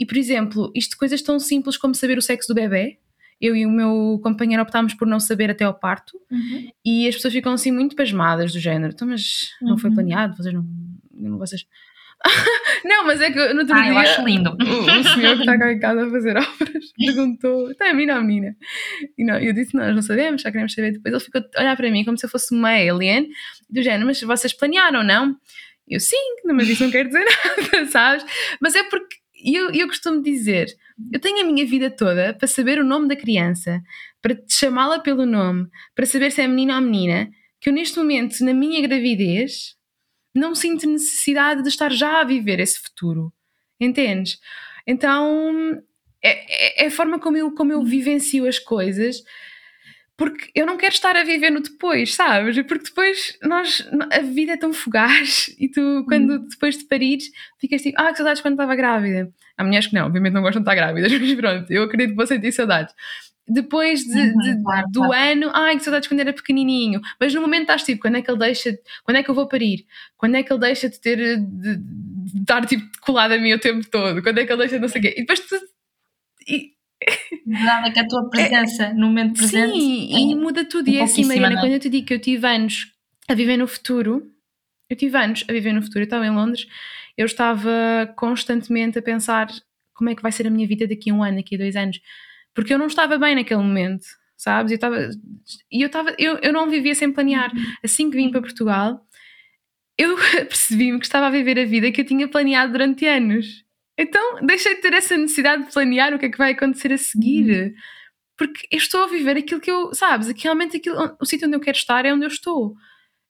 E, 0.00 0.06
por 0.06 0.16
exemplo, 0.16 0.70
isto 0.74 0.92
de 0.92 0.96
coisas 0.96 1.20
tão 1.20 1.38
simples 1.38 1.76
como 1.76 1.94
saber 1.94 2.16
o 2.16 2.22
sexo 2.22 2.48
do 2.48 2.54
bebê, 2.54 2.98
eu 3.40 3.54
e 3.54 3.64
o 3.64 3.70
meu 3.70 4.20
companheiro 4.22 4.62
optámos 4.62 4.94
por 4.94 5.06
não 5.06 5.20
saber 5.20 5.50
até 5.50 5.64
ao 5.64 5.74
parto 5.74 6.18
uhum. 6.30 6.70
e 6.84 7.06
as 7.06 7.14
pessoas 7.14 7.34
ficam 7.34 7.52
assim 7.52 7.70
muito 7.70 7.94
pasmadas 7.94 8.52
do 8.52 8.58
género. 8.58 8.92
Então, 8.92 9.06
mas 9.06 9.50
não 9.60 9.72
uhum. 9.72 9.78
foi 9.78 9.92
planeado? 9.92 10.36
Vocês 10.36 10.54
não. 10.54 10.66
não 11.12 11.38
vocês... 11.38 11.64
não, 12.84 13.06
mas 13.06 13.20
é 13.20 13.30
que 13.30 13.38
no 13.52 13.60
outro 13.60 13.76
ah, 13.76 13.82
dia. 13.82 13.92
eu 13.92 13.98
acho 13.98 14.24
lindo. 14.24 14.50
O, 14.50 15.04
senhor 15.14 15.36
que 15.36 15.42
está 15.42 15.56
cá 15.56 15.72
em 15.72 15.78
casa 15.78 16.04
a 16.04 16.10
fazer 16.10 16.36
obras 16.36 16.84
perguntou: 16.98 17.70
está 17.70 17.90
a 17.90 17.94
menina 17.94 18.14
ou 18.14 18.18
a 18.18 18.24
menina? 18.24 18.56
E 19.16 19.24
não, 19.24 19.38
eu 19.38 19.52
disse: 19.52 19.76
nós 19.76 19.94
não 19.94 20.02
sabemos, 20.02 20.42
já 20.42 20.50
queremos 20.50 20.74
saber. 20.74 20.92
Depois 20.92 21.14
ele 21.14 21.24
ficou 21.24 21.40
a 21.56 21.60
olhar 21.60 21.76
para 21.76 21.90
mim 21.92 22.04
como 22.04 22.18
se 22.18 22.26
eu 22.26 22.30
fosse 22.30 22.52
uma 22.52 22.70
alien, 22.70 23.28
do 23.70 23.82
género, 23.82 24.06
mas 24.06 24.20
vocês 24.20 24.52
planearam, 24.52 25.04
não? 25.04 25.36
Eu 25.86 26.00
sim, 26.00 26.16
mas 26.44 26.68
isso 26.68 26.82
não 26.82 26.90
quer 26.90 27.06
dizer 27.06 27.24
nada, 27.24 27.86
sabes? 27.86 28.24
Mas 28.60 28.74
é 28.74 28.82
porque 28.82 29.16
e 29.42 29.54
eu, 29.54 29.70
eu 29.70 29.86
costumo 29.86 30.22
dizer: 30.22 30.66
eu 31.12 31.20
tenho 31.20 31.42
a 31.42 31.44
minha 31.44 31.64
vida 31.66 31.90
toda 31.90 32.34
para 32.34 32.46
saber 32.48 32.78
o 32.78 32.84
nome 32.84 33.08
da 33.08 33.16
criança, 33.16 33.80
para 34.20 34.36
chamá-la 34.48 34.98
pelo 34.98 35.24
nome, 35.24 35.68
para 35.94 36.06
saber 36.06 36.30
se 36.32 36.42
é 36.42 36.48
menina 36.48 36.76
ou 36.76 36.82
menina, 36.82 37.30
que 37.60 37.68
eu 37.68 37.72
neste 37.72 37.98
momento, 37.98 38.44
na 38.44 38.52
minha 38.52 38.80
gravidez, 38.80 39.76
não 40.34 40.54
sinto 40.54 40.88
necessidade 40.88 41.62
de 41.62 41.68
estar 41.68 41.90
já 41.90 42.20
a 42.20 42.24
viver 42.24 42.60
esse 42.60 42.78
futuro. 42.80 43.32
Entendes? 43.80 44.38
Então 44.86 45.82
é, 46.22 46.82
é, 46.82 46.84
é 46.84 46.86
a 46.86 46.90
forma 46.90 47.18
como 47.18 47.36
eu, 47.36 47.52
como 47.52 47.72
eu 47.72 47.82
vivencio 47.84 48.46
as 48.46 48.58
coisas 48.58 49.22
porque 50.18 50.50
eu 50.52 50.66
não 50.66 50.76
quero 50.76 50.92
estar 50.92 51.16
a 51.16 51.22
viver 51.22 51.48
no 51.48 51.62
depois, 51.62 52.12
sabes? 52.16 52.60
Porque 52.66 52.86
depois 52.86 53.38
nós, 53.40 53.88
a 54.10 54.18
vida 54.18 54.54
é 54.54 54.56
tão 54.56 54.72
fugaz 54.72 55.48
e 55.56 55.68
tu, 55.68 56.04
quando 56.08 56.34
hum. 56.34 56.46
depois 56.50 56.76
de 56.76 56.84
parires, 56.86 57.30
ficas 57.60 57.80
tipo, 57.80 57.98
ah, 57.98 58.10
que 58.10 58.16
saudades 58.16 58.42
quando 58.42 58.54
estava 58.54 58.74
grávida. 58.74 59.32
Há 59.56 59.62
mulheres 59.62 59.86
que 59.86 59.94
não, 59.94 60.06
obviamente 60.06 60.32
não 60.32 60.42
gostam 60.42 60.60
de 60.60 60.68
estar 60.68 60.74
grávidas, 60.74 61.12
mas 61.16 61.34
pronto, 61.34 61.70
eu 61.70 61.84
acredito 61.84 62.10
que 62.10 62.16
vou 62.16 62.26
sentir 62.26 62.50
saudades. 62.50 62.92
Depois 63.46 64.00
de, 64.00 64.18
uhum, 64.18 64.38
de, 64.38 64.62
claro, 64.62 64.88
do 64.90 65.00
claro. 65.00 65.30
ano, 65.30 65.50
ai, 65.54 65.76
que 65.76 65.84
saudades 65.84 66.08
quando 66.08 66.20
era 66.20 66.32
pequenininho. 66.32 67.00
Mas 67.18 67.32
no 67.32 67.40
momento 67.40 67.62
estás 67.62 67.84
tipo, 67.84 68.02
quando 68.02 68.16
é 68.16 68.22
que 68.22 68.30
ele 68.30 68.38
deixa, 68.38 68.76
quando 69.04 69.16
é 69.18 69.22
que 69.22 69.30
eu 69.30 69.34
vou 69.34 69.46
parir? 69.46 69.86
Quando 70.16 70.34
é 70.34 70.42
que 70.42 70.52
ele 70.52 70.60
deixa 70.60 70.90
de 70.90 71.00
ter, 71.00 71.16
de, 71.16 71.76
de 71.76 72.40
estar 72.40 72.66
tipo 72.66 72.84
colado 73.00 73.32
a 73.32 73.38
mim 73.38 73.52
o 73.52 73.58
tempo 73.58 73.88
todo? 73.88 74.20
Quando 74.20 74.38
é 74.38 74.44
que 74.44 74.52
ele 74.52 74.58
deixa 74.58 74.74
de 74.74 74.82
não 74.82 74.88
sei 74.88 75.00
o 75.00 75.02
quê? 75.02 75.14
E 75.16 75.20
depois 75.20 75.40
tu, 75.40 75.56
e, 76.48 76.72
Verdade 77.48 77.88
é 77.88 77.92
que 77.92 77.98
a 78.00 78.06
tua 78.06 78.28
presença 78.28 78.84
é, 78.84 78.92
no 78.92 79.06
momento 79.06 79.38
presente. 79.38 79.72
Sim, 79.72 80.14
é, 80.14 80.20
e 80.20 80.34
muda 80.34 80.64
tudo. 80.64 80.88
e 80.88 80.98
é 80.98 81.02
assim, 81.02 81.24
Mariana, 81.24 81.54
é? 81.54 81.60
quando 81.60 81.72
eu 81.72 81.80
te 81.80 81.88
digo 81.88 82.06
que 82.06 82.14
eu 82.14 82.20
tive 82.20 82.46
anos 82.46 82.92
a 83.26 83.34
viver 83.34 83.56
no 83.56 83.66
futuro, 83.66 84.30
eu 84.90 84.96
tive 84.96 85.16
anos 85.16 85.44
a 85.48 85.52
viver 85.52 85.72
no 85.72 85.80
futuro, 85.80 86.00
eu 86.00 86.04
estava 86.04 86.26
em 86.26 86.30
Londres, 86.30 86.66
eu 87.16 87.24
estava 87.24 88.12
constantemente 88.16 88.98
a 88.98 89.02
pensar 89.02 89.48
como 89.94 90.10
é 90.10 90.14
que 90.14 90.22
vai 90.22 90.30
ser 90.30 90.46
a 90.46 90.50
minha 90.50 90.66
vida 90.66 90.86
daqui 90.86 91.10
a 91.10 91.14
um 91.14 91.22
ano, 91.22 91.38
daqui 91.38 91.54
a 91.54 91.58
dois 91.58 91.74
anos, 91.74 92.00
porque 92.54 92.72
eu 92.72 92.78
não 92.78 92.86
estava 92.86 93.18
bem 93.18 93.34
naquele 93.34 93.62
momento, 93.62 94.04
sabes? 94.36 94.70
Eu 94.70 94.76
estava, 94.76 95.10
e 95.72 95.82
eu 95.82 95.86
estava, 95.86 96.14
eu, 96.18 96.38
eu 96.42 96.52
não 96.52 96.68
vivia 96.68 96.94
sem 96.94 97.10
planear. 97.10 97.50
Assim 97.82 98.10
que 98.10 98.16
vim 98.16 98.30
para 98.30 98.42
Portugal, 98.42 99.04
eu 99.96 100.16
percebi-me 100.46 100.98
que 100.98 101.06
estava 101.06 101.26
a 101.26 101.30
viver 101.30 101.58
a 101.58 101.64
vida 101.64 101.90
que 101.90 102.00
eu 102.00 102.04
tinha 102.04 102.28
planeado 102.28 102.72
durante 102.72 103.06
anos. 103.06 103.64
Então 103.98 104.40
deixei 104.46 104.76
de 104.76 104.80
ter 104.80 104.92
essa 104.94 105.16
necessidade 105.16 105.64
de 105.64 105.72
planear 105.72 106.14
o 106.14 106.18
que 106.18 106.26
é 106.26 106.30
que 106.30 106.38
vai 106.38 106.52
acontecer 106.52 106.92
a 106.92 106.98
seguir. 106.98 107.50
Uhum. 107.50 107.74
Porque 108.36 108.68
eu 108.70 108.78
estou 108.78 109.02
a 109.02 109.08
viver 109.08 109.36
aquilo 109.36 109.60
que 109.60 109.70
eu, 109.70 109.92
sabes, 109.92 110.28
aqui, 110.28 110.44
realmente 110.44 110.76
aquilo, 110.76 111.16
o 111.20 111.26
sítio 111.26 111.48
onde 111.48 111.56
eu 111.56 111.60
quero 111.60 111.76
estar 111.76 112.04
é 112.06 112.14
onde 112.14 112.24
eu 112.24 112.28
estou. 112.28 112.76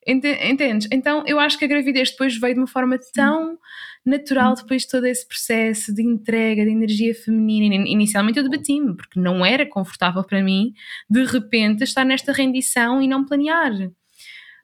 Entendes? 0.07 0.89
Então 0.93 1.25
eu 1.27 1.41
acho 1.41 1.59
que 1.59 1.65
a 1.65 1.69
gravidez 1.69 2.11
depois 2.11 2.39
veio 2.39 2.55
de 2.55 2.61
uma 2.61 2.67
forma 2.67 2.99
tão 3.15 3.59
natural 4.05 4.55
depois 4.55 4.83
de 4.83 4.89
todo 4.89 5.07
esse 5.07 5.27
processo 5.27 5.95
de 5.95 6.03
entrega, 6.03 6.65
de 6.65 6.71
energia 6.71 7.15
feminina. 7.15 7.75
Inicialmente 7.87 8.39
eu 8.39 8.45
debati-me, 8.45 8.97
porque 8.97 9.19
não 9.19 9.45
era 9.45 9.67
confortável 9.67 10.23
para 10.25 10.43
mim 10.43 10.73
de 11.11 11.25
repente 11.25 11.85
estar 11.85 12.05
nesta 12.05 12.33
rendição 12.33 13.03
e 13.03 13.09
não 13.09 13.25
planear. 13.25 13.73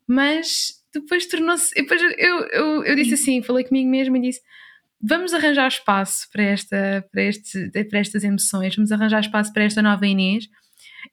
Mas 0.07 0.83
depois 0.93 1.27
tornou-se. 1.27 1.75
Depois 1.75 2.01
eu, 2.01 2.41
eu, 2.49 2.85
eu 2.85 2.97
disse 2.97 3.15
assim, 3.15 3.43
falei 3.43 3.65
comigo 3.65 3.89
mesma 3.89 4.17
e 4.19 4.23
disse: 4.23 4.41
vamos 5.07 5.35
arranjar 5.35 5.69
espaço 5.69 6.27
para, 6.33 6.43
esta, 6.43 7.05
para, 7.13 7.23
este, 7.23 7.71
para 7.89 7.99
estas 7.99 8.25
emoções, 8.25 8.75
vamos 8.75 8.91
arranjar 8.91 9.21
espaço 9.21 9.53
para 9.53 9.65
esta 9.65 9.83
nova 9.83 10.07
Inês. 10.07 10.49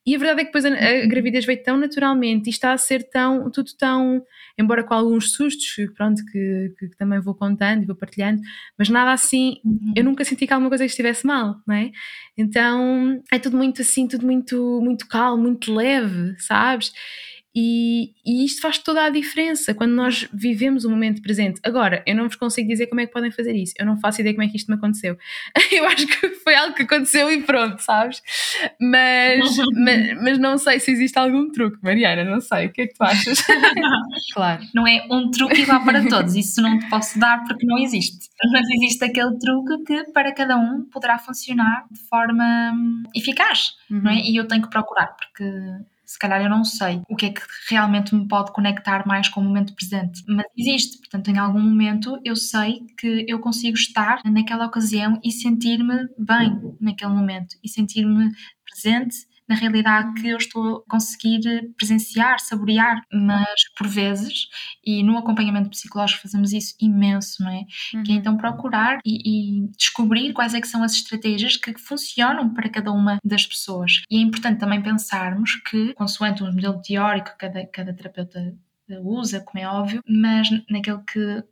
E 0.06 0.16
a 0.16 0.18
verdade 0.18 0.42
é 0.42 0.46
que 0.46 0.52
depois 0.52 0.66
a, 0.66 0.70
a 0.70 1.06
gravidez 1.06 1.46
veio 1.46 1.62
tão 1.62 1.78
naturalmente 1.78 2.48
e 2.48 2.50
está 2.50 2.72
a 2.72 2.78
ser 2.78 3.10
tão, 3.10 3.52
tudo 3.52 3.72
tão, 3.78 4.24
embora 4.58 4.84
com 4.84 4.94
alguns 4.94 5.34
sustos, 5.34 5.76
pronto, 5.96 6.24
que, 6.32 6.74
que, 6.80 6.88
que 6.88 6.98
também 6.98 7.20
vou 7.20 7.36
contando 7.36 7.84
e 7.84 7.86
vou 7.86 7.96
partilhando, 7.96 8.42
mas 8.78 8.90
nada 8.90 9.12
assim, 9.12 9.58
uhum. 9.66 9.94
eu 9.96 10.04
nunca 10.04 10.24
senti 10.24 10.48
que 10.48 10.54
alguma 10.54 10.70
coisa 10.70 10.86
estivesse 10.86 11.28
mal, 11.28 11.58
não 11.68 11.76
é? 11.76 11.92
Então 12.38 13.22
é 13.32 13.38
tudo 13.38 13.58
muito 13.58 13.82
assim, 13.82 14.08
tudo 14.08 14.26
muito, 14.26 14.80
muito 14.82 15.08
calmo, 15.08 15.44
muito 15.44 15.74
leve, 15.74 16.36
sabes? 16.40 16.94
E, 17.54 18.14
e, 18.26 18.46
isto 18.46 18.62
faz 18.62 18.78
toda 18.78 19.04
a 19.04 19.10
diferença 19.10 19.74
quando 19.74 19.92
nós 19.92 20.28
vivemos 20.34 20.86
o 20.86 20.90
momento 20.90 21.22
presente. 21.22 21.60
Agora, 21.64 22.02
eu 22.06 22.16
não 22.16 22.26
vos 22.26 22.38
consigo 22.38 22.70
dizer 22.70 22.88
como 22.88 23.02
é 23.02 23.06
que 23.06 23.12
podem 23.12 23.30
fazer 23.30 23.54
isso. 23.54 23.74
Eu 23.78 23.86
não 23.86 23.98
faço 23.98 24.22
ideia 24.22 24.34
como 24.34 24.48
é 24.48 24.50
que 24.50 24.56
isto 24.56 24.70
me 24.70 24.78
aconteceu. 24.78 25.18
Eu 25.72 25.86
acho 25.86 26.08
que 26.08 26.30
foi 26.36 26.56
algo 26.56 26.74
que 26.74 26.84
aconteceu 26.84 27.30
e 27.30 27.42
pronto, 27.44 27.80
sabes? 27.80 28.22
Mas, 28.80 29.58
mas, 29.76 30.22
mas, 30.22 30.40
não 30.40 30.58
sei 30.58 30.80
se 30.80 30.92
existe 30.92 31.18
algum 31.20 31.52
truque, 31.52 31.78
Mariana, 31.82 32.24
não 32.24 32.40
sei. 32.40 32.68
O 32.68 32.72
que 32.72 32.84
é 32.84 32.88
que 32.88 32.94
tu 32.94 33.04
achas? 33.04 33.44
claro. 34.34 34.64
Não 34.74 34.88
é 34.88 35.06
um 35.12 35.30
truque 35.30 35.62
igual 35.62 35.84
para 35.84 36.08
todos. 36.08 36.36
Isso 36.36 36.62
não 36.62 36.80
te 36.80 36.90
posso 36.90 37.20
dar 37.20 37.44
porque 37.44 37.66
não 37.66 37.78
existe. 37.78 38.30
Mas 38.50 38.66
existe 38.70 39.04
aquele 39.04 39.38
truque 39.38 39.84
que 39.86 40.12
para 40.12 40.34
cada 40.34 40.56
um 40.56 40.86
poderá 40.86 41.20
funcionar 41.20 41.86
de 41.92 42.00
forma 42.08 42.72
hum, 42.74 43.04
eficaz, 43.14 43.74
uhum. 43.90 44.02
não 44.04 44.12
é? 44.12 44.22
E 44.22 44.38
eu 44.38 44.48
tenho 44.48 44.62
que 44.62 44.70
procurar 44.70 45.16
porque 45.18 45.44
se 46.12 46.20
calhar 46.20 46.42
eu 46.42 46.50
não 46.50 46.66
sei 46.66 47.02
o 47.08 47.16
que 47.16 47.28
é 47.28 47.30
que 47.30 47.42
realmente 47.70 48.14
me 48.14 48.28
pode 48.28 48.52
conectar 48.52 49.08
mais 49.08 49.30
com 49.30 49.40
o 49.40 49.44
momento 49.46 49.74
presente, 49.74 50.22
mas 50.28 50.46
existe, 50.58 50.98
portanto, 50.98 51.30
em 51.30 51.38
algum 51.38 51.62
momento 51.62 52.20
eu 52.26 52.36
sei 52.36 52.82
que 53.00 53.26
eu 53.30 53.40
consigo 53.40 53.78
estar 53.78 54.22
naquela 54.26 54.66
ocasião 54.66 55.18
e 55.24 55.32
sentir-me 55.32 56.10
bem 56.18 56.76
naquele 56.82 57.14
momento 57.14 57.56
e 57.64 57.70
sentir-me 57.70 58.30
presente 58.66 59.26
na 59.52 59.58
realidade 59.58 60.14
que 60.22 60.30
eu 60.30 60.38
estou 60.38 60.78
a 60.78 60.90
conseguir 60.90 61.42
presenciar, 61.76 62.40
saborear, 62.40 63.02
mas 63.12 63.70
por 63.78 63.86
vezes, 63.86 64.48
e 64.82 65.04
no 65.04 65.18
acompanhamento 65.18 65.70
psicológico 65.70 66.22
fazemos 66.22 66.54
isso 66.54 66.74
imenso, 66.80 67.44
não 67.44 67.52
é? 67.52 67.66
Uhum. 67.94 68.04
Que 68.04 68.12
é 68.12 68.14
uhum. 68.14 68.20
então 68.20 68.38
procurar 68.38 69.00
e, 69.06 69.66
e, 69.66 69.68
descobrir 69.78 70.32
quais 70.32 70.54
é 70.54 70.62
que 70.62 70.68
são 70.68 70.82
as 70.84 70.94
estratégias 70.94 71.58
que 71.58 71.78
funcionam 71.78 72.54
para 72.54 72.70
cada 72.70 72.94
uma 72.94 73.18
das 73.26 73.46
pessoas. 73.46 74.04
E 74.10 74.20
é 74.20 74.22
importante 74.22 74.60
também 74.60 74.82
pensarmos 74.82 75.56
que, 75.70 75.94
consoante 75.96 76.44
o 76.44 76.46
modelo 76.46 76.82
teórico 76.82 77.32
que 77.32 77.38
cada, 77.38 77.66
cada 77.68 77.94
terapeuta 77.94 78.56
usa, 79.04 79.42
como 79.42 79.64
é 79.64 79.68
óbvio, 79.68 80.02
mas 80.08 80.50
naquele 80.70 81.02
que 81.04 81.44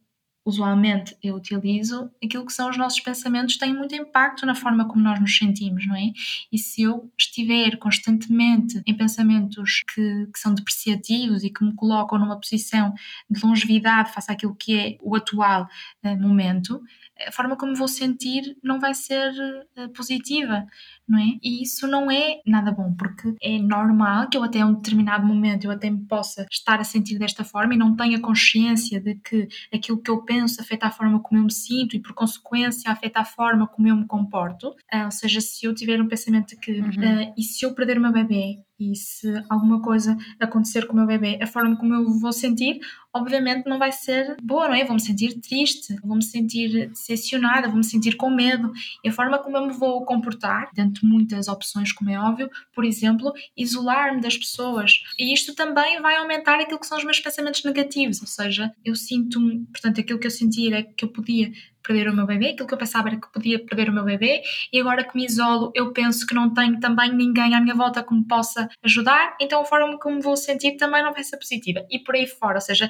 usualmente 0.50 1.16
eu 1.24 1.36
utilizo, 1.36 2.10
aquilo 2.24 2.46
que 2.46 2.52
são 2.52 2.70
os 2.70 2.78
nossos 2.78 3.00
pensamentos 3.00 3.58
tem 3.58 3.74
muito 3.74 3.96
impacto 3.96 4.46
na 4.46 4.56
forma 4.56 4.88
como 4.88 5.04
nós 5.04 5.20
nos 5.20 5.38
sentimos, 5.38 5.88
não 5.88 5.96
é? 5.96 6.12
E 6.52 6.58
se 6.58 6.82
eu 6.82 7.10
estiver 7.18 7.78
constantemente 7.78 8.82
em 8.86 8.96
pensamentos 8.96 9.84
que, 9.94 10.28
que 10.34 10.40
são 10.40 10.54
depreciativos 10.54 11.44
e 11.44 11.50
que 11.50 11.64
me 11.64 11.74
colocam 11.74 12.20
numa 12.20 12.40
posição 12.40 12.94
de 13.30 13.46
longevidade 13.46 14.12
face 14.12 14.32
àquilo 14.32 14.56
que 14.56 14.78
é 14.78 14.98
o 15.02 15.16
atual 15.16 15.68
uh, 16.04 16.22
momento, 16.22 16.82
a 17.28 17.32
forma 17.32 17.56
como 17.56 17.76
vou 17.76 17.88
sentir 17.88 18.58
não 18.64 18.80
vai 18.80 18.94
ser 18.94 19.32
uh, 19.78 19.90
positiva, 19.90 20.66
não 21.08 21.20
é? 21.20 21.38
E 21.44 21.64
isso 21.64 21.88
não 21.88 22.10
é 22.10 22.40
nada 22.46 22.72
bom, 22.72 22.94
porque 22.94 23.36
é 23.42 23.58
normal 23.60 24.30
que 24.30 24.38
eu 24.38 24.44
até 24.44 24.64
um 24.64 24.74
determinado 24.74 25.26
momento 25.26 25.66
eu 25.66 25.72
até 25.72 25.90
me 25.90 26.06
possa 26.06 26.46
estar 26.52 26.80
a 26.80 26.84
sentir 26.84 27.18
desta 27.18 27.44
forma 27.44 27.74
e 27.74 27.78
não 27.78 27.96
tenha 27.96 28.20
consciência 28.20 29.02
de 29.02 29.16
que 29.16 29.48
aquilo 29.74 30.02
que 30.02 30.12
eu 30.12 30.24
penso 30.24 30.62
afeta 30.62 30.88
a 30.88 30.92
forma 30.92 31.20
como 31.20 31.40
eu 31.40 31.46
me 31.46 31.52
sinto 31.52 31.96
e 31.96 32.02
por 32.02 32.14
consequência 32.14 32.92
afeta 32.92 33.20
a 33.20 33.26
forma 33.26 33.68
como 33.68 33.88
eu 33.88 33.96
me 33.96 34.06
comporto. 34.06 34.70
Uh, 34.94 35.06
ou 35.06 35.12
seja, 35.12 35.42
se 35.42 35.66
eu 35.66 35.74
tiver 35.74 36.02
um 36.02 36.08
pensamento 36.08 36.58
que 36.60 36.80
uhum. 36.80 36.90
uh, 36.90 37.34
e 37.38 37.44
se 37.44 37.66
eu 37.66 37.74
perder 37.74 38.00
meu 38.00 38.12
bebê 38.12 38.64
e 38.80 38.96
se 38.96 39.28
alguma 39.50 39.82
coisa 39.82 40.18
acontecer 40.40 40.88
com 40.88 40.94
o 40.94 40.96
meu 40.96 41.06
bebê, 41.06 41.38
a 41.42 41.48
forma 41.48 41.76
como 41.76 41.94
eu 41.94 42.20
vou 42.20 42.32
sentir, 42.32 42.80
obviamente 43.14 43.68
não 43.68 43.78
vai 43.78 43.92
ser 43.92 44.38
boa, 44.42 44.68
não 44.68 44.76
é? 44.76 44.86
Vou-me 44.86 45.02
sentir 45.02 45.40
triste, 45.42 45.96
vou-me 46.04 46.24
sentir 46.24 46.90
decepcionada, 46.90 47.68
vou-me 47.68 47.84
sentir 47.84 48.16
com 48.16 48.30
medo. 48.30 48.72
E 49.04 49.10
a 49.10 49.12
forma 49.12 49.40
como 49.40 49.58
eu 49.58 49.68
me 49.68 49.74
vou 49.74 50.06
comportar, 50.06 50.70
dentro 50.74 51.02
de 51.02 51.08
muitas 51.08 51.48
opções, 51.48 51.92
como 51.92 52.10
é 52.10 52.20
óbvio, 52.20 52.50
por 52.74 52.86
exemplo, 52.86 53.34
isolar-me 53.58 54.22
das 54.22 54.38
pessoas. 54.38 55.02
E 55.18 55.34
isto 55.34 55.54
também 55.54 56.02
vai 56.02 56.16
aumentar 56.16 56.60
aquilo 56.60 56.80
que 56.80 56.88
são 56.88 56.98
os 56.98 57.04
meus 57.04 57.20
pensamentos 57.20 57.64
negativos, 57.64 58.22
ou 58.22 58.28
seja, 58.28 58.72
eu 58.86 58.96
sinto-me, 58.96 59.66
portanto, 59.68 60.00
aquilo 60.00 60.20
que 60.20 60.28
eu 60.28 60.32
sentir 60.32 60.74
é 60.74 60.84
que 60.84 61.04
eu 61.04 61.10
podia 61.10 61.52
perder 61.90 62.08
o 62.08 62.16
meu 62.16 62.28
bebê, 62.28 62.50
aquilo 62.50 62.68
que 62.68 62.74
eu 62.76 62.78
pensava 62.78 63.10
era 63.10 63.20
que 63.20 63.32
podia 63.34 63.58
perder 63.58 63.90
o 63.90 63.94
meu 63.94 64.04
bebê, 64.04 64.44
e 64.72 64.80
agora 64.80 65.04
que 65.04 65.18
me 65.18 65.26
isolo, 65.26 65.72
eu 65.74 65.92
penso 65.92 66.28
que 66.28 66.36
não 66.36 66.54
tenho 66.54 66.80
também 66.80 67.12
ninguém 67.12 67.56
à 67.56 67.60
minha 67.60 67.74
volta 67.74 68.04
que 68.04 68.14
me 68.14 68.24
possa 68.28 68.70
ajudar, 68.84 69.36
então 69.42 69.62
a 69.62 69.66
forma 69.66 69.98
como 69.98 70.22
vou 70.22 70.38
sentir 70.38 70.78
também 70.78 71.02
não 71.02 71.12
vai 71.12 71.24
ser 71.24 71.38
positiva. 71.38 71.84
E 71.90 71.98
por 71.98 72.14
aí 72.16 72.28
fora, 72.28 72.58
ou 72.58 72.62
seja, 72.62 72.90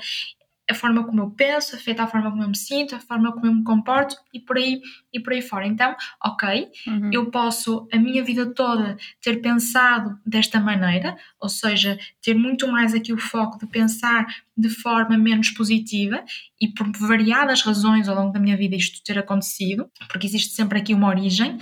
a 0.70 0.74
forma 0.74 1.04
como 1.04 1.22
eu 1.22 1.32
penso, 1.32 1.76
afeta 1.76 2.04
a 2.04 2.08
forma 2.08 2.30
como 2.30 2.44
eu 2.44 2.50
me 2.50 2.58
sinto, 2.58 2.96
a 2.96 3.00
forma 3.00 3.32
como 3.32 3.46
eu 3.48 3.54
me 3.54 3.64
comporto 3.64 4.16
e 4.34 4.40
por 4.40 4.58
aí, 4.58 4.82
e 5.12 5.20
por 5.20 5.34
aí 5.34 5.42
fora. 5.42 5.66
Então, 5.66 5.96
ok, 6.24 6.70
uhum. 6.88 7.10
eu 7.12 7.32
posso 7.32 7.88
a 7.92 7.98
minha 7.98 8.24
vida 8.24 8.46
toda 8.54 8.96
ter 9.22 9.42
pensado 9.42 10.18
desta 10.26 10.60
maneira, 10.60 11.18
ou 11.40 11.50
seja, 11.50 11.98
ter 12.22 12.36
muito 12.36 12.68
mais 12.68 12.94
aqui 12.94 13.12
o 13.12 13.18
foco 13.18 13.58
de 13.58 13.66
pensar 13.66 14.28
de 14.56 14.70
forma 14.70 15.18
menos 15.18 15.50
positiva 15.52 16.24
e 16.60 16.68
por 16.68 16.92
variadas 16.92 17.62
razões 17.62 18.10
ao 18.10 18.16
longo 18.16 18.34
da 18.34 18.40
minha 18.40 18.58
vida 18.58 18.76
isto 18.76 19.02
ter 19.04 19.18
acontecido, 19.18 19.90
porque 20.10 20.28
existe 20.28 20.54
sempre 20.54 20.80
aqui 20.80 20.94
uma 20.94 21.08
origem, 21.08 21.58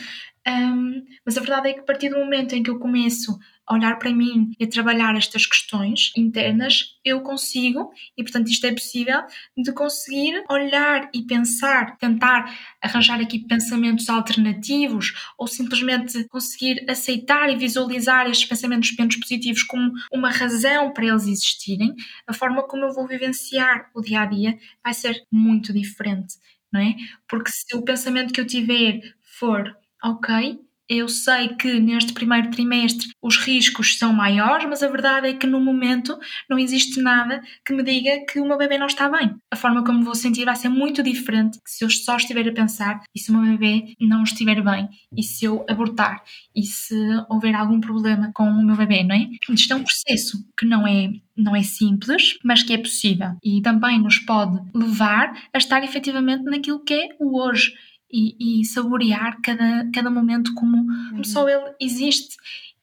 um, 0.47 1.05
mas 1.25 1.37
a 1.37 1.41
verdade 1.41 1.69
é 1.69 1.73
que 1.73 1.81
a 1.81 1.83
partir 1.83 2.09
do 2.09 2.17
momento 2.17 2.53
em 2.53 2.63
que 2.63 2.69
eu 2.69 2.79
começo 2.79 3.37
a 3.65 3.73
olhar 3.73 3.99
para 3.99 4.13
mim 4.13 4.53
e 4.57 4.63
a 4.63 4.69
trabalhar 4.69 5.13
estas 5.17 5.45
questões 5.45 6.13
internas, 6.15 6.95
eu 7.03 7.19
consigo, 7.19 7.91
e 8.17 8.23
portanto 8.23 8.49
isto 8.49 8.65
é 8.65 8.71
possível, 8.71 9.21
de 9.57 9.73
conseguir 9.73 10.41
olhar 10.49 11.09
e 11.13 11.23
pensar, 11.23 11.97
tentar 11.97 12.57
arranjar 12.81 13.19
aqui 13.19 13.39
pensamentos 13.39 14.07
alternativos 14.07 15.13
ou 15.37 15.47
simplesmente 15.47 16.23
conseguir 16.29 16.85
aceitar 16.89 17.49
e 17.49 17.57
visualizar 17.57 18.27
estes 18.27 18.47
pensamentos 18.47 18.95
menos 18.97 19.17
positivos 19.17 19.63
como 19.63 19.91
uma 20.13 20.31
razão 20.31 20.93
para 20.93 21.05
eles 21.05 21.27
existirem, 21.27 21.93
a 22.25 22.31
forma 22.31 22.63
como 22.63 22.85
eu 22.85 22.93
vou 22.93 23.05
vivenciar 23.05 23.89
o 23.93 24.01
dia 24.01 24.21
a 24.21 24.25
dia 24.25 24.57
vai 24.81 24.93
ser 24.93 25.21
muito 25.29 25.73
diferente, 25.73 26.35
não 26.71 26.79
é? 26.79 26.95
Porque 27.27 27.51
se 27.51 27.75
o 27.75 27.83
pensamento 27.83 28.33
que 28.33 28.39
eu 28.39 28.47
tiver 28.47 29.01
for 29.37 29.75
ok, 30.07 30.59
eu 30.89 31.09
sei 31.09 31.49
que 31.49 31.79
neste 31.81 32.13
primeiro 32.13 32.49
trimestre 32.49 33.09
os 33.21 33.35
riscos 33.37 33.97
são 33.97 34.13
maiores, 34.13 34.65
mas 34.69 34.81
a 34.81 34.87
verdade 34.87 35.27
é 35.27 35.33
que 35.33 35.45
no 35.45 35.59
momento 35.59 36.17
não 36.49 36.57
existe 36.57 37.01
nada 37.01 37.41
que 37.65 37.73
me 37.73 37.83
diga 37.83 38.25
que 38.25 38.39
o 38.39 38.45
meu 38.45 38.57
bebê 38.57 38.77
não 38.77 38.87
está 38.87 39.09
bem. 39.09 39.35
A 39.51 39.55
forma 39.57 39.83
como 39.83 40.03
vou 40.03 40.15
sentir 40.15 40.45
vai 40.45 40.55
ser 40.55 40.69
muito 40.69 41.03
diferente 41.03 41.59
se 41.65 41.83
eu 41.83 41.89
só 41.89 42.15
estiver 42.15 42.47
a 42.47 42.53
pensar 42.53 43.01
e 43.13 43.19
se 43.19 43.31
o 43.31 43.37
meu 43.37 43.57
bebê 43.57 43.93
não 43.99 44.23
estiver 44.23 44.63
bem 44.63 44.87
e 45.15 45.23
se 45.23 45.43
eu 45.43 45.65
abortar 45.69 46.23
e 46.55 46.63
se 46.63 46.95
houver 47.29 47.53
algum 47.53 47.81
problema 47.81 48.31
com 48.33 48.45
o 48.45 48.65
meu 48.65 48.77
bebê, 48.77 49.03
não 49.03 49.15
é? 49.15 49.27
Isto 49.49 49.73
é 49.73 49.75
um 49.75 49.83
processo 49.83 50.37
que 50.57 50.65
não 50.65 50.87
é 50.87 51.11
não 51.35 51.55
é 51.55 51.61
simples, 51.61 52.39
mas 52.43 52.63
que 52.63 52.73
é 52.73 52.77
possível 52.79 53.35
e 53.43 53.61
também 53.61 54.01
nos 54.01 54.17
pode 54.19 54.59
levar 54.73 55.33
a 55.53 55.57
estar 55.57 55.83
efetivamente 55.83 56.43
naquilo 56.45 56.83
que 56.83 56.93
é 56.93 57.09
o 57.19 57.39
hoje 57.39 57.73
e, 58.11 58.61
e 58.61 58.65
saborear 58.65 59.39
cada, 59.41 59.89
cada 59.93 60.09
momento 60.09 60.53
como, 60.53 60.85
como 61.09 61.25
só 61.25 61.43
uhum. 61.43 61.49
ele 61.49 61.75
existe. 61.79 62.37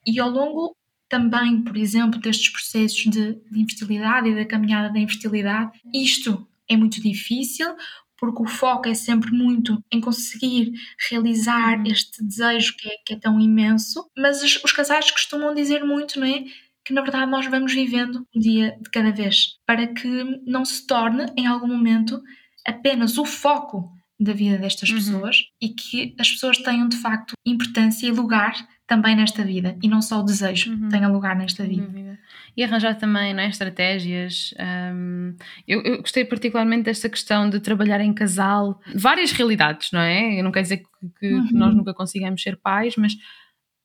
E 0.05 0.19
ao 0.19 0.29
longo 0.29 0.75
também, 1.09 1.61
por 1.61 1.77
exemplo, 1.77 2.19
destes 2.19 2.49
processos 2.49 3.03
de, 3.05 3.33
de 3.33 3.59
infertilidade 3.59 4.29
e 4.29 4.35
da 4.35 4.45
caminhada 4.45 4.91
da 4.91 4.99
infertilidade, 4.99 5.71
isto 5.93 6.47
é 6.69 6.75
muito 6.75 7.01
difícil 7.01 7.75
porque 8.17 8.41
o 8.41 8.47
foco 8.47 8.87
é 8.87 8.93
sempre 8.93 9.31
muito 9.31 9.83
em 9.91 9.99
conseguir 9.99 10.71
realizar 11.09 11.77
uhum. 11.77 11.85
este 11.87 12.23
desejo 12.23 12.75
que 12.77 12.87
é, 12.87 12.97
que 13.05 13.13
é 13.13 13.19
tão 13.19 13.39
imenso, 13.39 14.09
mas 14.17 14.41
os, 14.41 14.63
os 14.63 14.71
casais 14.71 15.11
costumam 15.11 15.53
dizer 15.53 15.83
muito, 15.83 16.19
não 16.19 16.27
é? 16.27 16.43
Que 16.83 16.93
na 16.93 17.01
verdade 17.01 17.29
nós 17.29 17.45
vamos 17.47 17.73
vivendo 17.73 18.25
um 18.33 18.39
dia 18.39 18.77
de 18.81 18.89
cada 18.89 19.11
vez, 19.11 19.57
para 19.65 19.87
que 19.87 20.41
não 20.45 20.63
se 20.63 20.85
torne 20.87 21.25
em 21.37 21.45
algum 21.45 21.67
momento 21.67 22.21
apenas 22.65 23.17
o 23.17 23.25
foco 23.25 23.94
da 24.19 24.33
vida 24.33 24.57
destas 24.57 24.89
uhum. 24.89 24.95
pessoas 24.95 25.37
e 25.61 25.69
que 25.69 26.15
as 26.19 26.31
pessoas 26.31 26.57
tenham 26.59 26.87
de 26.87 26.97
facto 26.97 27.33
importância 27.45 28.07
e 28.07 28.11
lugar 28.11 28.53
também 28.87 29.15
nesta 29.15 29.43
vida 29.43 29.77
e 29.81 29.87
não 29.87 30.01
só 30.01 30.19
o 30.19 30.23
desejo 30.23 30.71
uhum. 30.71 30.89
tenha 30.89 31.07
lugar 31.07 31.35
nesta 31.35 31.63
vida. 31.65 32.17
E 32.55 32.63
arranjar 32.63 32.95
também 32.95 33.33
não 33.33 33.41
é, 33.41 33.49
estratégias. 33.49 34.53
Um, 34.93 35.35
eu, 35.67 35.81
eu, 35.81 35.97
gostei 35.97 36.23
particularmente 36.23 36.83
desta 36.83 37.09
questão 37.09 37.49
de 37.49 37.59
trabalhar 37.59 37.99
em 37.99 38.13
casal, 38.13 38.79
várias 38.93 39.31
realidades, 39.31 39.91
não 39.91 39.99
é? 39.99 40.39
Eu 40.39 40.43
não 40.43 40.51
quero 40.51 40.63
dizer 40.63 40.77
que, 40.77 41.19
que 41.19 41.33
uhum. 41.33 41.49
nós 41.51 41.75
nunca 41.75 41.93
consigamos 41.93 42.41
ser 42.41 42.55
pais, 42.55 42.95
mas 42.95 43.13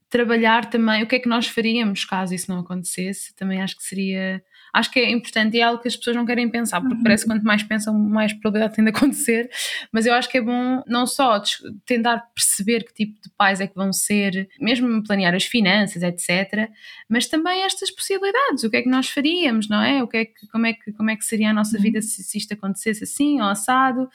trabalhar 0.09 0.69
também 0.69 1.03
o 1.03 1.07
que 1.07 1.17
é 1.17 1.19
que 1.19 1.29
nós 1.29 1.47
faríamos 1.47 2.05
caso 2.05 2.35
isso 2.35 2.51
não 2.51 2.61
acontecesse, 2.61 3.35
também 3.35 3.63
acho 3.63 3.77
que 3.77 3.85
seria 3.85 4.43
acho 4.73 4.91
que 4.91 5.01
é 5.01 5.11
importante 5.11 5.57
e 5.57 5.61
é 5.61 5.63
algo 5.63 5.81
que 5.81 5.89
as 5.89 5.97
pessoas 5.97 6.17
não 6.17 6.27
querem 6.27 6.49
pensar, 6.49 6.81
porque 6.81 6.97
uhum. 6.97 7.03
parece 7.03 7.25
que 7.25 7.31
quanto 7.31 7.43
mais 7.43 7.63
pensam, 7.63 7.99
mais 7.99 8.33
probabilidade 8.33 8.75
tem 8.75 8.85
de 8.85 8.91
acontecer. 8.91 9.51
Mas 9.93 10.07
eu 10.07 10.15
acho 10.15 10.29
que 10.29 10.39
é 10.39 10.41
bom 10.41 10.83
não 10.87 11.07
só 11.07 11.43
tentar 11.87 12.19
perceber 12.35 12.85
que 12.85 12.93
tipo 12.93 13.21
de 13.21 13.31
pais 13.37 13.61
é 13.61 13.67
que 13.67 13.75
vão 13.75 13.93
ser, 13.93 14.49
mesmo 14.61 15.03
planear 15.03 15.35
as 15.35 15.45
finanças, 15.45 16.03
etc., 16.03 16.71
mas 17.09 17.27
também 17.27 17.63
estas 17.63 17.91
possibilidades, 17.91 18.65
o 18.65 18.71
que 18.71 18.77
é 18.77 18.83
que 18.83 18.89
nós 18.89 19.09
faríamos, 19.09 19.69
não 19.69 19.83
é? 19.83 20.03
O 20.03 20.09
que 20.09 20.17
é 20.17 20.25
que, 20.25 20.47
como, 20.49 20.67
é 20.67 20.73
que, 20.73 20.93
como 20.93 21.11
é 21.11 21.17
que 21.17 21.25
seria 21.25 21.51
a 21.51 21.55
nossa 21.55 21.77
uhum. 21.77 21.83
vida 21.83 22.01
se, 22.01 22.23
se 22.23 22.39
isto 22.39 22.55
acontecesse 22.55 23.05
assim 23.05 23.41
ou 23.41 23.49
assado? 23.49 24.09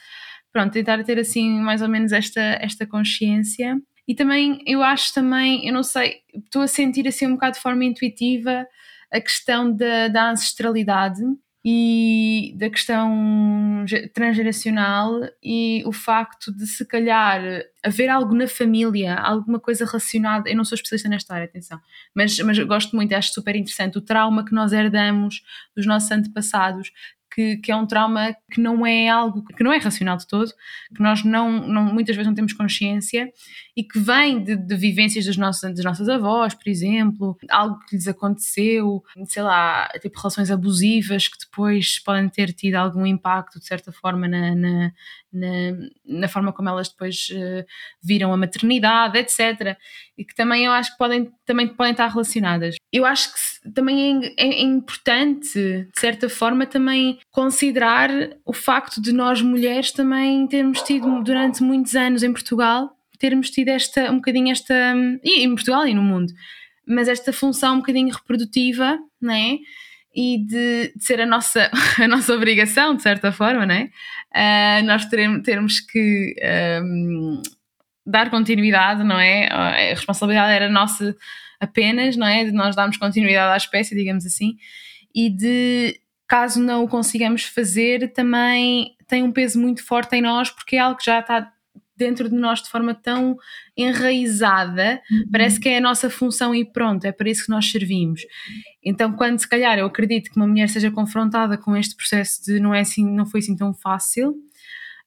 Pronto, 0.52 0.72
tentar 0.72 1.04
ter 1.04 1.20
assim 1.20 1.50
mais 1.60 1.82
ou 1.82 1.90
menos 1.90 2.14
esta, 2.14 2.42
esta 2.62 2.86
consciência. 2.88 3.78
E 4.08 4.14
também, 4.14 4.62
eu 4.66 4.84
acho 4.84 5.14
também, 5.14 5.68
eu 5.68 5.74
não 5.74 5.84
sei, 5.84 6.22
estou 6.34 6.62
a 6.62 6.68
sentir 6.68 7.08
assim 7.08 7.26
um 7.26 7.34
bocado 7.34 7.56
de 7.56 7.62
forma 7.62 7.84
intuitiva 7.84 8.66
a 9.12 9.22
questão 9.22 9.72
da, 9.76 10.08
da 10.08 10.32
ancestralidade 10.32 11.22
e 11.68 12.54
da 12.58 12.70
questão 12.70 13.84
transgeracional 14.14 15.22
e 15.44 15.82
o 15.84 15.92
facto 15.92 16.56
de 16.56 16.68
se 16.68 16.86
calhar 16.86 17.42
haver 17.84 18.08
algo 18.08 18.36
na 18.36 18.48
família, 18.48 19.16
alguma 19.16 19.60
coisa 19.60 19.84
relacionada, 19.84 20.48
eu 20.48 20.56
não 20.56 20.64
sou 20.64 20.76
especialista 20.76 21.10
nesta 21.10 21.34
área, 21.34 21.46
atenção, 21.46 21.82
mas, 22.14 22.38
mas 22.38 22.60
gosto 22.60 22.96
muito, 22.96 23.16
acho 23.16 23.34
super 23.34 23.56
interessante 23.56 23.98
o 23.98 24.02
trauma 24.02 24.46
que 24.46 24.54
nós 24.54 24.74
herdamos 24.74 25.42
dos 25.76 25.88
nossos 25.88 26.12
antepassados, 26.12 26.92
que, 27.34 27.58
que, 27.58 27.72
é 27.72 27.76
um 27.76 27.88
trauma 27.88 28.36
que 28.52 28.62
não 28.62 28.86
é 28.86 29.10
algo 29.10 29.44
que 29.44 29.64
não 29.64 29.74
é 29.74 29.78
racional 29.78 30.18
de 30.18 30.28
todo, 30.28 30.52
que 30.96 31.02
nós 31.02 31.24
não, 31.24 31.68
não 31.68 31.86
muitas 31.86 32.16
vezes 32.16 32.28
não 32.28 32.36
temos 32.36 32.54
consciência 32.54 33.28
e 33.78 33.84
que 33.84 34.00
vem 34.00 34.42
de, 34.42 34.56
de 34.56 34.76
vivências 34.76 35.26
dos 35.26 35.36
nossos, 35.36 35.62
das 35.62 35.84
nossas 35.84 36.08
avós, 36.08 36.54
por 36.54 36.70
exemplo, 36.70 37.38
algo 37.50 37.78
que 37.88 37.96
lhes 37.96 38.08
aconteceu, 38.08 39.04
sei 39.26 39.44
lá, 39.44 39.90
tipo 40.02 40.18
relações 40.18 40.50
abusivas 40.50 41.28
que 41.28 41.38
depois 41.38 42.00
podem 42.00 42.30
ter 42.30 42.54
tido 42.54 42.76
algum 42.76 43.06
impacto 43.06 43.60
de 43.60 43.66
certa 43.66 43.92
forma 43.92 44.30
na, 44.30 44.56
na, 44.56 44.92
na, 45.34 45.48
na 46.06 46.28
forma 46.30 46.54
como 46.54 46.70
elas 46.70 46.88
depois 46.88 47.28
uh, 47.32 47.66
viram 48.02 48.32
a 48.32 48.38
maternidade, 48.38 49.18
etc. 49.18 49.78
E 50.18 50.24
que 50.24 50.34
também 50.34 50.64
eu 50.66 50.72
acho 50.72 50.92
que 50.94 50.98
podem, 50.98 51.30
também 51.46 51.68
podem 51.68 51.92
estar 51.92 52.08
relacionadas. 52.08 52.76
Eu 52.94 53.06
acho 53.06 53.34
que 53.34 53.72
também 53.74 54.24
é, 54.24 54.34
é, 54.38 54.48
é 54.48 54.62
importante, 54.62 55.52
de 55.54 56.00
certa 56.00 56.30
forma, 56.30 56.66
também 56.66 57.20
considerar 57.30 58.10
o 58.46 58.54
facto 58.54 59.02
de 59.02 59.12
nós 59.12 59.42
mulheres 59.42 59.92
também 59.92 60.48
termos 60.48 60.82
tido 60.82 61.22
durante 61.24 61.62
muitos 61.62 61.94
anos 61.94 62.24
em 62.24 62.32
Portugal 62.32 62.96
termos 63.26 63.50
tido 63.50 63.70
esta, 63.70 64.12
um 64.12 64.18
bocadinho 64.18 64.52
esta, 64.52 64.94
e 65.24 65.44
em 65.44 65.56
Portugal 65.56 65.88
e 65.88 65.96
no 65.96 66.04
mundo, 66.04 66.32
mas 66.88 67.08
esta 67.08 67.34
função 67.34 67.76
um 67.76 67.80
bocadinho 67.80 68.14
reprodutiva, 68.14 69.00
né? 69.20 69.58
E 70.14 70.46
de, 70.46 70.94
de 70.96 71.04
ser 71.04 71.20
a 71.20 71.26
nossa, 71.26 71.72
a 72.00 72.08
nossa 72.08 72.34
obrigação, 72.34 72.96
de 72.96 73.02
certa 73.02 73.32
forma, 73.32 73.66
né? 73.66 73.90
Uh, 74.32 74.86
nós 74.86 75.06
teremos, 75.06 75.42
termos 75.42 75.80
que 75.80 76.36
um, 76.84 77.42
dar 78.06 78.30
continuidade, 78.30 79.04
não 79.04 79.20
é? 79.20 79.48
A 79.48 79.72
responsabilidade 79.90 80.54
era 80.54 80.70
nossa 80.70 81.16
apenas, 81.60 82.16
não 82.16 82.28
é? 82.28 82.46
De 82.46 82.52
nós 82.52 82.76
darmos 82.76 82.98
continuidade 82.98 83.54
à 83.54 83.58
espécie, 83.58 83.96
digamos 83.96 84.24
assim, 84.24 84.56
e 85.16 85.32
de 85.32 86.00
caso 86.28 86.62
não 86.62 86.84
o 86.84 86.88
consigamos 86.88 87.44
fazer, 87.46 88.14
também 88.14 88.96
tem 89.08 89.24
um 89.24 89.32
peso 89.32 89.60
muito 89.60 89.84
forte 89.84 90.16
em 90.16 90.22
nós, 90.22 90.52
porque 90.52 90.76
é 90.76 90.80
algo 90.80 90.98
que 90.98 91.06
já 91.06 91.20
está 91.20 91.52
dentro 91.98 92.30
de 92.30 92.36
nós 92.36 92.62
de 92.62 92.70
forma 92.70 92.94
tão 92.94 93.38
enraizada, 93.76 95.02
uhum. 95.10 95.24
parece 95.32 95.60
que 95.60 95.70
é 95.70 95.78
a 95.78 95.82
nossa 95.82 96.10
função 96.10 96.54
e 96.54 96.66
pronto, 96.66 97.06
é 97.06 97.12
para 97.12 97.30
isso 97.30 97.46
que 97.46 97.52
nós 97.52 97.70
servimos. 97.70 98.22
Então, 98.84 99.14
quando 99.14 99.40
se 99.40 99.48
calhar 99.48 99.78
eu 99.78 99.86
acredito 99.86 100.30
que 100.30 100.38
uma 100.38 100.48
mulher 100.48 100.70
seja 100.70 100.92
confrontada 100.92 101.58
com 101.58 101.76
este 101.76 101.96
processo 101.96 102.44
de 102.44 102.60
não 102.60 102.74
é 102.74 102.82
assim, 102.82 103.10
não 103.10 103.26
foi 103.26 103.40
assim 103.40 103.56
tão 103.56 103.74
fácil, 103.74 104.36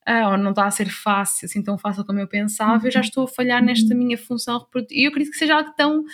uh, 0.09 0.31
ou 0.31 0.39
não 0.39 0.51
está 0.51 0.67
a 0.67 0.71
ser 0.71 0.89
fácil, 0.89 1.47
assim 1.47 1.63
tão 1.63 1.77
fácil 1.79 2.05
como 2.05 2.19
eu 2.19 2.27
pensava, 2.27 2.87
eu 2.87 2.91
já 2.91 3.01
uhum. 3.01 3.05
estou 3.05 3.25
a 3.25 3.29
falhar 3.29 3.63
nesta 3.63 3.93
uhum. 3.93 4.01
minha 4.01 4.19
função 4.19 4.59
reprodutiva. 4.59 5.01
E 5.01 5.05
eu 5.05 5.11
acredito 5.11 5.33
que 5.33 5.39
seja 5.39 5.57
algo 5.57 5.73
tão 5.77 6.05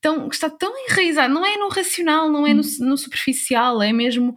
tão, 0.00 0.28
que 0.28 0.34
está 0.36 0.48
tão 0.48 0.72
enraizado, 0.88 1.34
não 1.34 1.44
é 1.44 1.56
no 1.56 1.68
racional, 1.68 2.30
não 2.30 2.46
é 2.46 2.54
no, 2.54 2.62
no 2.80 2.96
superficial, 2.96 3.82
é 3.82 3.92
mesmo 3.92 4.34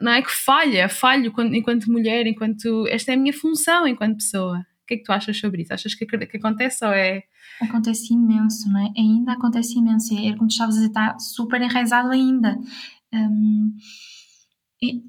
não 0.00 0.12
é 0.12 0.22
que 0.22 0.30
falha, 0.30 0.88
falho 0.88 1.32
enquanto 1.52 1.90
mulher, 1.90 2.26
enquanto 2.26 2.86
esta 2.88 3.12
é 3.12 3.14
a 3.14 3.16
minha 3.16 3.32
função 3.32 3.86
enquanto 3.86 4.16
pessoa 4.16 4.64
que 4.86 4.94
é 4.94 4.96
que 4.98 5.04
tu 5.04 5.12
achas 5.12 5.38
sobre 5.38 5.62
isso? 5.62 5.72
Achas 5.72 5.94
que, 5.94 6.06
que 6.06 6.36
acontece 6.36 6.84
ou 6.84 6.92
é. 6.92 7.24
Acontece 7.60 8.12
imenso, 8.12 8.70
não 8.70 8.80
é? 8.80 8.92
Ainda 8.96 9.32
acontece 9.32 9.78
imenso. 9.78 10.14
É 10.14 10.32
como 10.32 10.48
tu 10.48 10.52
estavas 10.52 10.76
a 10.76 10.78
dizer, 10.78 10.88
está 10.88 11.18
super 11.18 11.60
enraizado 11.60 12.10
ainda. 12.10 12.58
Um, 13.12 13.74
e, 14.82 15.02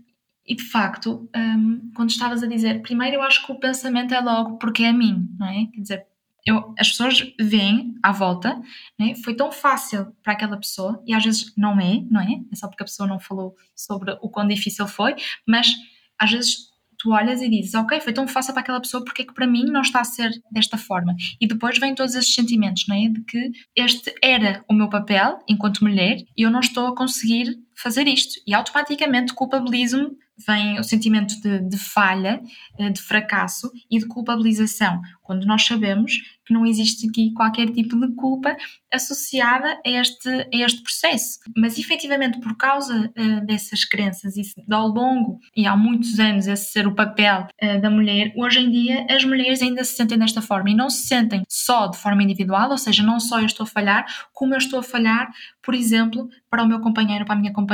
e, 0.46 0.56
de 0.56 0.64
facto, 0.64 1.30
um, 1.36 1.92
quando 1.96 2.10
estavas 2.10 2.44
a 2.44 2.48
dizer, 2.48 2.82
primeiro 2.82 3.18
eu 3.18 3.22
acho 3.24 3.46
que 3.46 3.52
o 3.52 3.60
pensamento 3.60 4.14
é 4.14 4.20
logo 4.20 4.58
porque 4.58 4.84
é 4.84 4.90
a 4.90 4.94
mim, 4.94 5.28
não 5.38 5.48
é? 5.48 5.68
Quer 5.74 5.82
dizer, 5.82 6.08
eu, 6.46 6.76
as 6.78 6.90
pessoas 6.90 7.34
veem 7.40 7.96
à 8.04 8.12
volta, 8.12 8.62
né? 9.00 9.16
foi 9.24 9.34
tão 9.34 9.52
fácil 9.52 10.14
para 10.22 10.34
aquela 10.34 10.58
pessoa, 10.58 11.02
e 11.08 11.14
às 11.14 11.24
vezes 11.24 11.54
não 11.56 11.80
é, 11.80 12.04
não 12.12 12.20
é? 12.20 12.42
É 12.52 12.56
só 12.56 12.68
porque 12.68 12.84
a 12.84 12.86
pessoa 12.86 13.08
não 13.08 13.20
falou 13.20 13.56
sobre 13.74 14.12
o 14.22 14.30
quão 14.30 14.46
difícil 14.46 14.86
foi, 14.86 15.16
mas 15.48 15.74
às 16.20 16.32
vezes 16.32 16.73
tu 17.04 17.12
olhas 17.12 17.42
e 17.42 17.50
dizes, 17.50 17.74
ok, 17.76 18.00
foi 18.00 18.14
tão 18.14 18.26
fácil 18.26 18.54
para 18.54 18.62
aquela 18.62 18.80
pessoa, 18.80 19.04
porque 19.04 19.24
é 19.24 19.26
que 19.26 19.34
para 19.34 19.46
mim 19.46 19.66
não 19.66 19.82
está 19.82 20.00
a 20.00 20.06
ser 20.06 20.32
desta 20.50 20.78
forma? 20.78 21.14
E 21.40 21.46
depois 21.46 21.78
vêm 21.78 21.94
todos 21.94 22.16
esses 22.16 22.34
sentimentos, 22.34 22.86
não 22.88 22.96
é? 22.96 23.10
De 23.10 23.22
que 23.26 23.52
este 23.76 24.14
era 24.24 24.64
o 24.70 24.74
meu 24.74 24.90
papel 24.90 25.38
enquanto 25.48 25.84
mulher 25.84 26.18
e 26.38 26.44
eu 26.44 26.50
não 26.50 26.62
estou 26.62 26.88
a 26.88 26.96
conseguir 26.96 27.60
fazer 27.84 28.08
isto. 28.08 28.42
E 28.48 28.54
automaticamente 28.54 29.34
culpabilizo-me 29.34 30.18
vem 30.46 30.80
o 30.80 30.84
sentimento 30.84 31.40
de, 31.42 31.60
de, 31.60 31.78
falha, 31.78 32.42
eh, 32.80 32.90
de 32.90 33.02
fracasso 33.02 33.72
e 33.90 34.00
de 34.00 34.08
culpabilização, 34.08 35.02
quando 35.22 35.46
nós 35.46 35.64
sabemos 35.66 36.14
que 36.46 36.54
não 36.54 36.66
existe 36.66 37.08
aqui 37.08 37.32
qualquer 37.34 37.70
tipo 37.70 37.98
de 38.00 38.14
culpa 38.16 38.58
associada 38.92 39.80
a 39.86 39.90
este, 39.90 40.30
a 40.30 40.66
este 40.66 40.82
processo. 40.82 41.40
Mas 41.56 41.78
efetivamente, 41.78 42.40
por 42.40 42.58
causa 42.58 43.12
uh, 43.18 43.46
dessas 43.46 43.86
crenças 43.86 44.36
e 44.36 44.44
ao 44.70 44.88
longo 44.88 45.40
e 45.56 45.66
há 45.66 45.78
muitos 45.78 46.20
anos 46.20 46.48
esse 46.48 46.72
ser 46.72 46.86
o 46.86 46.94
papel 46.94 47.48
uh, 47.64 47.82
da 47.82 47.90
mulher, 47.90 48.34
hoje 48.36 48.60
em 48.60 48.70
dia 48.70 49.06
as 49.10 49.24
mulheres 49.24 49.62
ainda 49.62 49.84
se 49.86 49.96
sentem 49.96 50.18
desta 50.18 50.42
forma 50.42 50.70
e 50.70 50.76
não 50.76 50.90
se 50.90 51.08
sentem 51.08 51.44
só 51.48 51.88
de 51.88 51.98
forma 51.98 52.24
individual, 52.24 52.72
ou 52.72 52.78
seja, 52.78 53.04
não 53.04 53.20
só 53.20 53.40
eu 53.40 53.46
estou 53.46 53.64
a 53.64 53.68
falhar, 53.68 54.06
como 54.34 54.54
eu 54.54 54.58
estou 54.58 54.80
a 54.80 54.84
falhar, 54.84 55.32
por 55.62 55.74
exemplo, 55.74 56.30
para 56.50 56.64
o 56.64 56.68
meu 56.68 56.82
companheiro, 56.82 57.24
para 57.24 57.36
a 57.36 57.40
minha 57.40 57.54
companheira. 57.54 57.73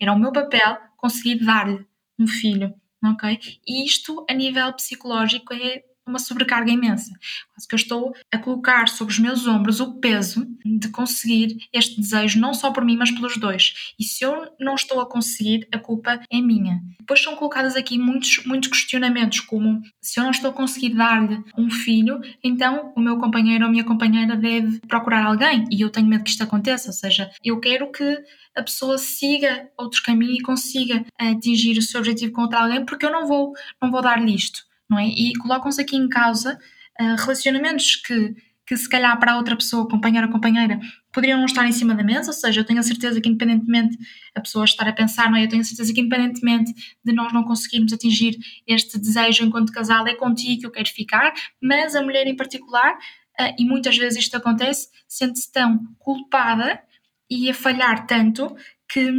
Era 0.00 0.12
o 0.12 0.18
meu 0.18 0.32
papel 0.32 0.76
conseguir 0.96 1.44
dar-lhe 1.44 1.86
um 2.18 2.26
filho, 2.26 2.74
ok? 3.04 3.38
E 3.66 3.84
isto, 3.84 4.24
a 4.28 4.34
nível 4.34 4.72
psicológico, 4.74 5.52
é 5.54 5.82
uma 6.06 6.18
sobrecarga 6.18 6.70
imensa. 6.70 7.12
Quase 7.52 7.68
que 7.68 7.74
eu 7.74 7.78
estou 7.78 8.14
a 8.32 8.38
colocar 8.38 8.88
sobre 8.88 9.12
os 9.12 9.18
meus 9.18 9.46
ombros 9.46 9.80
o 9.80 9.94
peso 9.94 10.46
de 10.64 10.88
conseguir 10.88 11.56
este 11.72 12.00
desejo, 12.00 12.38
não 12.38 12.54
só 12.54 12.70
por 12.70 12.84
mim, 12.84 12.96
mas 12.96 13.10
pelos 13.10 13.36
dois. 13.36 13.94
E 13.98 14.04
se 14.04 14.24
eu 14.24 14.52
não 14.60 14.74
estou 14.74 15.00
a 15.00 15.08
conseguir, 15.08 15.66
a 15.72 15.78
culpa 15.78 16.20
é 16.30 16.40
minha. 16.40 16.80
Depois 17.00 17.22
são 17.22 17.36
colocadas 17.36 17.76
aqui 17.76 17.98
muitos, 17.98 18.44
muitos 18.44 18.68
questionamentos, 18.68 19.40
como 19.40 19.80
se 20.00 20.18
eu 20.20 20.24
não 20.24 20.30
estou 20.30 20.50
a 20.50 20.54
conseguir 20.54 20.90
dar-lhe 20.90 21.42
um 21.56 21.70
filho, 21.70 22.20
então 22.42 22.92
o 22.96 23.00
meu 23.00 23.18
companheiro 23.18 23.64
ou 23.64 23.68
a 23.68 23.70
minha 23.70 23.84
companheira 23.84 24.36
deve 24.36 24.80
procurar 24.80 25.24
alguém. 25.24 25.64
E 25.70 25.80
eu 25.80 25.90
tenho 25.90 26.06
medo 26.06 26.24
que 26.24 26.30
isto 26.30 26.42
aconteça, 26.42 26.88
ou 26.88 26.92
seja, 26.92 27.30
eu 27.44 27.58
quero 27.60 27.90
que 27.90 28.24
a 28.56 28.62
pessoa 28.62 28.96
siga 28.96 29.68
outros 29.76 30.00
caminhos 30.00 30.38
e 30.38 30.42
consiga 30.42 31.04
atingir 31.18 31.78
o 31.78 31.82
seu 31.82 32.00
objetivo 32.00 32.32
com 32.32 32.42
outra 32.42 32.60
alguém, 32.60 32.84
porque 32.84 33.04
eu 33.04 33.12
não 33.12 33.26
vou, 33.26 33.52
não 33.80 33.90
vou 33.90 34.00
dar-lhe 34.00 34.34
isto, 34.34 34.60
não 34.88 34.98
é? 34.98 35.06
E 35.06 35.32
colocam-se 35.36 35.80
aqui 35.80 35.96
em 35.96 36.08
causa 36.08 36.58
uh, 37.00 37.16
relacionamentos 37.16 37.96
que, 37.96 38.34
que 38.66 38.76
se 38.76 38.88
calhar 38.88 39.18
para 39.18 39.36
outra 39.36 39.56
pessoa, 39.56 39.88
companheiro 39.88 40.26
ou 40.26 40.32
companheira, 40.32 40.78
poderiam 41.12 41.38
não 41.38 41.46
estar 41.46 41.66
em 41.66 41.72
cima 41.72 41.94
da 41.94 42.02
mesa, 42.02 42.30
ou 42.30 42.32
seja, 42.36 42.60
eu 42.60 42.64
tenho 42.64 42.80
a 42.80 42.82
certeza 42.82 43.20
que 43.20 43.28
independentemente 43.28 43.96
a 44.34 44.40
pessoa 44.40 44.64
estar 44.64 44.86
a 44.88 44.92
pensar, 44.92 45.30
não 45.30 45.36
é? 45.38 45.44
Eu 45.44 45.48
tenho 45.48 45.62
a 45.62 45.64
certeza 45.64 45.92
que 45.92 46.00
independentemente 46.00 46.72
de 47.04 47.12
nós 47.12 47.32
não 47.32 47.44
conseguirmos 47.44 47.92
atingir 47.92 48.36
este 48.66 48.98
desejo 48.98 49.44
enquanto 49.44 49.72
casal, 49.72 50.06
é 50.06 50.14
contigo 50.14 50.60
que 50.60 50.66
eu 50.66 50.70
quero 50.70 50.88
ficar, 50.88 51.32
mas 51.62 51.94
a 51.94 52.02
mulher 52.02 52.26
em 52.26 52.36
particular, 52.36 52.94
uh, 52.94 53.54
e 53.58 53.64
muitas 53.64 53.96
vezes 53.96 54.18
isto 54.18 54.36
acontece, 54.36 54.88
sente-se 55.08 55.50
tão 55.52 55.80
culpada 55.98 56.80
e 57.28 57.50
a 57.50 57.54
falhar 57.54 58.06
tanto 58.06 58.54
que 58.88 59.10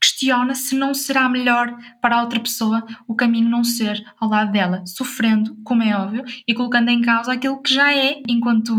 questiona 0.00 0.54
se 0.54 0.74
não 0.74 0.94
será 0.94 1.28
melhor 1.28 1.76
para 2.00 2.16
a 2.16 2.22
outra 2.22 2.40
pessoa 2.40 2.84
o 3.06 3.14
caminho 3.14 3.48
não 3.48 3.62
ser 3.62 4.02
ao 4.18 4.28
lado 4.28 4.52
dela, 4.52 4.84
sofrendo, 4.86 5.56
como 5.62 5.82
é 5.82 5.96
óbvio, 5.96 6.24
e 6.46 6.54
colocando 6.54 6.88
em 6.88 7.02
causa 7.02 7.32
aquilo 7.32 7.60
que 7.60 7.74
já 7.74 7.94
é 7.94 8.22
enquanto, 8.28 8.74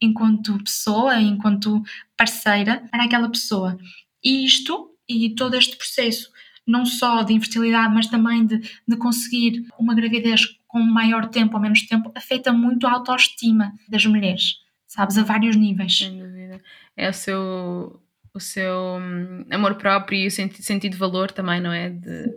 enquanto 0.00 0.62
pessoa, 0.62 1.20
enquanto 1.20 1.82
parceira 2.16 2.84
para 2.90 3.04
aquela 3.04 3.30
pessoa. 3.30 3.78
E 4.22 4.44
isto, 4.44 4.90
e 5.08 5.34
todo 5.34 5.54
este 5.54 5.76
processo, 5.76 6.30
não 6.66 6.84
só 6.84 7.22
de 7.22 7.32
infertilidade, 7.32 7.94
mas 7.94 8.08
também 8.08 8.44
de, 8.44 8.58
de 8.86 8.96
conseguir 8.96 9.66
uma 9.78 9.94
gravidez 9.94 10.58
com 10.66 10.80
maior 10.80 11.26
tempo 11.28 11.56
ou 11.56 11.62
menos 11.62 11.86
tempo, 11.86 12.12
afeta 12.14 12.52
muito 12.52 12.86
a 12.86 12.92
autoestima 12.92 13.72
das 13.88 14.04
mulheres, 14.04 14.56
sabes, 14.86 15.16
a 15.16 15.22
vários 15.22 15.56
níveis. 15.56 15.96
Sem 15.96 16.18
dúvida. 16.18 16.60
É 16.94 17.08
o 17.08 17.14
seu 17.14 18.02
o 18.34 18.40
seu 18.40 18.98
hum, 19.00 19.44
amor 19.50 19.76
próprio 19.76 20.18
e 20.18 20.26
o 20.26 20.30
senti 20.30 20.62
sentido 20.62 20.92
de 20.92 20.98
valor 20.98 21.30
também, 21.30 21.60
não 21.60 21.72
é? 21.72 21.90
De, 21.90 22.34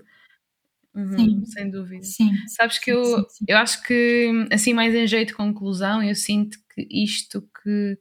uhum, 0.95 1.17
Sim. 1.17 1.45
sem 1.45 1.69
dúvida. 1.69 2.03
Sim. 2.03 2.31
Sabes 2.47 2.79
que 2.79 2.85
sim, 2.85 2.97
eu, 2.97 3.03
sim, 3.03 3.25
sim. 3.29 3.45
eu 3.47 3.57
acho 3.57 3.83
que, 3.83 4.47
assim, 4.51 4.73
mais 4.73 4.93
em 4.95 5.07
jeito 5.07 5.29
de 5.29 5.35
conclusão, 5.35 6.03
eu 6.03 6.15
sinto 6.15 6.57
que 6.73 6.87
isto 6.89 7.41
que, 7.63 7.97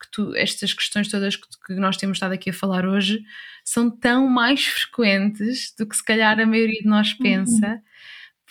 que 0.00 0.10
tu, 0.12 0.34
estas 0.36 0.72
questões 0.72 1.08
todas 1.08 1.36
que, 1.36 1.46
que 1.66 1.74
nós 1.74 1.96
temos 1.96 2.16
estado 2.16 2.32
aqui 2.32 2.50
a 2.50 2.54
falar 2.54 2.86
hoje 2.86 3.22
são 3.64 3.90
tão 3.90 4.28
mais 4.28 4.64
frequentes 4.66 5.74
do 5.78 5.86
que 5.86 5.96
se 5.96 6.04
calhar 6.04 6.38
a 6.38 6.46
maioria 6.46 6.80
de 6.82 6.88
nós 6.88 7.14
pensa. 7.14 7.66
Uhum. 7.68 7.80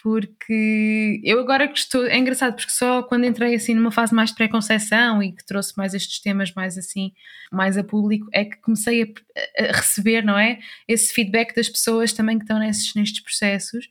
Porque 0.04 1.22
eu 1.24 1.40
agora 1.40 1.66
que 1.66 1.80
estou. 1.80 2.06
É 2.06 2.18
engraçado, 2.18 2.56
porque 2.56 2.72
só 2.72 3.02
quando 3.04 3.26
entrei 3.26 3.56
assim 3.56 3.74
numa 3.74 3.90
fase 3.90 4.14
mais 4.14 4.32
de 4.32 4.36
preconceção 4.36 5.24
e 5.24 5.32
que 5.32 5.46
trouxe 5.46 5.78
mais 5.78 5.94
estes 5.94 6.20
temas 6.20 6.54
mais 6.54 6.78
assim, 6.78 7.14
mais 7.50 7.78
a 7.78 7.86
público, 7.86 8.28
é 8.34 8.44
que 8.44 8.58
comecei 8.58 9.04
a, 9.04 9.64
a 9.64 9.72
receber, 9.78 10.22
não 10.22 10.38
é? 10.38 10.60
Esse 10.90 11.14
feedback 11.14 11.56
das 11.56 11.70
pessoas 11.70 12.12
também 12.12 12.38
que 12.38 12.44
estão 12.44 12.60
nesses, 12.60 12.94
nestes 12.96 13.22
processos, 13.24 13.90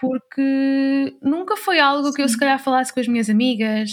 porque 0.00 1.14
nunca 1.22 1.54
foi 1.54 1.80
algo 1.80 2.14
que 2.14 2.22
eu 2.22 2.28
se 2.28 2.38
calhar 2.38 2.58
falasse 2.58 2.94
com 2.94 3.00
as 3.00 3.08
minhas 3.08 3.28
amigas 3.28 3.90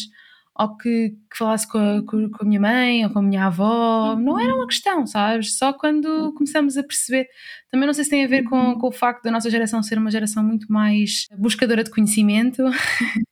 ou 0.55 0.77
que, 0.77 1.09
que 1.31 1.37
falasse 1.37 1.67
com 1.67 1.77
a, 1.79 2.05
com 2.05 2.29
a, 2.41 2.45
minha 2.45 2.59
mãe 2.59 3.03
ou 3.05 3.11
com 3.11 3.19
a 3.19 3.21
minha 3.23 3.47
avó, 3.47 4.15
não 4.15 4.39
era 4.39 4.53
uma 4.53 4.67
questão, 4.67 5.05
sabes? 5.07 5.57
Só 5.57 5.73
quando 5.73 6.31
começamos 6.33 6.77
a 6.77 6.83
perceber. 6.83 7.27
Também 7.71 7.87
não 7.87 7.93
sei 7.93 8.03
se 8.03 8.09
tem 8.11 8.23
a 8.23 8.27
ver 8.27 8.43
com, 8.43 8.77
com 8.77 8.87
o 8.87 8.91
facto 8.91 9.23
da 9.23 9.31
nossa 9.31 9.49
geração 9.49 9.81
ser 9.81 9.97
uma 9.97 10.11
geração 10.11 10.43
muito 10.43 10.71
mais 10.71 11.27
buscadora 11.37 11.83
de 11.83 11.89
conhecimento, 11.89 12.63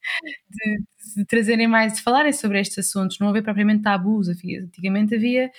de, 0.50 0.84
de 1.18 1.26
trazerem 1.26 1.68
mais, 1.68 1.94
de 1.94 2.02
falarem 2.02 2.34
sobre 2.34 2.60
estes 2.60 2.80
assuntos, 2.80 3.20
não 3.20 3.30
haver 3.30 3.44
propriamente 3.44 3.84
tabus. 3.84 4.28
Antigamente 4.28 5.14
havia 5.16 5.52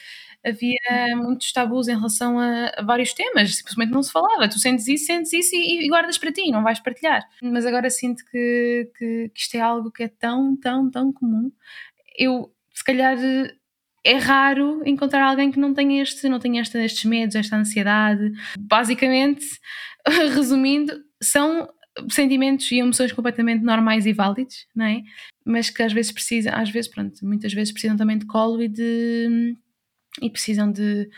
havia 0.44 1.16
muitos 1.16 1.52
tabus 1.52 1.88
em 1.88 1.94
relação 1.94 2.38
a, 2.38 2.72
a, 2.76 2.82
vários 2.82 3.12
temas, 3.12 3.56
simplesmente 3.56 3.92
não 3.92 4.02
se 4.02 4.12
falava. 4.12 4.48
Tu 4.48 4.58
sentes 4.58 4.88
isso, 4.88 5.06
sentes 5.06 5.32
isso 5.32 5.54
e, 5.54 5.84
e 5.84 5.88
guardas 5.88 6.18
para 6.18 6.32
ti, 6.32 6.50
não 6.50 6.62
vais 6.62 6.80
partilhar. 6.80 7.28
Mas 7.42 7.64
agora 7.64 7.88
sinto 7.90 8.24
que, 8.26 8.90
que, 8.98 9.30
que, 9.34 9.40
isto 9.40 9.54
é 9.56 9.60
algo 9.60 9.90
que 9.90 10.02
é 10.02 10.08
tão, 10.08 10.56
tão, 10.56 10.90
tão 10.90 11.12
comum. 11.12 11.50
Eu, 12.18 12.52
se 12.74 12.84
calhar, 12.84 13.16
é 14.04 14.16
raro 14.16 14.82
encontrar 14.84 15.24
alguém 15.24 15.50
que 15.50 15.60
não 15.60 15.72
tenha, 15.72 16.02
este, 16.02 16.28
não 16.28 16.38
tenha 16.38 16.60
esta, 16.60 16.82
estes 16.84 17.04
medos, 17.04 17.36
esta 17.36 17.56
ansiedade. 17.56 18.32
Basicamente, 18.58 19.46
resumindo, 20.34 20.92
são 21.22 21.68
sentimentos 22.10 22.70
e 22.72 22.78
emoções 22.78 23.12
completamente 23.12 23.62
normais 23.62 24.06
e 24.06 24.12
válidos, 24.12 24.66
não 24.74 24.86
é? 24.86 25.02
Mas 25.44 25.70
que 25.70 25.82
às 25.82 25.92
vezes 25.92 26.10
precisam, 26.10 26.54
às 26.54 26.70
vezes, 26.70 26.90
pronto, 26.90 27.24
muitas 27.24 27.52
vezes 27.52 27.72
precisam 27.72 27.96
também 27.96 28.18
de 28.18 28.26
colo 28.26 28.62
e 28.62 28.68
de 28.68 29.56
e 30.20 30.30
precisam 30.30 30.70
de. 30.70 31.08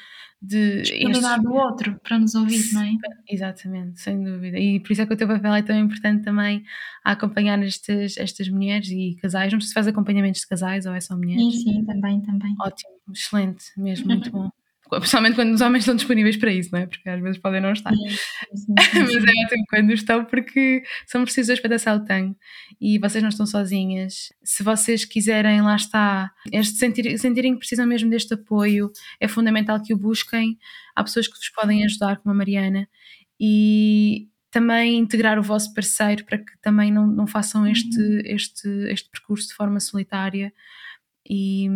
de 0.40 0.82
Disponibilidade 0.82 1.42
do 1.42 1.54
outro 1.54 2.00
para 2.02 2.18
nos 2.18 2.34
ouvir, 2.34 2.72
não 2.72 2.82
é? 2.82 2.92
Exatamente, 3.28 4.00
sem 4.00 4.22
dúvida. 4.22 4.58
E 4.58 4.80
por 4.80 4.92
isso 4.92 5.02
é 5.02 5.06
que 5.06 5.14
o 5.14 5.16
teu 5.16 5.26
papel 5.26 5.54
é 5.54 5.62
tão 5.62 5.76
importante 5.78 6.24
também 6.24 6.62
a 7.04 7.12
acompanhar 7.12 7.60
estas, 7.62 8.16
estas 8.16 8.48
mulheres 8.48 8.88
e 8.88 9.16
casais. 9.20 9.52
Não 9.52 9.60
sei 9.60 9.68
se 9.68 9.74
faz 9.74 9.86
acompanhamentos 9.86 10.42
de 10.42 10.46
casais 10.46 10.86
ou 10.86 10.94
é 10.94 11.00
só 11.00 11.16
mulheres. 11.16 11.42
Sim, 11.42 11.72
sim, 11.72 11.84
também, 11.84 12.20
também. 12.20 12.54
Ótimo, 12.60 12.94
excelente, 13.12 13.64
mesmo, 13.76 14.06
muito 14.06 14.30
bom. 14.32 14.50
Principalmente 14.98 15.34
quando 15.34 15.54
os 15.54 15.60
homens 15.60 15.80
estão 15.80 15.94
disponíveis 15.94 16.36
para 16.36 16.52
isso, 16.52 16.70
não 16.72 16.80
é? 16.80 16.86
Porque 16.86 17.08
às 17.08 17.20
vezes 17.20 17.38
podem 17.38 17.60
não 17.60 17.72
estar. 17.72 17.90
Sim, 17.90 18.08
sim, 18.08 18.16
sim, 18.56 18.74
Mas 19.00 19.14
é 19.14 19.44
ótimo 19.44 19.64
quando 19.68 19.92
estão, 19.92 20.24
porque 20.24 20.82
são 21.06 21.22
precisos 21.24 21.60
para 21.60 21.70
dançar 21.70 21.96
o 21.96 22.04
tango 22.04 22.36
e 22.80 22.98
vocês 22.98 23.22
não 23.22 23.28
estão 23.28 23.46
sozinhas. 23.46 24.32
Se 24.42 24.62
vocês 24.62 25.04
quiserem, 25.04 25.62
lá 25.62 25.76
está, 25.76 26.30
este 26.52 26.76
sentir, 26.76 27.18
sentirem 27.18 27.52
que 27.52 27.58
precisam 27.58 27.86
mesmo 27.86 28.10
deste 28.10 28.34
apoio, 28.34 28.90
é 29.20 29.28
fundamental 29.28 29.80
que 29.82 29.94
o 29.94 29.98
busquem. 29.98 30.58
Há 30.94 31.02
pessoas 31.02 31.26
que 31.26 31.36
vos 31.36 31.48
podem 31.50 31.84
ajudar, 31.84 32.18
como 32.18 32.32
a 32.32 32.36
Mariana, 32.36 32.88
e 33.40 34.28
também 34.50 34.98
integrar 34.98 35.36
o 35.36 35.42
vosso 35.42 35.74
parceiro 35.74 36.24
para 36.24 36.38
que 36.38 36.56
também 36.62 36.92
não, 36.92 37.08
não 37.08 37.26
façam 37.26 37.66
este, 37.66 37.98
uhum. 37.98 38.22
este, 38.24 38.68
este 38.88 39.10
percurso 39.10 39.48
de 39.48 39.54
forma 39.54 39.80
solitária. 39.80 40.52
E, 41.28 41.68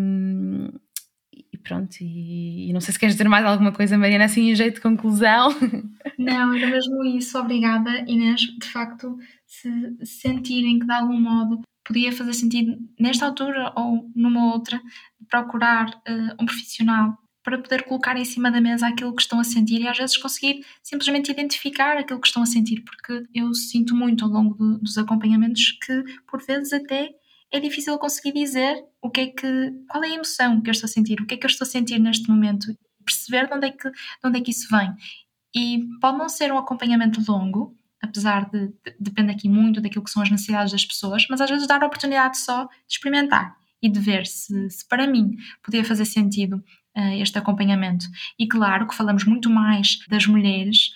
e 1.53 1.59
pronto, 1.59 1.97
e, 2.01 2.69
e, 2.69 2.73
não 2.73 2.81
sei 2.81 2.93
se 2.93 2.99
queres 2.99 3.15
dizer 3.15 3.29
mais 3.29 3.45
alguma 3.45 3.73
coisa, 3.73 3.99
Mariana, 3.99 4.25
assim 4.25 4.51
em 4.51 4.55
jeito 4.55 4.77
de 4.77 4.81
conclusão. 4.81 5.51
Não, 6.19 6.55
era 6.55 6.67
mesmo 6.67 7.05
isso, 7.05 7.39
obrigada 7.39 7.91
Inês. 8.07 8.41
De 8.41 8.67
facto, 8.67 9.19
se 9.47 9.71
sentirem 10.05 10.79
que 10.79 10.87
de 10.87 10.93
algum 10.93 11.21
modo 11.21 11.61
podia 11.85 12.13
fazer 12.13 12.35
sentido 12.35 12.77
nesta 12.99 13.27
altura 13.27 13.73
ou 13.77 14.11
numa 14.15 14.53
outra, 14.53 14.81
procurar 15.29 15.89
uh, 15.89 16.43
um 16.43 16.45
profissional 16.45 17.17
para 17.43 17.57
poder 17.57 17.85
colocar 17.85 18.17
em 18.19 18.25
cima 18.27 18.51
da 18.51 18.61
mesa 18.61 18.87
aquilo 18.87 19.15
que 19.15 19.23
estão 19.23 19.41
a 19.41 19.45
sentir 19.45 19.81
e 19.81 19.89
às 19.89 19.97
vezes 19.97 20.19
conseguir 20.19 20.63
simplesmente 20.83 21.31
identificar 21.31 21.97
aquilo 21.97 22.21
que 22.21 22.27
estão 22.27 22.43
a 22.43 22.47
sentir, 22.47 22.83
porque 22.83 23.27
eu 23.35 23.55
sinto 23.55 23.97
muito 23.97 24.23
ao 24.23 24.31
longo 24.31 24.55
do, 24.55 24.79
dos 24.79 24.99
acompanhamentos 24.99 25.79
que 25.83 26.05
por 26.27 26.45
vezes 26.45 26.75
até 26.75 27.11
é 27.51 27.61
difícil 27.61 27.99
conseguir 27.99 28.33
dizer 28.33 28.85
o 29.01 29.11
que 29.11 29.21
é 29.21 29.27
que, 29.29 29.73
qual 29.89 30.05
é 30.05 30.09
a 30.09 30.15
emoção 30.15 30.61
que 30.61 30.69
eu 30.69 30.73
estou 30.73 30.87
a 30.87 30.91
sentir, 30.91 31.21
o 31.21 31.27
que 31.27 31.35
é 31.35 31.37
que 31.37 31.47
eu 31.47 31.51
estou 31.51 31.65
a 31.65 31.69
sentir 31.69 31.99
neste 31.99 32.29
momento, 32.29 32.67
perceber 33.05 33.47
de 33.47 33.55
onde 33.55 33.67
é 33.67 33.71
que, 33.71 33.91
de 33.91 33.97
onde 34.25 34.39
é 34.39 34.43
que 34.43 34.51
isso 34.51 34.69
vem. 34.71 34.93
E 35.55 35.87
pode 36.01 36.19
não 36.19 36.29
ser 36.29 36.53
um 36.53 36.59
acompanhamento 36.59 37.23
longo, 37.27 37.75
apesar 38.03 38.49
de, 38.51 38.69
de 38.69 38.97
depende 39.01 39.33
aqui 39.33 39.49
muito 39.49 39.81
daquilo 39.81 40.05
que 40.05 40.11
são 40.11 40.23
as 40.23 40.31
necessidades 40.31 40.73
das 40.73 40.85
pessoas, 40.85 41.27
mas 41.29 41.41
às 41.41 41.51
vezes 41.51 41.67
dar 41.67 41.83
a 41.83 41.87
oportunidade 41.87 42.39
só 42.39 42.65
de 42.65 42.71
experimentar 42.89 43.57
e 43.83 43.89
de 43.89 43.99
ver 43.99 44.27
se, 44.27 44.71
se 44.71 44.87
para 44.87 45.07
mim 45.07 45.37
podia 45.63 45.85
fazer 45.85 46.05
sentido 46.05 46.63
uh, 46.97 47.15
este 47.21 47.39
acompanhamento. 47.39 48.07
E 48.39 48.47
claro 48.47 48.87
que 48.87 48.95
falamos 48.95 49.25
muito 49.25 49.49
mais 49.49 49.99
das 50.09 50.27
mulheres 50.27 50.91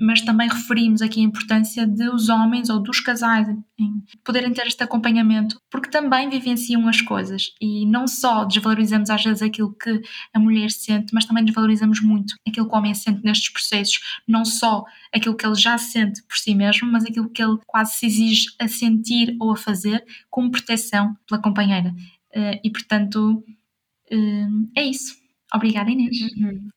mas 0.00 0.22
também 0.22 0.48
referimos 0.48 1.02
aqui 1.02 1.20
a 1.20 1.24
importância 1.24 1.86
de 1.86 2.08
os 2.08 2.30
homens 2.30 2.70
ou 2.70 2.82
dos 2.82 2.98
casais 3.00 3.46
em 3.78 4.02
poderem 4.24 4.52
ter 4.52 4.66
este 4.66 4.82
acompanhamento, 4.82 5.60
porque 5.70 5.90
também 5.90 6.30
vivenciam 6.30 6.88
as 6.88 7.02
coisas 7.02 7.52
e 7.60 7.84
não 7.84 8.06
só 8.06 8.44
desvalorizamos 8.44 9.10
às 9.10 9.22
vezes 9.22 9.42
aquilo 9.42 9.74
que 9.74 10.00
a 10.32 10.38
mulher 10.38 10.70
sente, 10.70 11.12
mas 11.12 11.26
também 11.26 11.44
desvalorizamos 11.44 12.00
muito 12.00 12.34
aquilo 12.46 12.66
que 12.66 12.74
o 12.74 12.78
homem 12.78 12.94
sente 12.94 13.22
nestes 13.22 13.52
processos, 13.52 14.00
não 14.26 14.44
só 14.44 14.84
aquilo 15.14 15.36
que 15.36 15.46
ele 15.46 15.54
já 15.54 15.76
sente 15.76 16.22
por 16.22 16.36
si 16.36 16.54
mesmo, 16.54 16.90
mas 16.90 17.04
aquilo 17.04 17.28
que 17.28 17.42
ele 17.42 17.58
quase 17.66 17.94
se 17.94 18.06
exige 18.06 18.46
a 18.58 18.66
sentir 18.66 19.36
ou 19.38 19.52
a 19.52 19.56
fazer 19.56 20.04
como 20.30 20.50
proteção 20.50 21.14
pela 21.26 21.40
companheira. 21.40 21.94
Eh, 22.32 22.60
e 22.64 22.70
portanto, 22.70 23.44
hum, 24.10 24.70
é 24.76 24.84
isso. 24.84 25.16
Obrigada, 25.52 25.90
Inês. 25.90 26.20
Uhum. 26.36 26.68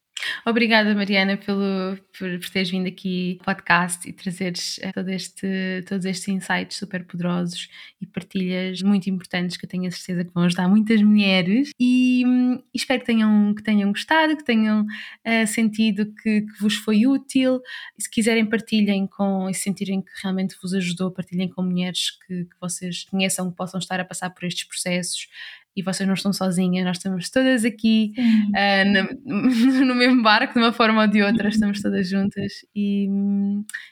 Obrigada, 0.45 0.93
Mariana, 0.95 1.37
pelo, 1.37 1.97
por, 2.17 2.39
por 2.39 2.49
teres 2.49 2.69
vindo 2.69 2.87
aqui 2.87 3.37
ao 3.39 3.55
podcast 3.55 4.07
e 4.07 4.13
trazeres 4.13 4.79
eh, 4.81 4.91
todo 4.91 5.09
este, 5.09 5.83
todos 5.87 6.05
estes 6.05 6.27
insights 6.27 6.77
super 6.77 7.05
poderosos 7.05 7.69
e 7.99 8.05
partilhas 8.05 8.81
muito 8.81 9.09
importantes 9.09 9.57
que 9.57 9.65
eu 9.65 9.69
tenho 9.69 9.87
a 9.87 9.91
certeza 9.91 10.25
que 10.25 10.33
vão 10.33 10.43
ajudar 10.43 10.67
muitas 10.67 11.01
mulheres. 11.01 11.71
E, 11.79 12.23
hum, 12.25 12.61
espero 12.73 13.01
que 13.01 13.05
tenham, 13.05 13.53
que 13.53 13.63
tenham 13.63 13.91
gostado, 13.91 14.35
que 14.37 14.43
tenham 14.43 14.81
uh, 14.83 15.47
sentido 15.47 16.05
que, 16.21 16.41
que, 16.41 16.59
vos 16.59 16.75
foi 16.75 17.05
útil. 17.05 17.61
E 17.97 18.03
se 18.03 18.09
quiserem, 18.09 18.45
partilhem 18.45 19.07
com 19.07 19.49
e 19.49 19.53
se 19.53 19.61
sentirem 19.61 20.01
que 20.01 20.11
realmente 20.21 20.55
vos 20.61 20.73
ajudou, 20.73 21.11
partilhem 21.11 21.49
com 21.49 21.61
mulheres 21.61 22.11
que, 22.25 22.45
que 22.45 22.55
vocês 22.59 23.05
conheçam, 23.05 23.49
que 23.49 23.57
possam 23.57 23.79
estar 23.79 23.99
a 23.99 24.05
passar 24.05 24.29
por 24.31 24.45
estes 24.45 24.63
processos 24.63 25.27
e 25.75 25.81
vocês 25.81 26.07
não 26.07 26.15
estão 26.15 26.33
sozinhas, 26.33 26.85
nós 26.85 26.97
estamos 26.97 27.29
todas 27.29 27.63
aqui 27.65 28.13
uh, 28.17 29.25
no, 29.25 29.85
no 29.85 29.95
mesmo 29.95 30.21
barco, 30.21 30.53
de 30.53 30.59
uma 30.59 30.73
forma 30.73 31.01
ou 31.01 31.07
de 31.07 31.23
outra, 31.23 31.49
estamos 31.49 31.81
todas 31.81 32.09
juntas. 32.09 32.53
E, 32.75 33.07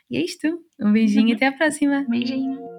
e 0.10 0.18
é 0.18 0.24
isto. 0.24 0.48
Um 0.80 0.92
beijinho 0.92 1.30
e 1.30 1.34
até 1.34 1.48
à 1.48 1.52
próxima. 1.52 2.06
Beijinho. 2.10 2.79